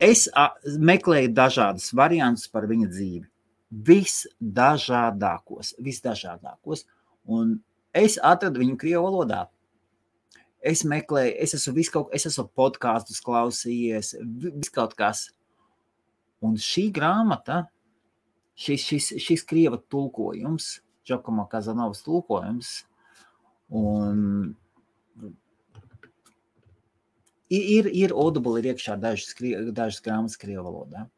[0.00, 0.22] Es
[0.64, 3.26] meklēju dažādus variantus par viņa dzīvi.
[3.84, 6.86] Visdažādākos, visdažādākos.
[7.28, 7.58] Un
[7.92, 9.42] es atradu viņu krievu valodā.
[10.60, 14.14] Es meklēju, es esmu viskaut, es esmu podkāstus klausījies,
[14.60, 15.30] viskaut kas.
[16.44, 17.64] Un šī grāmata,
[18.60, 20.78] šis, šis, šis krieva tulkojums,
[21.08, 22.74] Džokama Kazanovas tulkojums,
[23.72, 24.54] un
[27.50, 29.32] Ir, ir Audible, ir iekšā dažas,
[29.74, 31.08] dažas grāmatas krievu valodā.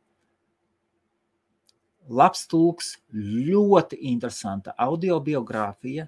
[2.09, 6.07] Labs tūks, ļoti interesanta audio biogrāfija.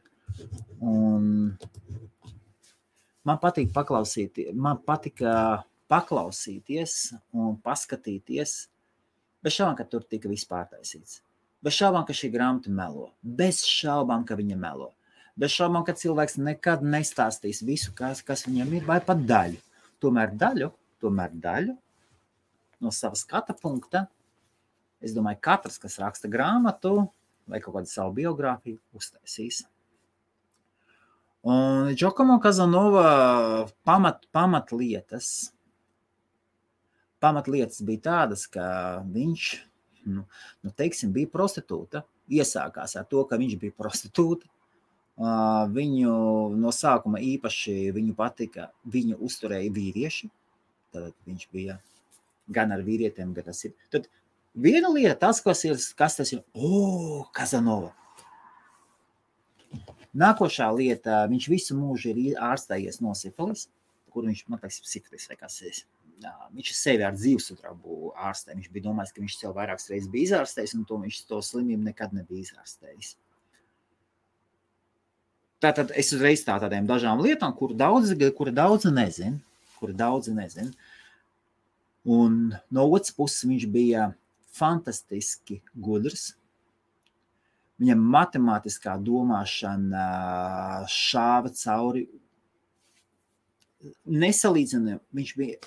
[3.25, 8.57] Man patīk paklausīt, man patika paklausīties un paskatīties.
[9.45, 11.21] Bez šaubām, ka tur tika viss pārtaisīts.
[11.65, 13.11] Bez šaubām, ka šī grāmata melo.
[13.23, 14.91] Bez šaubām, ka viņa melo.
[15.41, 19.61] Bez šaubām, ka cilvēks nekad nestāstīs visu, kas, kas viņam ir, vai pat daļu
[20.05, 20.71] tomēr daļu,
[21.03, 21.75] tomēr daļu
[22.85, 24.07] no sava skata punkta.
[25.05, 27.07] Es domāju, ka katrs, kas raksta grāmatu
[27.49, 29.65] vai kaut kādu savu biogrāfiju, uztaisīs.
[31.45, 35.53] Un Džokamo Kazanova pamat, pamatlietas,
[37.21, 38.65] pamatlietas bija tādas, ka
[39.12, 39.49] viņš
[40.07, 40.25] nu,
[40.65, 42.05] nu, teiksim, bija prostitūta.
[42.33, 44.49] Iesākās ar to, ka viņš bija prostitūta.
[45.75, 46.15] Viņu
[46.59, 50.31] no sākuma īpaši viņu patika, viņu uzturēja vīrieši.
[50.95, 51.77] Tad viņš bija
[52.55, 53.77] gan ar vīrietiem, gan tas ir.
[53.93, 54.09] Tad
[54.55, 57.93] viena lieta, tas, kas, ir, kas tas ir, o, Kazanova.
[60.15, 63.66] Nākošā lieta, viņš visu mūžu ir ārstējies no sifilis,
[64.15, 65.81] kur viņš, man liekas, sifilis vai kas ir.
[66.55, 68.55] Viņš sevi ar dzīvesudrabu ārstē.
[68.55, 71.89] Viņš bija domājis, ka viņš sev vairākas reizes bija izārstējis, un to viņš to slimību
[71.89, 73.16] nekad nebija izārstējis.
[75.65, 79.41] Tātad es uzreiz tā tādām dažām lietām, kur daudz, kur daudz nezinu,
[79.81, 80.70] kur daudz nezinu.
[82.05, 84.11] Un no otras puses viņš bija
[84.55, 86.35] fantastiski gudrs.
[87.83, 90.05] Viņam matemātiskā domāšana
[90.91, 92.05] šāva cauri.
[94.09, 95.59] Nesalīdzinājumi, viņš bija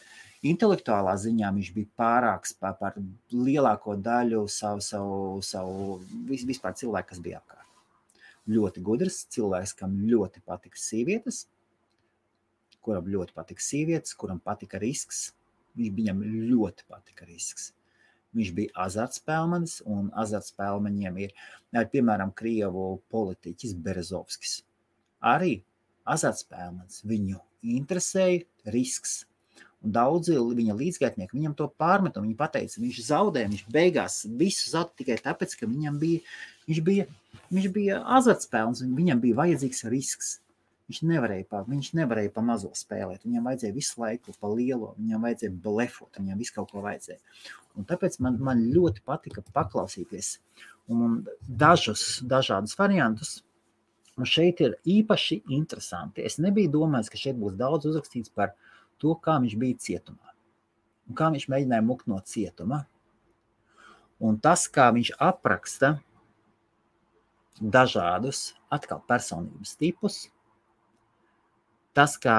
[0.48, 2.98] intelektuālā ziņā, viņš bija pārāks par, par
[3.34, 7.68] lielāko daļu savu, savu, savu vispār cilvēku, kas bija apkārt
[8.48, 11.44] ļoti gudrs cilvēks, kam ļoti patika sievietes,
[12.84, 15.32] kuram ļoti patika sievietes, kuram patika risks.
[15.78, 17.72] Viņam ļoti patika risks.
[18.36, 21.34] Viņš bija azartspēlmenis, un azartspēlmeņiem ir,
[21.94, 24.60] piemēram, Krievu politiķis Berezovskis.
[25.24, 25.62] Arī
[26.08, 27.40] azartspēlmenis viņu
[27.78, 29.22] interesēja risks.
[29.86, 34.72] Un daudzi viņa līdzgaitnieki viņam to pārmet, un viņi teica, viņš zaudēja, viņš beigās visu
[34.72, 36.24] zaudēja tikai tāpēc, ka viņam bija,
[36.68, 37.06] viņš bija,
[37.54, 40.38] viņš bija azartspēles, un viņam bija vajadzīgs risks.
[40.88, 43.26] Viņš nevarēja, pa, viņš nevarēja pa mazo spēlēt.
[43.28, 47.20] Viņam vajadzēja visu laiku pa lielo, viņam vajadzēja blefot, viņam visu kaut ko vajadzēja.
[47.76, 50.38] Un tāpēc man, man ļoti patika paklausīties
[50.88, 53.42] un dažus, dažādus variantus.
[54.18, 56.24] Un šeit ir īpaši interesanti.
[56.26, 58.56] Es nebiju domājis, ka šeit būs daudz uzrakstīts par
[58.98, 60.32] to, kā viņš bija cietumā.
[61.08, 62.86] Un kā viņš mēģināja mukt no cietuma.
[64.24, 65.98] Un tas, kā viņš apraksta
[67.62, 70.24] dažādus atkal personības tipus,
[71.98, 72.38] tas, kā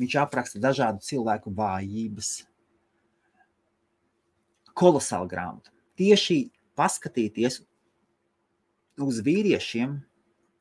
[0.00, 2.30] viņš apraksta dažādu cilvēku vājības,
[4.80, 5.72] kolosāla grāmata.
[5.98, 6.42] Tieši
[6.78, 7.60] paskatīties
[9.00, 9.98] uz vīriešiem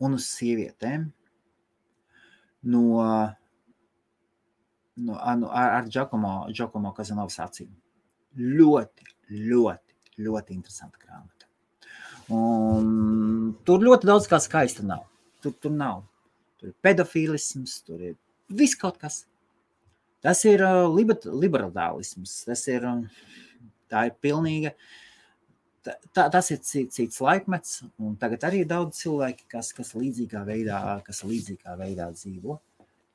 [0.04, 1.08] un uz sievietēm
[2.74, 2.84] no,
[5.00, 7.72] no, no, ar Giacomo, Giacomo Kazanovas acīm.
[8.40, 9.08] Ļoti,
[9.50, 11.48] ļoti, ļoti interesanta grāmata.
[12.36, 15.08] Un tur ļoti daudz kā skaista nav.
[15.42, 16.04] Tur, tur nav
[16.60, 18.16] tur ir pedofīlisms, tur ir
[18.50, 19.24] viss kaut kas.
[20.24, 23.06] Tas ir uh, liberālisms, tas ir, um,
[23.92, 24.74] tā ir pilnīga,
[25.86, 30.82] tā, tas ir cits, cits laikmets, un tagad arī daudz cilvēki, kas, kas līdzīgā veidā,
[31.08, 32.60] kas līdzīgā veidā dzīvo.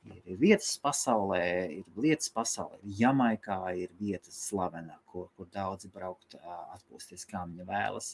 [0.04, 1.44] Ir, vietas pasaulē,
[1.78, 6.36] ir lietas pasaulē, ir Jamaikā, ir vietas slavenā, kur, kur daudzi braukt,
[6.76, 8.10] atpūsties, kā viņi vēlas.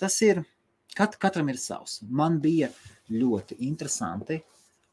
[0.00, 0.40] Tas ir,
[0.96, 2.00] Kat, katram ir savs.
[2.02, 2.70] Man bija
[3.10, 4.40] ļoti interesanti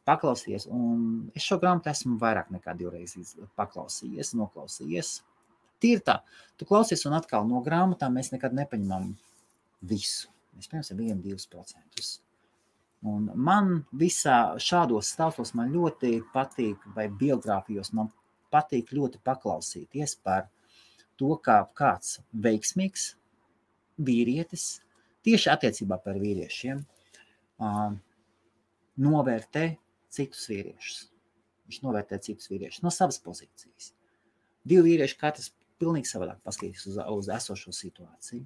[0.07, 3.15] paklausīties, un es šo grāmatu esmu vairāk nekā divreiz
[3.59, 5.17] paklausījies, noklausījies.
[5.83, 6.21] Tīri tā,
[6.57, 9.11] tu klausies, un atkal no grāmatām mēs nekad nepaņemam
[9.89, 10.31] visu.
[10.57, 12.07] Mēs pieņemsim 1-2%.
[13.07, 18.09] Un man visā šādos stāstos man ļoti patīk, vai biogrāfijos man
[18.53, 20.47] patīk ļoti paklausīties par
[21.19, 23.11] to, kā kāds veiksmīgs
[24.01, 24.65] vīrietis
[25.27, 26.81] tieši attiecībā par vīriešiem,
[29.01, 29.67] novērtē
[30.13, 31.05] citus vīriešus.
[31.67, 33.91] Viņš novērtē citus vīriešus no savas pozīcijas.
[34.67, 35.51] Divi vīrieši katrs
[35.81, 38.45] pilnīgi savādāk paskatīs uz, uz esošo situāciju.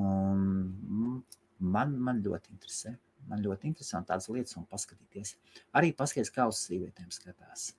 [0.00, 1.22] Un
[1.58, 2.94] man, man ļoti interesē.
[3.28, 5.34] Man ļoti interesanti tādas lietas un paskatīties.
[5.76, 7.72] Arī paskatīties, kā uz sievietēm skatās.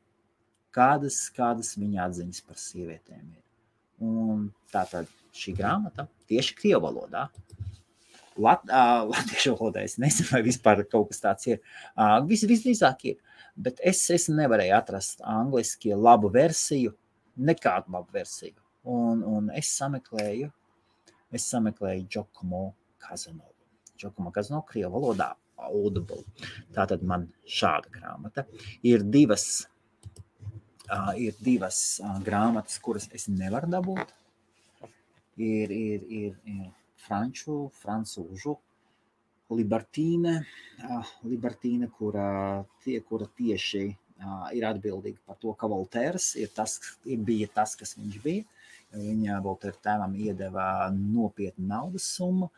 [0.71, 3.41] Kādas, kādas viņa atziņas par sievietēm ir.
[4.05, 7.27] Un tā tad šī grāmata tieši Krievu valodā
[8.39, 9.83] Lat, uh, latviešu valodā.
[9.83, 11.59] Es nezinu, vai vispār kaut kas tāds ir.
[11.95, 13.19] Uh, vis, visdrīzāk ir.
[13.59, 16.93] Bet es, es nevarēju atrast angliski labu versiju,
[17.35, 18.55] nekādu labu versiju.
[18.87, 20.47] Un, un es sameklēju,
[21.35, 22.63] es sameklēju Džokomo
[23.03, 23.51] Kazanovu.
[23.99, 26.23] Džokomo Kazanovu Krievu valodā Audible.
[26.73, 28.47] Tā tad man šāda grāmata.
[28.87, 29.67] Ir divas,
[30.87, 34.15] uh, ir divas uh, grāmatas, kuras es nevaru dabūt.
[35.41, 36.69] Ir, ir, ir, ir
[37.05, 38.57] franču, francūžu
[39.51, 40.37] Libertīne,
[41.27, 43.83] Libertīne kura, tie, kura tieši
[44.55, 46.77] ir atbildīga par to, ka Volters ir tas,
[47.09, 48.45] ir bija tas, kas viņš bija.
[48.91, 50.65] Viņa Voltera tēvam iedeva
[50.95, 52.49] nopietnu naudas summu.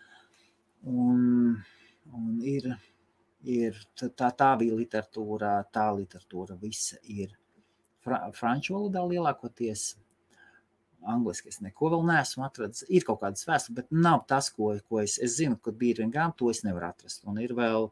[0.90, 1.54] Un,
[2.12, 2.68] un ir,
[3.46, 7.32] ir tā, tā bija literatūra, tā literatūra visa ir
[8.04, 9.94] fra, franču valodā lielākoties
[11.10, 12.88] Angliski es neko vēl neesmu atradzis.
[12.90, 16.52] Ir kaut kādas vēstures, bet nav tas, ko, ko es, es zinu, ka grāmata, to
[16.54, 17.24] es nevaru atrast.
[17.30, 17.90] Un ir vēl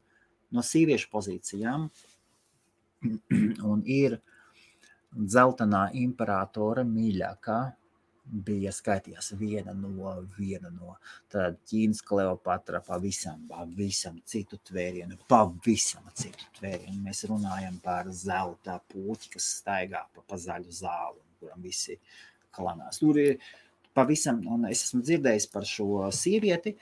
[0.51, 1.89] no sīviešu pozīcijām,
[3.71, 4.19] un ir
[5.11, 7.59] dzeltenā imperatora mīļākā.
[8.31, 10.93] Bija skaitījās viena no, viena no
[11.67, 17.01] Ķīnas Kleopatra, pavisam, pavisam citu tvērienu, pavisam citu tvērienu.
[17.07, 21.97] Mēs runājam par zelta puķi, kas staigā pa, pa zaļu zāli, kuram visi
[22.55, 23.01] klanās.
[23.01, 23.37] Tur ir
[23.97, 26.75] pavisam, un es esmu dzirdējis par šo sievieti,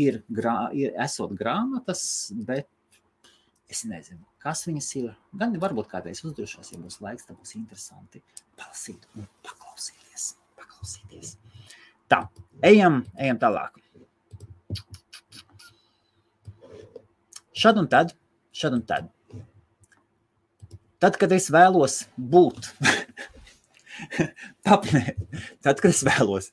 [0.00, 2.02] ir, grā, ir esot grāmatas,
[2.32, 2.68] bet
[3.68, 5.10] es nezinu, kas viņas ir.
[5.36, 8.22] Gan varbūt kādreiz uzdrošos, ja būs laiks, tad būs interesanti
[8.56, 10.30] palasīt un paklausīties.
[10.56, 11.36] paklausīties.
[12.08, 12.24] Tā,
[12.64, 13.76] ejam, ejam tālāk.
[17.58, 18.14] Šad un tad,
[18.54, 19.10] šad un tad.
[20.98, 22.72] Tad, kad es vēlos būt
[24.66, 25.14] Tāpēc,
[25.64, 26.52] tad, kad es vēlos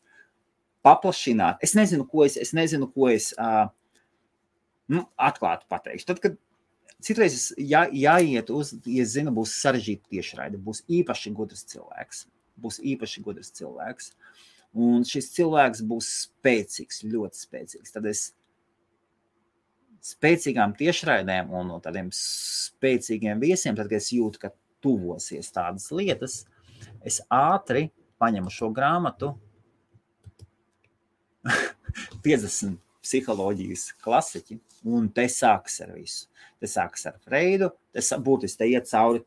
[0.86, 3.66] paplašināt, es nezinu, ko es, es, nezinu, ko es uh,
[4.92, 6.08] nu, atklāti pateikšu.
[6.12, 6.38] Tad, kad
[7.06, 12.26] citreiz jā, jāiet uz, ja zinu, būs sarežģīta tiešraide, būs īpaši gudrs cilvēks.
[12.62, 14.14] Būs īpaši gudrs cilvēks.
[14.76, 17.94] Un šis cilvēks būs spēcīgs, ļoti spēcīgs.
[17.96, 18.28] Tad es
[20.06, 24.52] spēcīgām tiešraidēm un no tādiem spēcīgiem viesiem, tad, kad es jūtu, ka
[24.86, 26.44] tuvosies tādas lietas,
[27.06, 27.90] es ātri
[28.22, 29.34] paņemu šo grāmatu,
[32.26, 34.58] 50 psiholoģijas klasiķi,
[34.90, 36.26] un te sākas ar visu.
[36.62, 39.22] Te sākas ar Freidu, tas būtiski te iet cauri,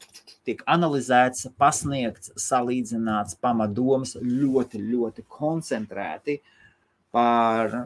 [0.48, 6.40] tiek analizēts, pasniegts, salīdzināts, pamatdomas ļoti, ļoti koncentrēti
[7.14, 7.76] par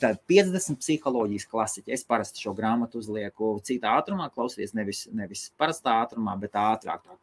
[0.00, 1.92] Tad 50 psiholoģijas klasiķi.
[1.94, 7.04] Es parasti šo grāmatu uzlieku citā ātrumā, klausoties nevis, nevis parastā ātrumā, bet ātrāk.
[7.06, 7.14] Tā.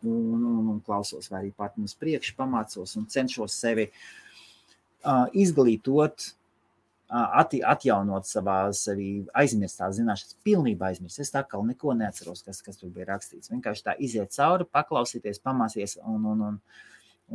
[0.00, 6.30] Un, un, un klausos, vai arī pat uz priekšu pamācos un cenšos sevi uh, izglītot,
[7.10, 11.20] ati, atjaunot savā sevi, aizmirst tās zināšanas, pilnībā aizmirst.
[11.20, 13.50] Es tā kā neko neatceros, kas, kas tur bija rakstīts.
[13.50, 16.60] Vienkārši tā iziet cauri, paklausīties, pamācies un, un, un, un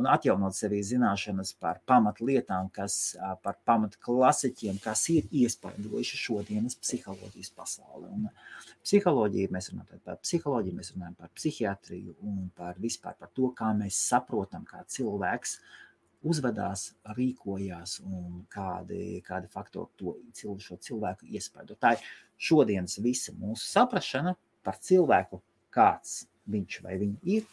[0.04, 8.10] atjaunot sevī zināšanas par pamatlietām, kas par pamatklasiķiem, kas ir iespaidojuši šodienas psiholoģijas pasauli.
[8.12, 8.28] Un
[8.84, 13.72] psiholoģija, mēs runājam par psiholoģiju, mēs runājam par psihiatriju un par vispār par to, kā
[13.78, 15.56] mēs saprotam, kā cilvēks
[16.26, 21.76] uzvedās, rīkojās un kādi, kādi faktori to šo cilvēku iespaido.
[21.80, 22.06] Tā ir
[22.36, 24.36] šodienas visa mūsu saprašana
[24.66, 25.40] par cilvēku,
[25.72, 27.46] kāds viņš vai viņa ir,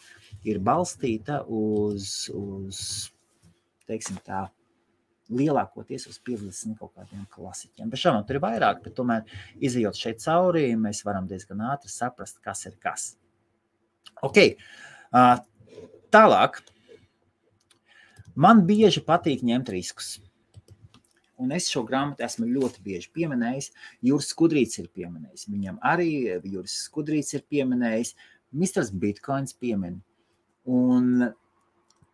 [0.46, 2.80] ir balstīta uz, uz
[3.88, 4.46] teiksim tā,
[5.32, 7.88] lielākoties uz 50 kaut kādiem klasiķiem.
[7.90, 9.24] Bet šādi tur ir vairāk, bet tomēr
[9.64, 13.14] izējot šeit cauri, mēs varam diezgan ātri saprast, kas ir kas.
[14.24, 14.40] Ok,
[16.14, 16.60] tālāk.
[18.34, 20.16] Man bieži patīk ņemt riskus.
[21.38, 23.72] Un es šo grāmatu esmu ļoti bieži pieminējis.
[24.06, 25.48] Juris Skudrīts ir pieminējis.
[25.50, 26.08] Viņam arī
[26.46, 28.14] Juris Skudrīts ir pieminējis.
[28.14, 30.00] Uh, Mistrs Bitcoins piemin.
[30.64, 31.30] Un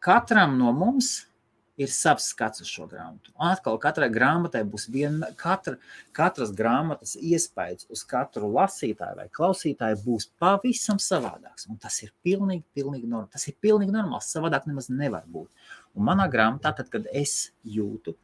[0.03, 1.19] katram no mums
[1.81, 3.33] ir savs skats uz šo grāmatu.
[3.41, 5.79] Atkal, katrai grāmatai būs viena, katra,
[6.17, 11.69] katras grāmatas iespējas uz katru lasītāju vai klausītāju būs pavisam savādāks.
[11.73, 13.33] Un tas ir pilnīgi, pilnīgi, normāli.
[13.33, 14.29] tas ir pilnīgi normāls.
[14.35, 15.49] Savādāk nemaz nevar būt.
[15.97, 18.17] Un manā grāmatā, tad, kad es jūtu,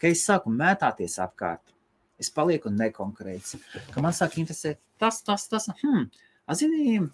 [0.00, 1.76] ka es sāku mētāties apkārt,
[2.16, 3.58] es palieku nekonkrēts,
[3.92, 6.08] ka man sāk interesēt tas, tas, tas, hmm,
[6.56, 7.10] zinām,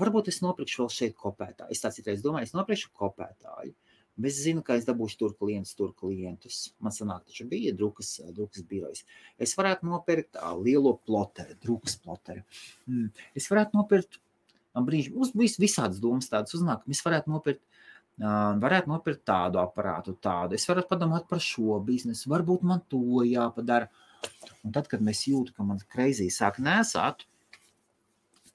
[0.00, 1.72] Varbūt es nopirkšu vēl šeit kopētāju.
[1.74, 3.74] Es tā citreiz domāju, es nopirkšu kopētāju.
[4.16, 6.58] Bet es zinu, ka es dabūšu tur klientus, tur klientus.
[6.84, 9.06] Man sanāk, taču bija drukas, drukas birojas.
[9.40, 12.44] Es varētu nopirkt uh, lielo ploteri, drukas ploteri.
[12.90, 13.08] Mm.
[13.38, 14.20] Es varētu nopirkt,
[14.76, 16.84] man brīži, mums vis, visādas domas tādas uznāk.
[16.92, 17.64] Es varētu nopirkt,
[18.18, 20.56] varētu nopirkt tādu aparātu, tādu.
[20.60, 22.28] Es varētu padomāt par šo biznesu.
[22.32, 23.88] Varbūt man to jāpadara.
[24.62, 27.24] Un tad, kad mēs jūtam, ka man kreizī sāk nesāt,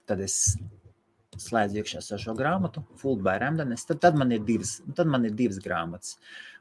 [0.07, 0.55] tad es
[1.41, 5.59] slēdzu iekšā šo grāmatu, Full by Ramdanes, tad, tad, man divas, tad man ir divas
[5.63, 6.17] grāmatas.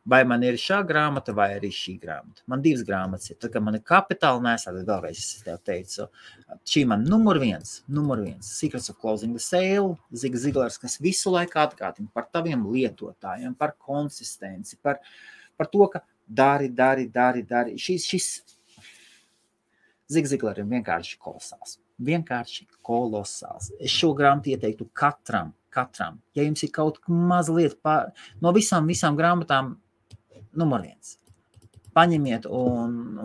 [0.06, 2.44] Vai man ir šā grāmata, vai arī šī grāmata.
[2.46, 3.38] Man divas grāmatas ir.
[3.42, 6.06] Tad, kad man ir kapitāla nesā, tad vēlreiz es tev teicu,
[6.72, 11.32] šī man numur viens, numur viens, Secrets of Closing the Sale, Ziga Ziglers, kas visu
[11.34, 15.00] laiku atgādina par taviem lietotājiem, par konsistenci, par,
[15.58, 17.74] par to, ka dari, dari, dari, dari.
[17.80, 18.30] Šis, šis
[20.12, 23.70] Ziga Ziglerim vienkārši kolosāls vienkārši kolosāls.
[23.80, 26.20] Es šo grāmatu ieteiktu katram, katram.
[26.36, 28.12] Ja jums ir kaut mazliet pār,
[28.42, 29.76] no visām, visām grāmatām,
[30.56, 31.16] numur viens.
[31.96, 33.22] Paņemiet, un,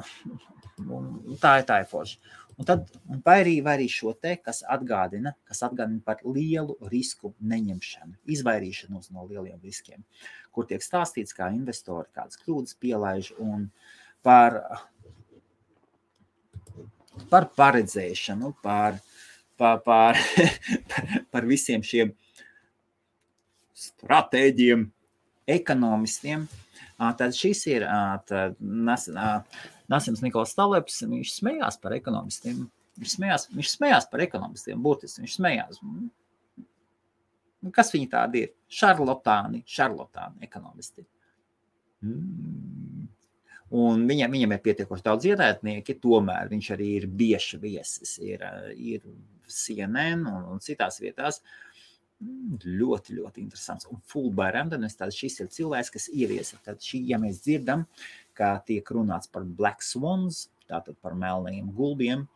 [0.87, 1.09] un
[1.41, 2.37] tā ir tā ir forša.
[2.61, 2.91] Un tad,
[3.25, 9.09] vai arī, vai arī šo te, kas atgādina, kas atgādina par lielu risku neņemšanu, izvairīšanos
[9.15, 10.03] no lieliem riskiem,
[10.53, 13.65] kur tiek stāstīts, kā investori kādas kļūdas pielaiž un
[14.21, 14.59] par
[17.29, 18.97] par paredzēšanu, par,
[19.59, 20.19] par, par,
[21.31, 22.13] par visiem šiem
[23.81, 24.87] stratēģiem,
[25.51, 26.45] ekonomistiem.
[27.17, 27.85] Tad šis ir
[29.89, 32.67] Nasims Nikols Staleps, viņš smējās par ekonomistiem.
[33.01, 35.79] Viņš smējās, viņš smējās par ekonomistiem, būtiski viņš smējās.
[37.73, 38.53] Kas viņi tādi ir?
[38.71, 41.05] Šarlotāni, šarlotāni ekonomisti.
[42.05, 42.70] Mm.
[43.71, 48.17] Un viņam, viņam ir pietiekoši daudz ienaidnieki, tomēr viņš arī ir bieži viesis.
[48.19, 48.43] Ir,
[48.75, 49.05] ir
[49.47, 51.39] CNN un, un citās vietās.
[52.21, 53.87] Ļoti, ļoti interesants.
[53.89, 56.59] Un Fulbright tad šis ir cilvēks, kas ieviesa.
[56.65, 57.87] Tad šī, ja mēs dzirdam,
[58.37, 62.27] kā tiek runāts par Black Swans, tātad par melniem gulbiem,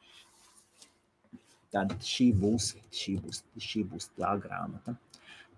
[1.76, 4.96] tad šī būs, šī būs, šī būs tā grāmata.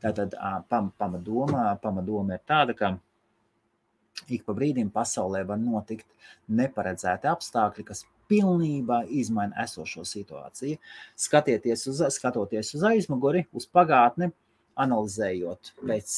[0.01, 0.33] Tātad
[0.69, 2.97] pamatdoma, pamatdoma ir tāda, ka
[4.33, 6.07] ik pa brīdim pasaulē var notikt
[6.47, 10.79] neparedzēti apstākļi, kas pilnībā izmaina esošo situāciju.
[11.15, 14.31] Skatieties uz, skatoties uz aizmuguri, uz pagātni,
[14.77, 16.11] analizējot pēc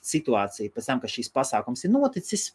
[0.00, 2.52] situāciju, pēc tam, ka šis pasākums ir noticis,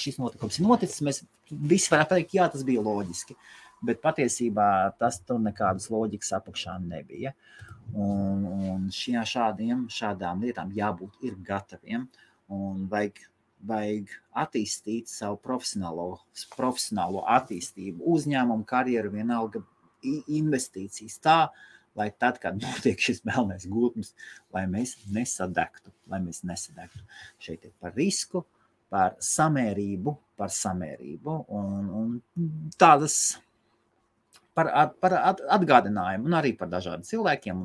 [0.00, 1.20] šis notikums ir noticis, mēs
[1.50, 3.36] visi varam teikt, jā, tas bija loģiski.
[3.84, 7.34] bet patiesībā tas tur nekādas loģikas apakšā nebija.
[7.92, 12.06] Un, un šie, šādiem, šādām lietām jābūt gataviem
[12.54, 13.20] un vajag,
[13.68, 14.10] vajag
[14.44, 16.08] attīstīt savu profesionālo,
[16.56, 19.62] profesionālo attīstību, uzņēmumu, karjeru, vienalga
[20.04, 21.38] investīcijas tā,
[21.98, 24.14] lai tad, kad notiek šis melnais gultnis,
[24.54, 27.04] lai mēs nesadegtu, lai mēs nesadegtu.
[27.42, 28.44] Šeit ir par risku,
[28.92, 33.18] par samērību, par samērību un, un tādas
[34.54, 34.70] par,
[35.02, 35.16] par
[35.56, 37.64] atgādinājumu un arī par dažādiem cilvēkiem.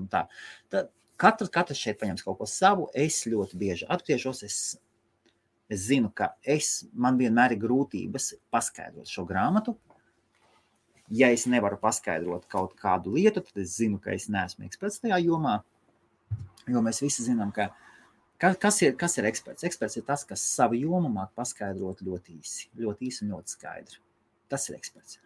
[1.19, 2.87] Katrs, katrs šeit paņems kaut ko savu.
[2.95, 4.41] Es ļoti bieži atgriežos.
[4.47, 4.59] Es,
[5.69, 9.75] es zinu, ka es, man vienmēr ir grūtības paskaidrot šo grāmatu.
[11.09, 15.17] Ja es nevaru paskaidrot kaut kādu lietu, tad es zinu, ka es neesmu eksperts tajā
[15.23, 15.59] jomā.
[16.69, 17.71] Jo mēs visi zinām, ka
[18.39, 19.65] kas ir, kas ir eksperts.
[19.67, 24.01] Eksperts ir tas, kas savu jomu māca paskaidrot ļoti īsi, ļoti īsi un ļoti skaidri.
[24.49, 25.19] Tas ir eksperts.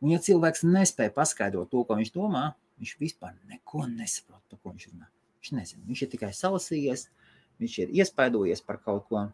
[0.00, 2.50] Un, ja cilvēks nespēja paskaidrot to, ko viņš domā,
[2.80, 5.08] viņš vispār neko nesaprot, par ko viņš runā.
[5.40, 5.84] Viņš nezina.
[5.88, 7.08] Viņš ir tikai salasījies,
[7.60, 9.26] viņš ir iespaidojies par kaut ko.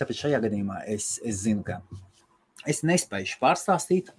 [0.00, 1.80] Tāpēc šajā gadījumā es, es zinu, ka
[2.68, 4.10] es nespēju pārstāstīt,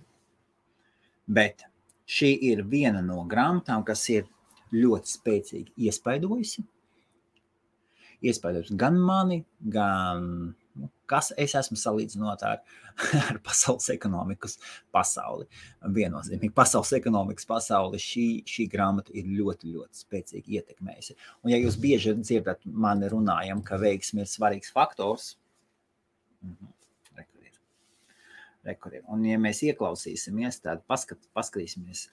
[1.26, 1.66] bet
[2.10, 4.30] šī ir viena no grāmatām, kas ir
[4.76, 6.64] ļoti spēcīgi iespaidojusi.
[8.22, 9.42] Iespaidojusi gan mani,
[9.74, 12.62] gan Nu, kas es esmu salīdzinot ar,
[13.28, 14.56] ar pasaules ekonomikas
[14.96, 15.48] pasauli?
[15.98, 21.18] Viennozīmīgi, pasaules ekonomikas pasauli šī, šī grāmata ir ļoti, ļoti spēcīgi ietekmējusi.
[21.44, 25.34] Un, ja jūs bieži dzirdat mani runājam, ka veiksmi ir svarīgs faktors,
[26.46, 26.72] mhm,
[27.20, 27.60] rekur ir.
[28.70, 29.06] Rekur ir.
[29.12, 32.10] Un, ja mēs ieklausīsimies, tad paskat, paskatīsimies.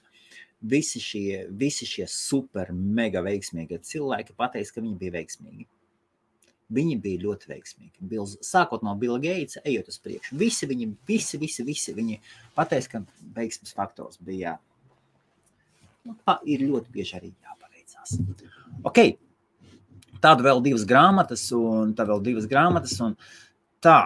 [0.69, 5.69] Visi šie, visi šie super, mega veiksmīgie cilvēki pateiks, ka viņi bija veiksmīgi
[6.69, 7.95] Viņi bija ļoti veiksmīgi.
[8.11, 10.35] Bilz, sākot no Bila Geitsa, ejot uz priekšu.
[10.37, 12.19] Visi viņi, visi, visi, visi viņi
[12.57, 14.53] pateica, ka veiksmes faktors bija.
[16.05, 18.19] Nu, pa, ir ļoti bieži arī jāpaveicās.
[18.85, 19.01] Ok,
[20.21, 22.99] tāda vēl divas grāmatas, un tā vēl divas grāmatas,
[23.81, 23.99] tā.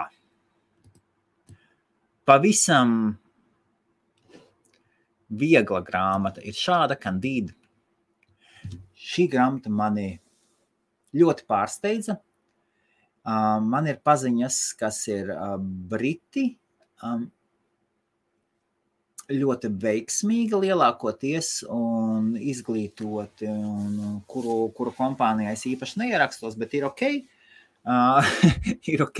[2.24, 3.14] Pavisam
[5.28, 7.52] viegla grāmata ir šāda, Candīda.
[9.04, 10.14] Šī grāmata mani
[11.14, 12.18] ļoti pārsteidza
[13.24, 15.30] Man ir paziņas, kas ir
[15.88, 16.50] briti,
[19.32, 27.06] ļoti veiksmīgi lielākoties un izglītoti, un kuru, kuru kompānijā es īpaši neierakstos, bet ir ok.
[28.92, 29.18] Ir ok.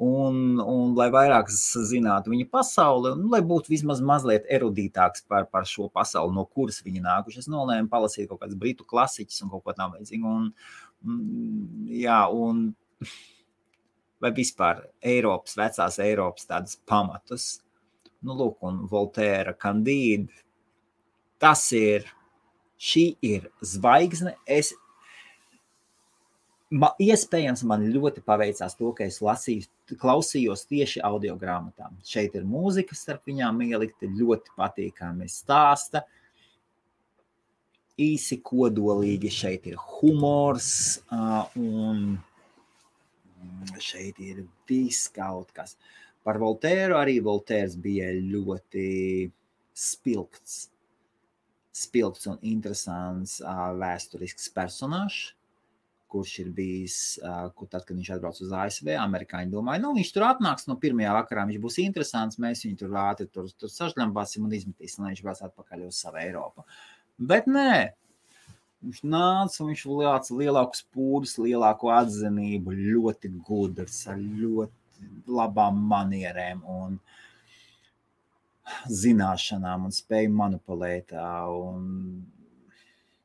[0.00, 5.68] Un, un lai vairāk zinātu viņa pasauli, un lai būtu vismaz mazliet erudītāks par, par
[5.68, 7.42] šo pasauli, no kuras viņi nākuši.
[7.44, 10.00] Es nolēmu palasīt kaut kādus britu klasiķus un kaut ko tādu.
[12.02, 12.72] Jā, un
[14.22, 17.46] vai vispār Eiropas, vecās Eiropas tādas pamatus.
[18.22, 20.30] Nu, lūk, un Voltēra Kandīda.
[21.42, 22.06] Tas ir,
[22.78, 24.36] šī ir zvaigzne.
[24.46, 24.70] Es,
[26.70, 29.66] ma, iespējams, man ļoti paveicās to, ka es lasīju,
[30.00, 31.96] klausījos tieši audio grāmatām.
[32.06, 36.04] Šeit ir mūzika starp viņām ielikta, ļoti patīkami stāsta.
[38.00, 42.16] Īsi kodolīgi šeit ir humors un
[43.82, 45.76] šeit ir viss kaut kas.
[46.22, 48.86] Par Voltēru arī Voltērs bija ļoti
[49.74, 50.70] spilgts,
[51.74, 55.32] spilgts un interesants vēsturisks personāžs
[56.12, 56.98] kurš ir bijis,
[57.56, 61.16] kur tad, kad viņš atbrauc uz ASV, amerikāņi domāja, nu, viņš tur atnāks no pirmajā
[61.16, 65.24] vakarā, viņš būs interesants, mēs viņu tur ātri tur, tur sažļambāsim un izmetīsim, lai viņš
[65.24, 66.66] brauc atpakaļ uz savu Eiropu.
[67.32, 67.72] Bet nē,
[68.82, 76.64] Viņš nāca un viņš lāca lielākus pūļus, lielāku atzinību, ļoti gudrs, ar ļoti labām manierēm
[76.66, 76.96] un
[79.02, 81.14] zināšanām un spēju manipulēt.
[81.14, 81.86] Un,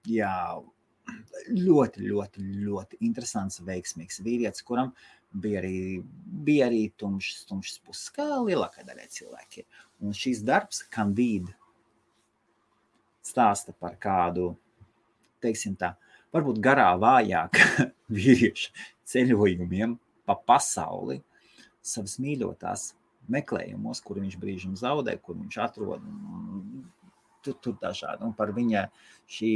[0.06, 0.38] jā,
[1.54, 4.92] ļoti, ļoti, ļoti interesants, veiksmīgs vīrietis, kuram
[5.32, 6.02] bija arī,
[6.48, 9.68] bija arī tumšs, tumšs puses, kā lielākā daļa cilvēkiem.
[10.04, 11.54] Un šīs darbs, Kandīda,
[13.26, 14.54] stāsta par kādu
[15.44, 15.94] teiksim tā,
[16.34, 17.60] varbūt garā vājāk
[18.18, 18.72] vīriešu
[19.08, 19.98] ceļojumiem
[20.28, 21.22] pa pasauli,
[21.84, 22.92] savas mīļotās
[23.32, 26.04] meklējumos, kur viņš brīžiem zaudē, kur viņš atrod.
[27.46, 28.26] Tur, tur dažādi.
[28.28, 28.88] Un par viņa
[29.32, 29.52] šī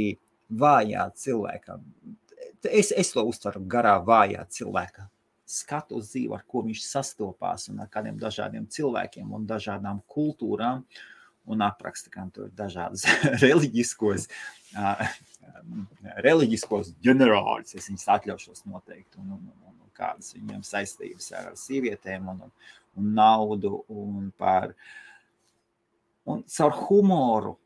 [0.58, 1.78] vājā cilvēka,
[2.68, 5.08] es, es to uztveru garā vājā cilvēka
[5.52, 10.86] skatu uz dzīvi, ar ko viņš sastopās, un ar kādiem dažādiem cilvēkiem un dažādām kultūrām.
[11.50, 13.02] Un apraksta, kā tur ir dažādas
[13.42, 14.28] reliģiskos
[16.22, 22.28] reliģiskos ģenerāļus, es viņus atļaušos noteikt, un, un, un, un kādas viņam saistības ar sievietēm
[22.32, 22.54] un, un,
[22.98, 24.72] un naudu un par.
[26.30, 27.56] Un caur humoru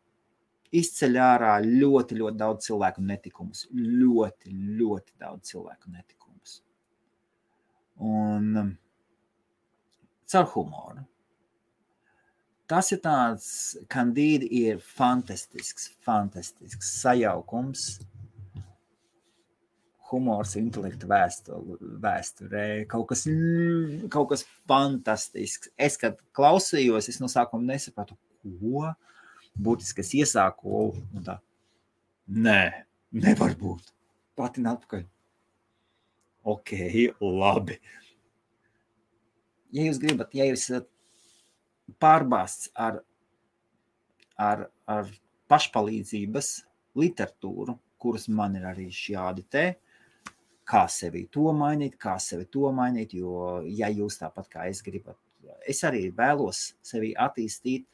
[0.81, 3.67] izceļ ārā ļoti, ļoti daudz cilvēku netikumus.
[3.73, 6.61] Ļoti, ļoti daudz cilvēku netikumus.
[8.03, 8.77] Un
[10.31, 11.07] caur humoru.
[12.67, 13.49] Tas ir tāds,
[13.93, 17.87] kandīdi ir fantastisks, fantastisks sajaukums.
[20.07, 23.25] Humors, intelekta vēsturē, kaut kas,
[24.11, 25.71] kaut kas fantastisks.
[25.79, 28.93] Es, kad klausījos, es no sākuma nesapratu, ko
[29.63, 30.91] būtiski es iesāku.
[31.17, 31.39] Un tā,
[32.27, 32.61] nē,
[33.17, 33.93] nevar būt.
[34.37, 35.07] Patina atpakaļ.
[36.47, 36.73] Ok,
[37.21, 37.81] labi.
[39.75, 40.87] Ja jūs gribat, ja jūs esat
[42.03, 43.01] pārbāzts ar,
[44.39, 45.11] ar, ar
[45.51, 46.53] pašpalīdzības
[46.97, 49.67] literatūru, kuras man ir arī šādi te,
[50.67, 55.19] kā sevi to mainīt, kā sevi to mainīt, jo, ja jūs tāpat kā es gribat,
[55.67, 57.87] es arī vēlos sevi attīstīt,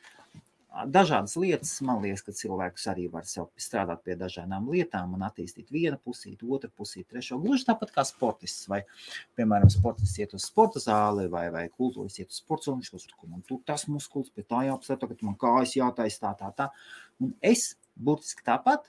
[0.89, 1.73] dažādas lietas.
[1.85, 6.70] Man liekas, ka cilvēks arī var strādāt pie dažādām lietām un attīstīt vienu pusīti, otru
[6.78, 7.39] pusīti, trešo.
[7.43, 8.69] Gluži tāpat kā sportists.
[8.73, 8.82] Vai,
[9.39, 12.89] piemēram, sportists iet uz sporta zāli vai, vai kultūras iet uz sporta zāli.
[12.93, 16.51] Uzsver, ka man tur tas muskulis, pie tā jāapsver, tagad man kājas jātaisa tā, tā,
[16.57, 16.70] tā.
[17.23, 18.89] Un es būtiski tāpat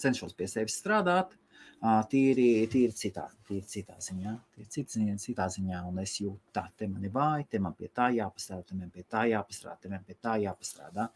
[0.00, 1.32] cenšos pie sevis strādāt,
[1.80, 6.88] tīri, tīri citā, tīri citā ziņā, tīri citā, citā ziņā, un es jūtu, tā, te
[6.90, 10.02] man ir vāji, te man pie tā jāpastrādā, te man pie tā jāpastrādā, te man
[10.06, 11.08] pie tā jāpastrādā,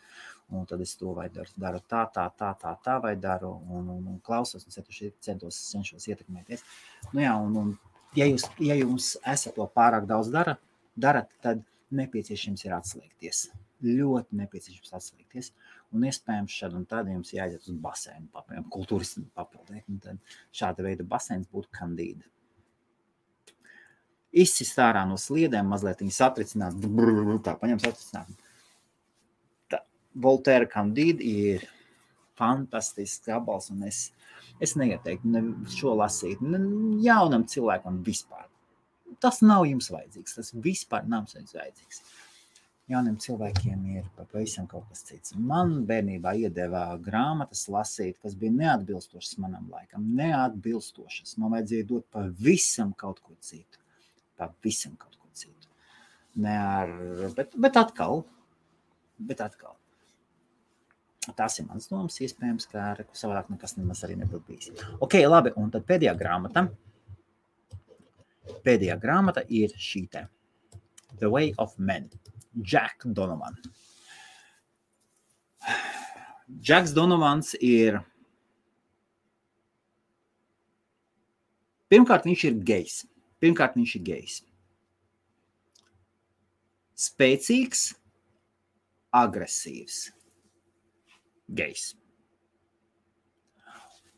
[0.52, 3.88] un tad es to vai daru, daru tā, tā, tā, tā, tā, vai daru, un,
[3.96, 6.62] un, un klausos, un centos, centos, cenšos ietekmēties.
[7.12, 7.74] Nu jā, un, un
[8.14, 10.56] ja jūs, ja jums esat to pārāk daudz dara,
[10.94, 13.48] darat, tad nepieciešams ir atslēgties.
[13.82, 15.50] Ļoti nepieciešams atslēgties.
[15.92, 19.84] Un iespējams, šādi un tad jums jāiet uz basēnu, papildināt, kultūristu papildināt.
[20.04, 22.24] Tad šāda veida basēns būtu kandīda.
[24.32, 26.78] Izsist ārā no sliedēm, mazliet viņas satricināt,
[27.44, 28.32] tā paņemt satricināt.
[30.24, 31.66] Voltēra kandīda ir
[32.40, 34.06] fantastisks gabals, un es,
[34.64, 36.60] es neieteiktu ne šo lasīt ne
[37.04, 38.48] jaunam cilvēkam vispār.
[39.20, 42.00] Tas nav jums vajadzīgs, tas vispār nav jums vajadzīgs
[42.92, 45.34] jauniem cilvēkiem ir pavisam kaut kas cits.
[45.36, 50.06] Man bērnībā iedeva grāmatas lasīt, kas bija neatbilstošas manam laikam.
[50.18, 51.36] Neatbilstošas.
[51.40, 53.80] Man vajadzēja dot pavisam kaut ko citu.
[54.40, 55.70] Pavisam kaut ko citu.
[56.42, 56.92] Ne ar,
[57.36, 58.24] bet, bet atkal,
[59.20, 59.76] bet atkal.
[61.38, 64.86] Tas ir mans domas, iespējams, ka ar savādāk nekas nemaz arī nebūtu bijis.
[65.04, 66.64] Ok, labi, un tad pēdējā grāmata.
[68.66, 70.24] Pēdējā grāmata ir šī te.
[71.20, 72.08] The Way of Men.
[72.60, 73.56] Jack Donovan.
[76.60, 78.00] Džeks Donovans ir.
[81.92, 82.98] Pirmkārt, viņš ir gejs.
[83.42, 84.36] Pirmkārt, viņš ir gejs.
[87.02, 87.86] Spēcīgs,
[89.16, 90.04] agresīvs.
[91.52, 91.88] Gejs.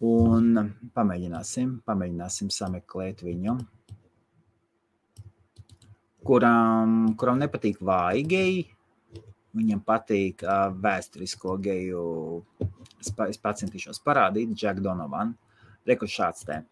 [0.05, 0.59] Un
[0.95, 3.57] pamēģināsim, pamēģināsim sameklēt viņu
[6.27, 8.63] kuram, kuram nepatīk vāji geji.
[9.55, 12.05] Viņam patīk uh, vēsturisko geju.
[12.99, 15.35] Es, pa, es pats centīšos parādīt, Jack Donovan.
[15.87, 16.65] Reku šāds te.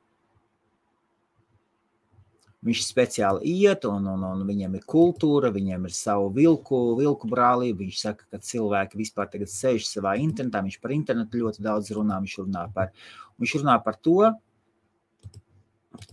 [2.63, 7.83] Viņš speciāli iet, un, un, un viņam ir kultūra, viņam ir savu vilku, vilku brālību.
[7.83, 10.63] Viņš saka, ka cilvēki vispār tagad sēž savā internetā.
[10.67, 12.21] Viņš par internetu ļoti daudz runā.
[12.23, 12.93] Viņš runā par,
[13.43, 14.31] viņš runā par to,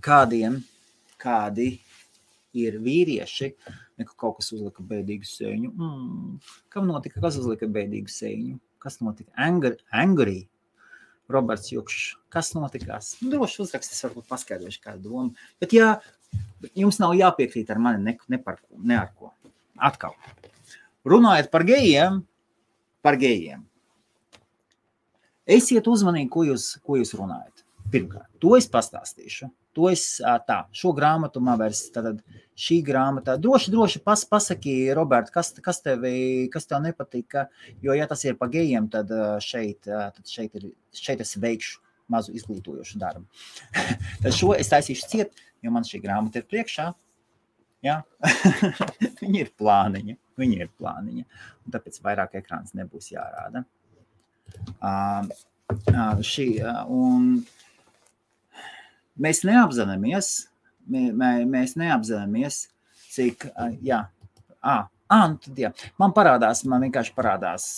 [0.06, 0.58] kādiem,
[1.22, 1.76] kādi
[2.58, 3.52] ir vīrieši,
[4.02, 5.74] ka kaut kas uzlika bēdīgu sēņu.
[5.74, 6.38] Mm,
[6.74, 7.22] kam notika?
[7.24, 8.60] Kas uzlika bēdīgu sēņu?
[8.80, 9.34] Kas notika?
[9.38, 9.78] Angry.
[9.92, 10.40] angry.
[11.30, 12.16] Roberts Jukšs.
[12.34, 13.14] Kas notikās?
[13.22, 15.50] Nu, droši uzrakstīs, varbūt paskaidrošu kādu domu.
[15.62, 15.92] Bet jā,
[16.78, 19.32] jums nav jāpiekrīt ar mani ne, ne par ko, ne ar ko.
[19.78, 20.18] Atkal.
[21.08, 22.24] Runājot par gejiem,
[23.06, 23.62] par gejiem.
[25.50, 27.64] Esiet uzmanīgi, ko jūs, ko jūs runājat.
[27.90, 29.50] Pirmkārt, to es pastāstīšu.
[29.80, 32.18] To es tā, šo grāmatu man vairs, tad
[32.60, 37.46] šī grāmata, droši, droši pas, pasaki, Robert, kas, kas, tevi, kas tev nepatika,
[37.80, 39.14] jo, ja tas ir pa gejiem, tad
[39.46, 41.80] šeit, tad šeit, ir, šeit es veikšu
[42.12, 43.24] mazu izglītojošu darbu.
[44.26, 46.90] tad šo es taisīšu ciet, jo man šī grāmata ir priekšā.
[47.86, 48.02] Ja?
[49.22, 51.24] viņa ir plāniņa, viņa ir plāniņa,
[51.64, 53.64] un tāpēc vairāk ekrāns nebūs jārāda.
[54.82, 55.30] Uh,
[55.94, 57.38] uh, šī, uh, un,
[59.22, 60.32] mēs neapzināmies,
[60.90, 62.64] mē, mē, mēs neapzināmies,
[63.10, 63.50] cik,
[63.86, 64.04] jā,
[64.60, 64.80] à,
[65.10, 65.72] à, nu tad, jā,
[66.02, 67.70] man parādās, man vienkārši parādās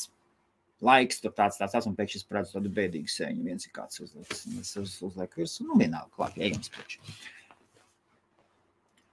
[0.82, 4.02] laiks, tur tāds, tāds, tāds un pēkšņi es redzu tādu bēdīgu sēņu, viens ir kāds
[4.02, 6.98] uzliks, es uz, uzlieku virsmu, nu vienalga, klāt, ejams priekš.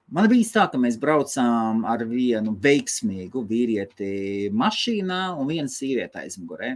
[0.08, 6.70] Man bija tā, ka mēs braucām ar vienu veiksmīgu vīrieti mašīnā un vienu sievieti aizmugurē.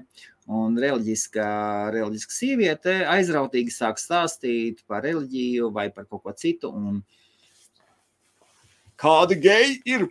[0.53, 1.47] Un reliģiskā,
[1.95, 6.75] reliģiska sieviete aizrautīgi sāk stāstīt par reliģiju vai par kaut ko citu.
[6.77, 7.01] Un
[9.01, 10.07] kādi geji ir?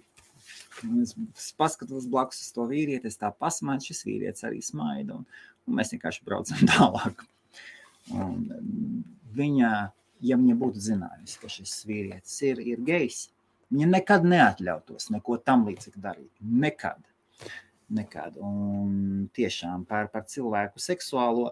[1.03, 5.19] Es paskatos blakus uz to vīrieti, es tā pasmaidu, šis vīrietis arī smaida.
[5.19, 5.27] Un,
[5.69, 7.21] un mēs vienkārši braucam tālāk.
[8.17, 8.47] Un
[9.37, 9.91] viņa
[10.21, 13.23] ja viņa būtu zinājusi, ka šis vīrietis ir, ir gejs,
[13.73, 16.31] viņa nekad neatļautos neko tam līdzīgu darīt.
[16.41, 17.01] Nekad.
[17.91, 18.37] nekad.
[18.39, 21.51] Un tiešām par, par cilvēku seksuālo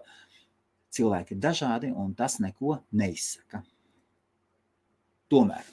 [0.90, 3.62] cilvēki ir dažādi, un tas neko neizsaka.
[5.30, 5.66] Tomēr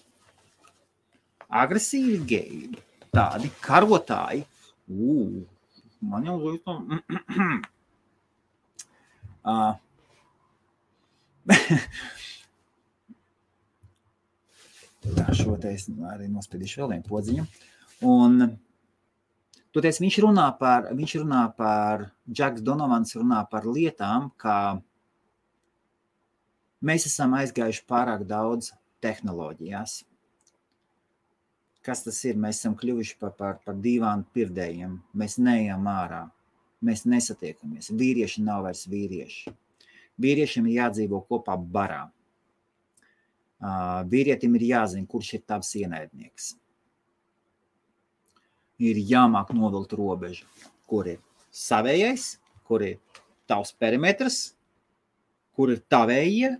[1.47, 2.79] agresīvi geji,
[3.13, 4.43] tādi karotāji,
[4.91, 5.43] ū,
[6.03, 6.63] man jau līdz
[9.47, 9.75] uh,
[15.35, 17.45] šo te es arī nospiedīšu vēl vienu podziņu.
[18.07, 18.43] Un
[19.75, 24.79] toties viņš runā par, viņš runā par, Džeks Donovans runā par lietām, kā
[26.81, 28.73] mēs esam aizgājuši pārāk daudz
[29.03, 30.01] tehnoloģijās.
[31.87, 32.35] Kas tas ir?
[32.35, 34.97] Mēs esam kļuvuši par, par, par divām pirdējiem.
[35.15, 36.25] Mēs neejam ārā.
[36.83, 37.93] Mēs nesatiekamies.
[37.95, 39.53] Vīrieši nav vairs vīrieši.
[40.21, 42.03] Vīriešiem ir jādzīvo kopā barā
[43.61, 46.55] vīrietim ir jāzina, kurš ir tavs ienaidnieks.
[48.77, 50.45] Ir jāmāk novilkt robežu,
[50.85, 51.19] kur ir
[51.51, 52.99] savējais, kur ir
[53.49, 54.53] tavs perimetrs,
[55.57, 56.57] kur ir tavējie,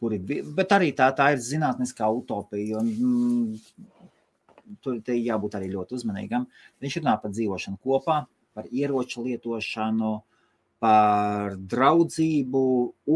[0.00, 2.80] kur ir, bet arī tā, tā ir zinātniskā utopija.
[2.80, 6.46] Un, mm, tur jābūt arī ļoti uzmanīgam.
[6.80, 8.22] Viņš runā par dzīvošanu kopā,
[8.56, 10.33] par ieroču lietošanu, uh,
[10.82, 12.62] par draudzību,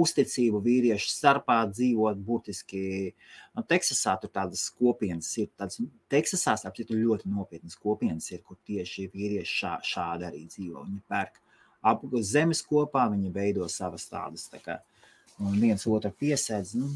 [0.00, 3.12] uzticību vīriešu starpā dzīvot burtiski.
[3.56, 5.50] Nu, Teksasā tur tādas kopienas ir.
[5.58, 5.80] Tāds,
[6.12, 10.86] Teksasā starp citu ļoti nopietnas kopienas ir, kur tieši vīrieši šā, šādi arī dzīvo.
[10.86, 11.40] Viņi pērk
[11.88, 14.78] ap zemes kopā, viņi veido savas tādas, tā kā,
[15.38, 16.92] un viens otru piesēdz, nu,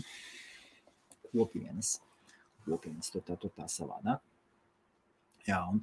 [1.33, 1.99] kopienas.
[2.67, 4.23] Kopienas tur tā, tur tā savādāk.
[5.49, 5.83] Jā, un,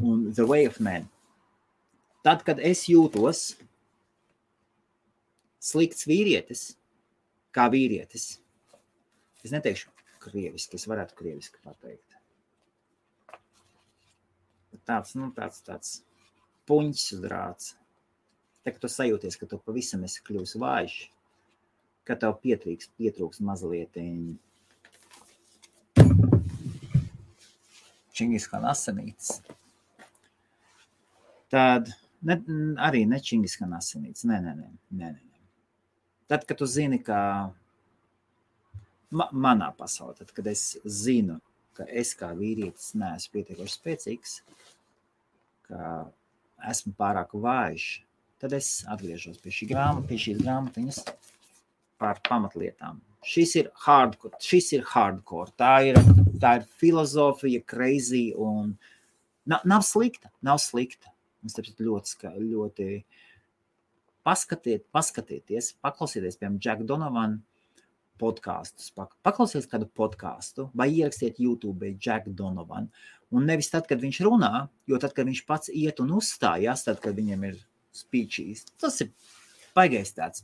[0.00, 1.10] un The Way of Man.
[2.26, 3.52] Tad, kad es jūtos
[5.62, 6.72] slikts vīrietis,
[7.54, 8.40] kā vīrietis.
[9.46, 9.92] Es neteikšu
[10.24, 12.16] krieviski, es varētu krieviski pateikt.
[14.86, 15.92] Tāds, nu, tāds, tāds
[16.66, 17.76] puņķis uzrāts.
[18.66, 20.96] Tā kā tu sajūties, ka tu pavisam esi kļuvis vājš,
[22.06, 23.94] ka tev pietrīks, pietrūks mazliet
[28.16, 29.40] čingiskana asinītes.
[31.54, 32.36] Tad ne,
[32.88, 34.24] arī ne čingiskana asinītes.
[34.28, 34.70] Nē, nē, nē,
[35.00, 35.40] nē, nē.
[36.30, 37.18] Tad, kad tu zini, ka
[39.14, 41.38] ma manā pasaulē, tad, kad es zinu,
[41.76, 44.40] ka es kā vīrietis neesmu pietiekoši spēcīgs,
[45.68, 46.08] ka
[46.70, 47.88] esmu pārāk vājš,
[48.42, 51.02] tad es atgriežos pie, šī grāmata, pie šīs grāmatiņas
[52.00, 53.00] par pamatlietām.
[53.26, 55.50] Šis ir hardcore, šis ir hardcore.
[55.58, 55.98] Tā ir,
[56.42, 58.76] tā ir filozofija, crazy un
[59.48, 61.10] nav, nav slikta, nav slikta.
[61.46, 62.86] Mums tas ļoti, ļoti
[64.26, 67.36] paskatiet, paskatieties, paklausieties, piemēram, Jack Donovan
[68.18, 68.90] podkāstus,
[69.22, 72.88] paklausieties kādu podkāstu vai ierakstiet YouTube Jack Donovan.
[73.30, 76.98] Un nevis tad, kad viņš runā, jo tad, kad viņš pats iet un uzstājās, tad,
[77.04, 77.60] kad viņam ir
[77.94, 79.12] speeches, tas ir
[79.76, 80.42] baigais tāds.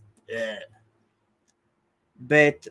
[2.15, 2.71] Bet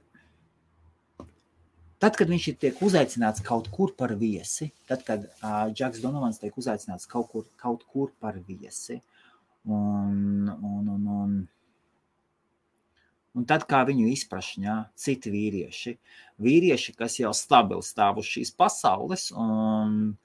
[2.01, 6.57] tad, kad viņš tiek uzaicināts kaut kur par viesi, tad, kad uh, Džeks Donovans tiek
[6.57, 8.99] uzaicināts kaut kur, kaut kur par viesi,
[9.63, 11.33] Un, un, un, un,
[13.37, 15.93] un tad, kā viņu izprašņā, citi vīrieši,
[16.41, 20.15] vīrieši, kas jau stabili stāv uz šīs pasaules, un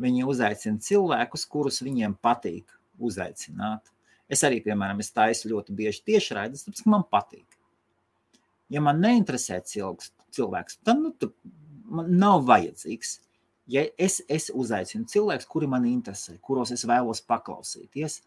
[0.00, 3.92] viņi uzaicina cilvēkus, kurus viņiem patīk uzaicināt.
[4.32, 7.58] Es arī, piemēram, es taisu ļoti bieži tiešraides, tāpēc, ka man patīk.
[8.72, 11.12] Ja man neinteresē cilvēks, cilvēks tad nu,
[11.94, 13.18] man nav vajadzīgs.
[13.70, 18.18] Ja es, es uzaicinu cilvēkus, kuri man interesē, kuros es vēlos paklausīties,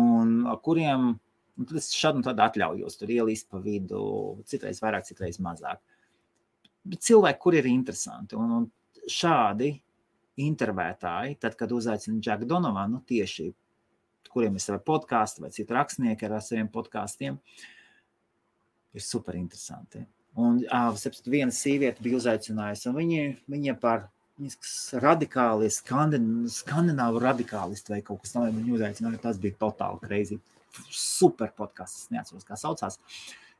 [0.00, 1.10] un kuriem
[1.58, 4.00] un tad es šādu un tādu atļaujos tur ielīst pa vidu,
[4.48, 5.80] citreiz vairāk, citreiz mazāk.
[6.88, 9.72] Bet cilvēki, kur ir interesanti, un, un šādi
[10.44, 13.48] intervētāji, tad, kad uzaicina Džeku Donovanu, tieši
[14.28, 17.40] kuriem ir savi podkāsti vai citi rakstnieki ar saviem podkāstiem,
[18.94, 20.04] ir super interesanti.
[20.38, 24.06] Un uh, viena sieviete bija uzaicinājusi, un viņi, viņa par
[25.02, 28.54] radikāli, skandināvu radikālisti vai kaut kas tāds.
[28.54, 30.38] Viņu uzaicināja, tas bija totāli crazy.
[30.94, 33.00] Super podkāsts, es neatceros, kā saucās.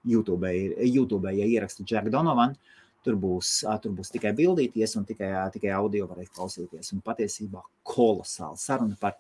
[0.07, 0.51] YouTube,
[0.87, 2.55] YouTube ja ierakstu Džeku Donovanu.
[3.03, 6.93] Tur būs, tur būs tikai bildīties un tikai, tikai audio varēs klausīties.
[6.95, 9.17] Un patiesībā kolosāla saruna par,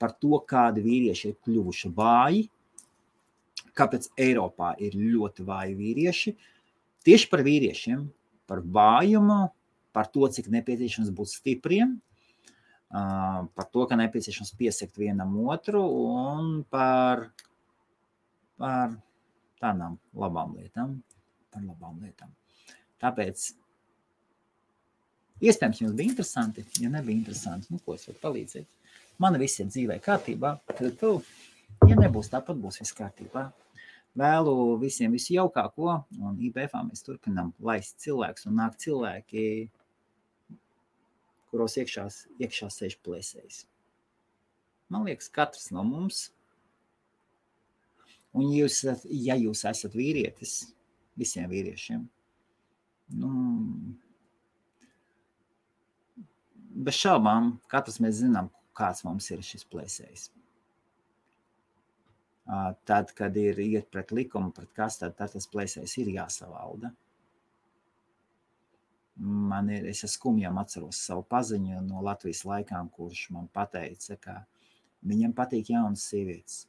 [0.00, 2.46] par to, kādi vīrieši ir kļuvuši vāji,
[3.78, 6.34] kāpēc Eiropā ir ļoti vāji vīrieši.
[7.06, 8.04] Tieši par vīriešiem,
[8.50, 9.40] par vājumu,
[9.92, 11.96] par to, cik nepieciešams būt stipriem,
[12.92, 17.30] par to, ka nepieciešams piesakt vienam otru un par,
[18.60, 18.92] par
[19.62, 21.00] tādām labām lietām.
[21.52, 22.30] Par labām lietām.
[23.02, 23.48] Tāpēc
[25.42, 26.64] iespējams jums bija interesanti.
[26.80, 28.68] Ja nebija interesanti, nu, ko es varu palīdzēt?
[29.20, 30.54] Man viss ir dzīvē kārtībā.
[30.72, 31.16] Tad, tu,
[31.88, 33.48] ja nebūs tāpat, būs viss kārtībā.
[34.18, 39.44] Vēlu visiem visu jaukāko, un IBF mēs turpinām laist cilvēkus, un nāk cilvēki,
[41.48, 42.04] kuros iekšā,
[42.44, 43.62] iekšā sēž plēsējs.
[44.92, 46.26] Man liekas, katrs no mums,
[48.36, 50.58] un jūs, ja jūs esat vīrietis,
[51.16, 52.04] visiem vīriešiem,
[53.16, 53.32] nu,
[56.84, 60.28] bez šaubām, katrs mēs zinām, kāds mums ir šis plēsējs.
[62.84, 66.90] Tad, kad ir iet pret likumu, pret kas, tad, tad tas plēsējs ir jāsavalda.
[69.22, 74.36] Man ir, es skumjām atceros savu paziņu no Latvijas laikām, kurš man pateica, ka
[75.08, 76.66] viņam patīk jaunas sievietes.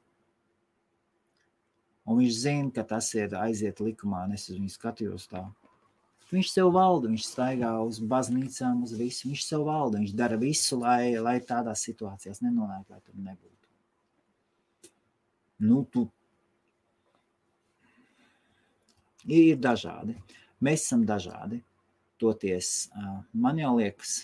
[2.03, 5.45] Un viņš zina, ka tas ir aiziet likumā, un es uz viņu skatījos tā,
[6.33, 9.27] Viņš sev valda, viņš staigā uz baznīcām, uz visu.
[9.29, 13.52] Viņš sev valda, viņš dara visu, lai, lai tādās situācijās nenonāktu, lai tur nebūtu.
[15.61, 16.07] Nu, tu...
[19.29, 20.17] Ir dažādi.
[20.63, 21.61] Mēs esam dažādi.
[22.19, 22.89] Toties
[23.33, 24.17] man jau liekas,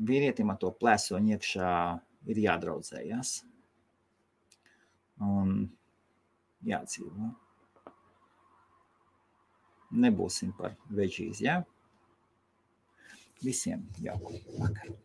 [0.00, 1.72] vīrietim ar to plēsoņu iekšā
[2.30, 3.34] ir jādraudzējas.
[5.26, 5.52] Un
[6.66, 7.30] jādzīvo
[9.90, 11.44] nebūsim par veģīs.
[11.44, 11.60] Ja?
[13.44, 14.98] Visiem jauku vakaru!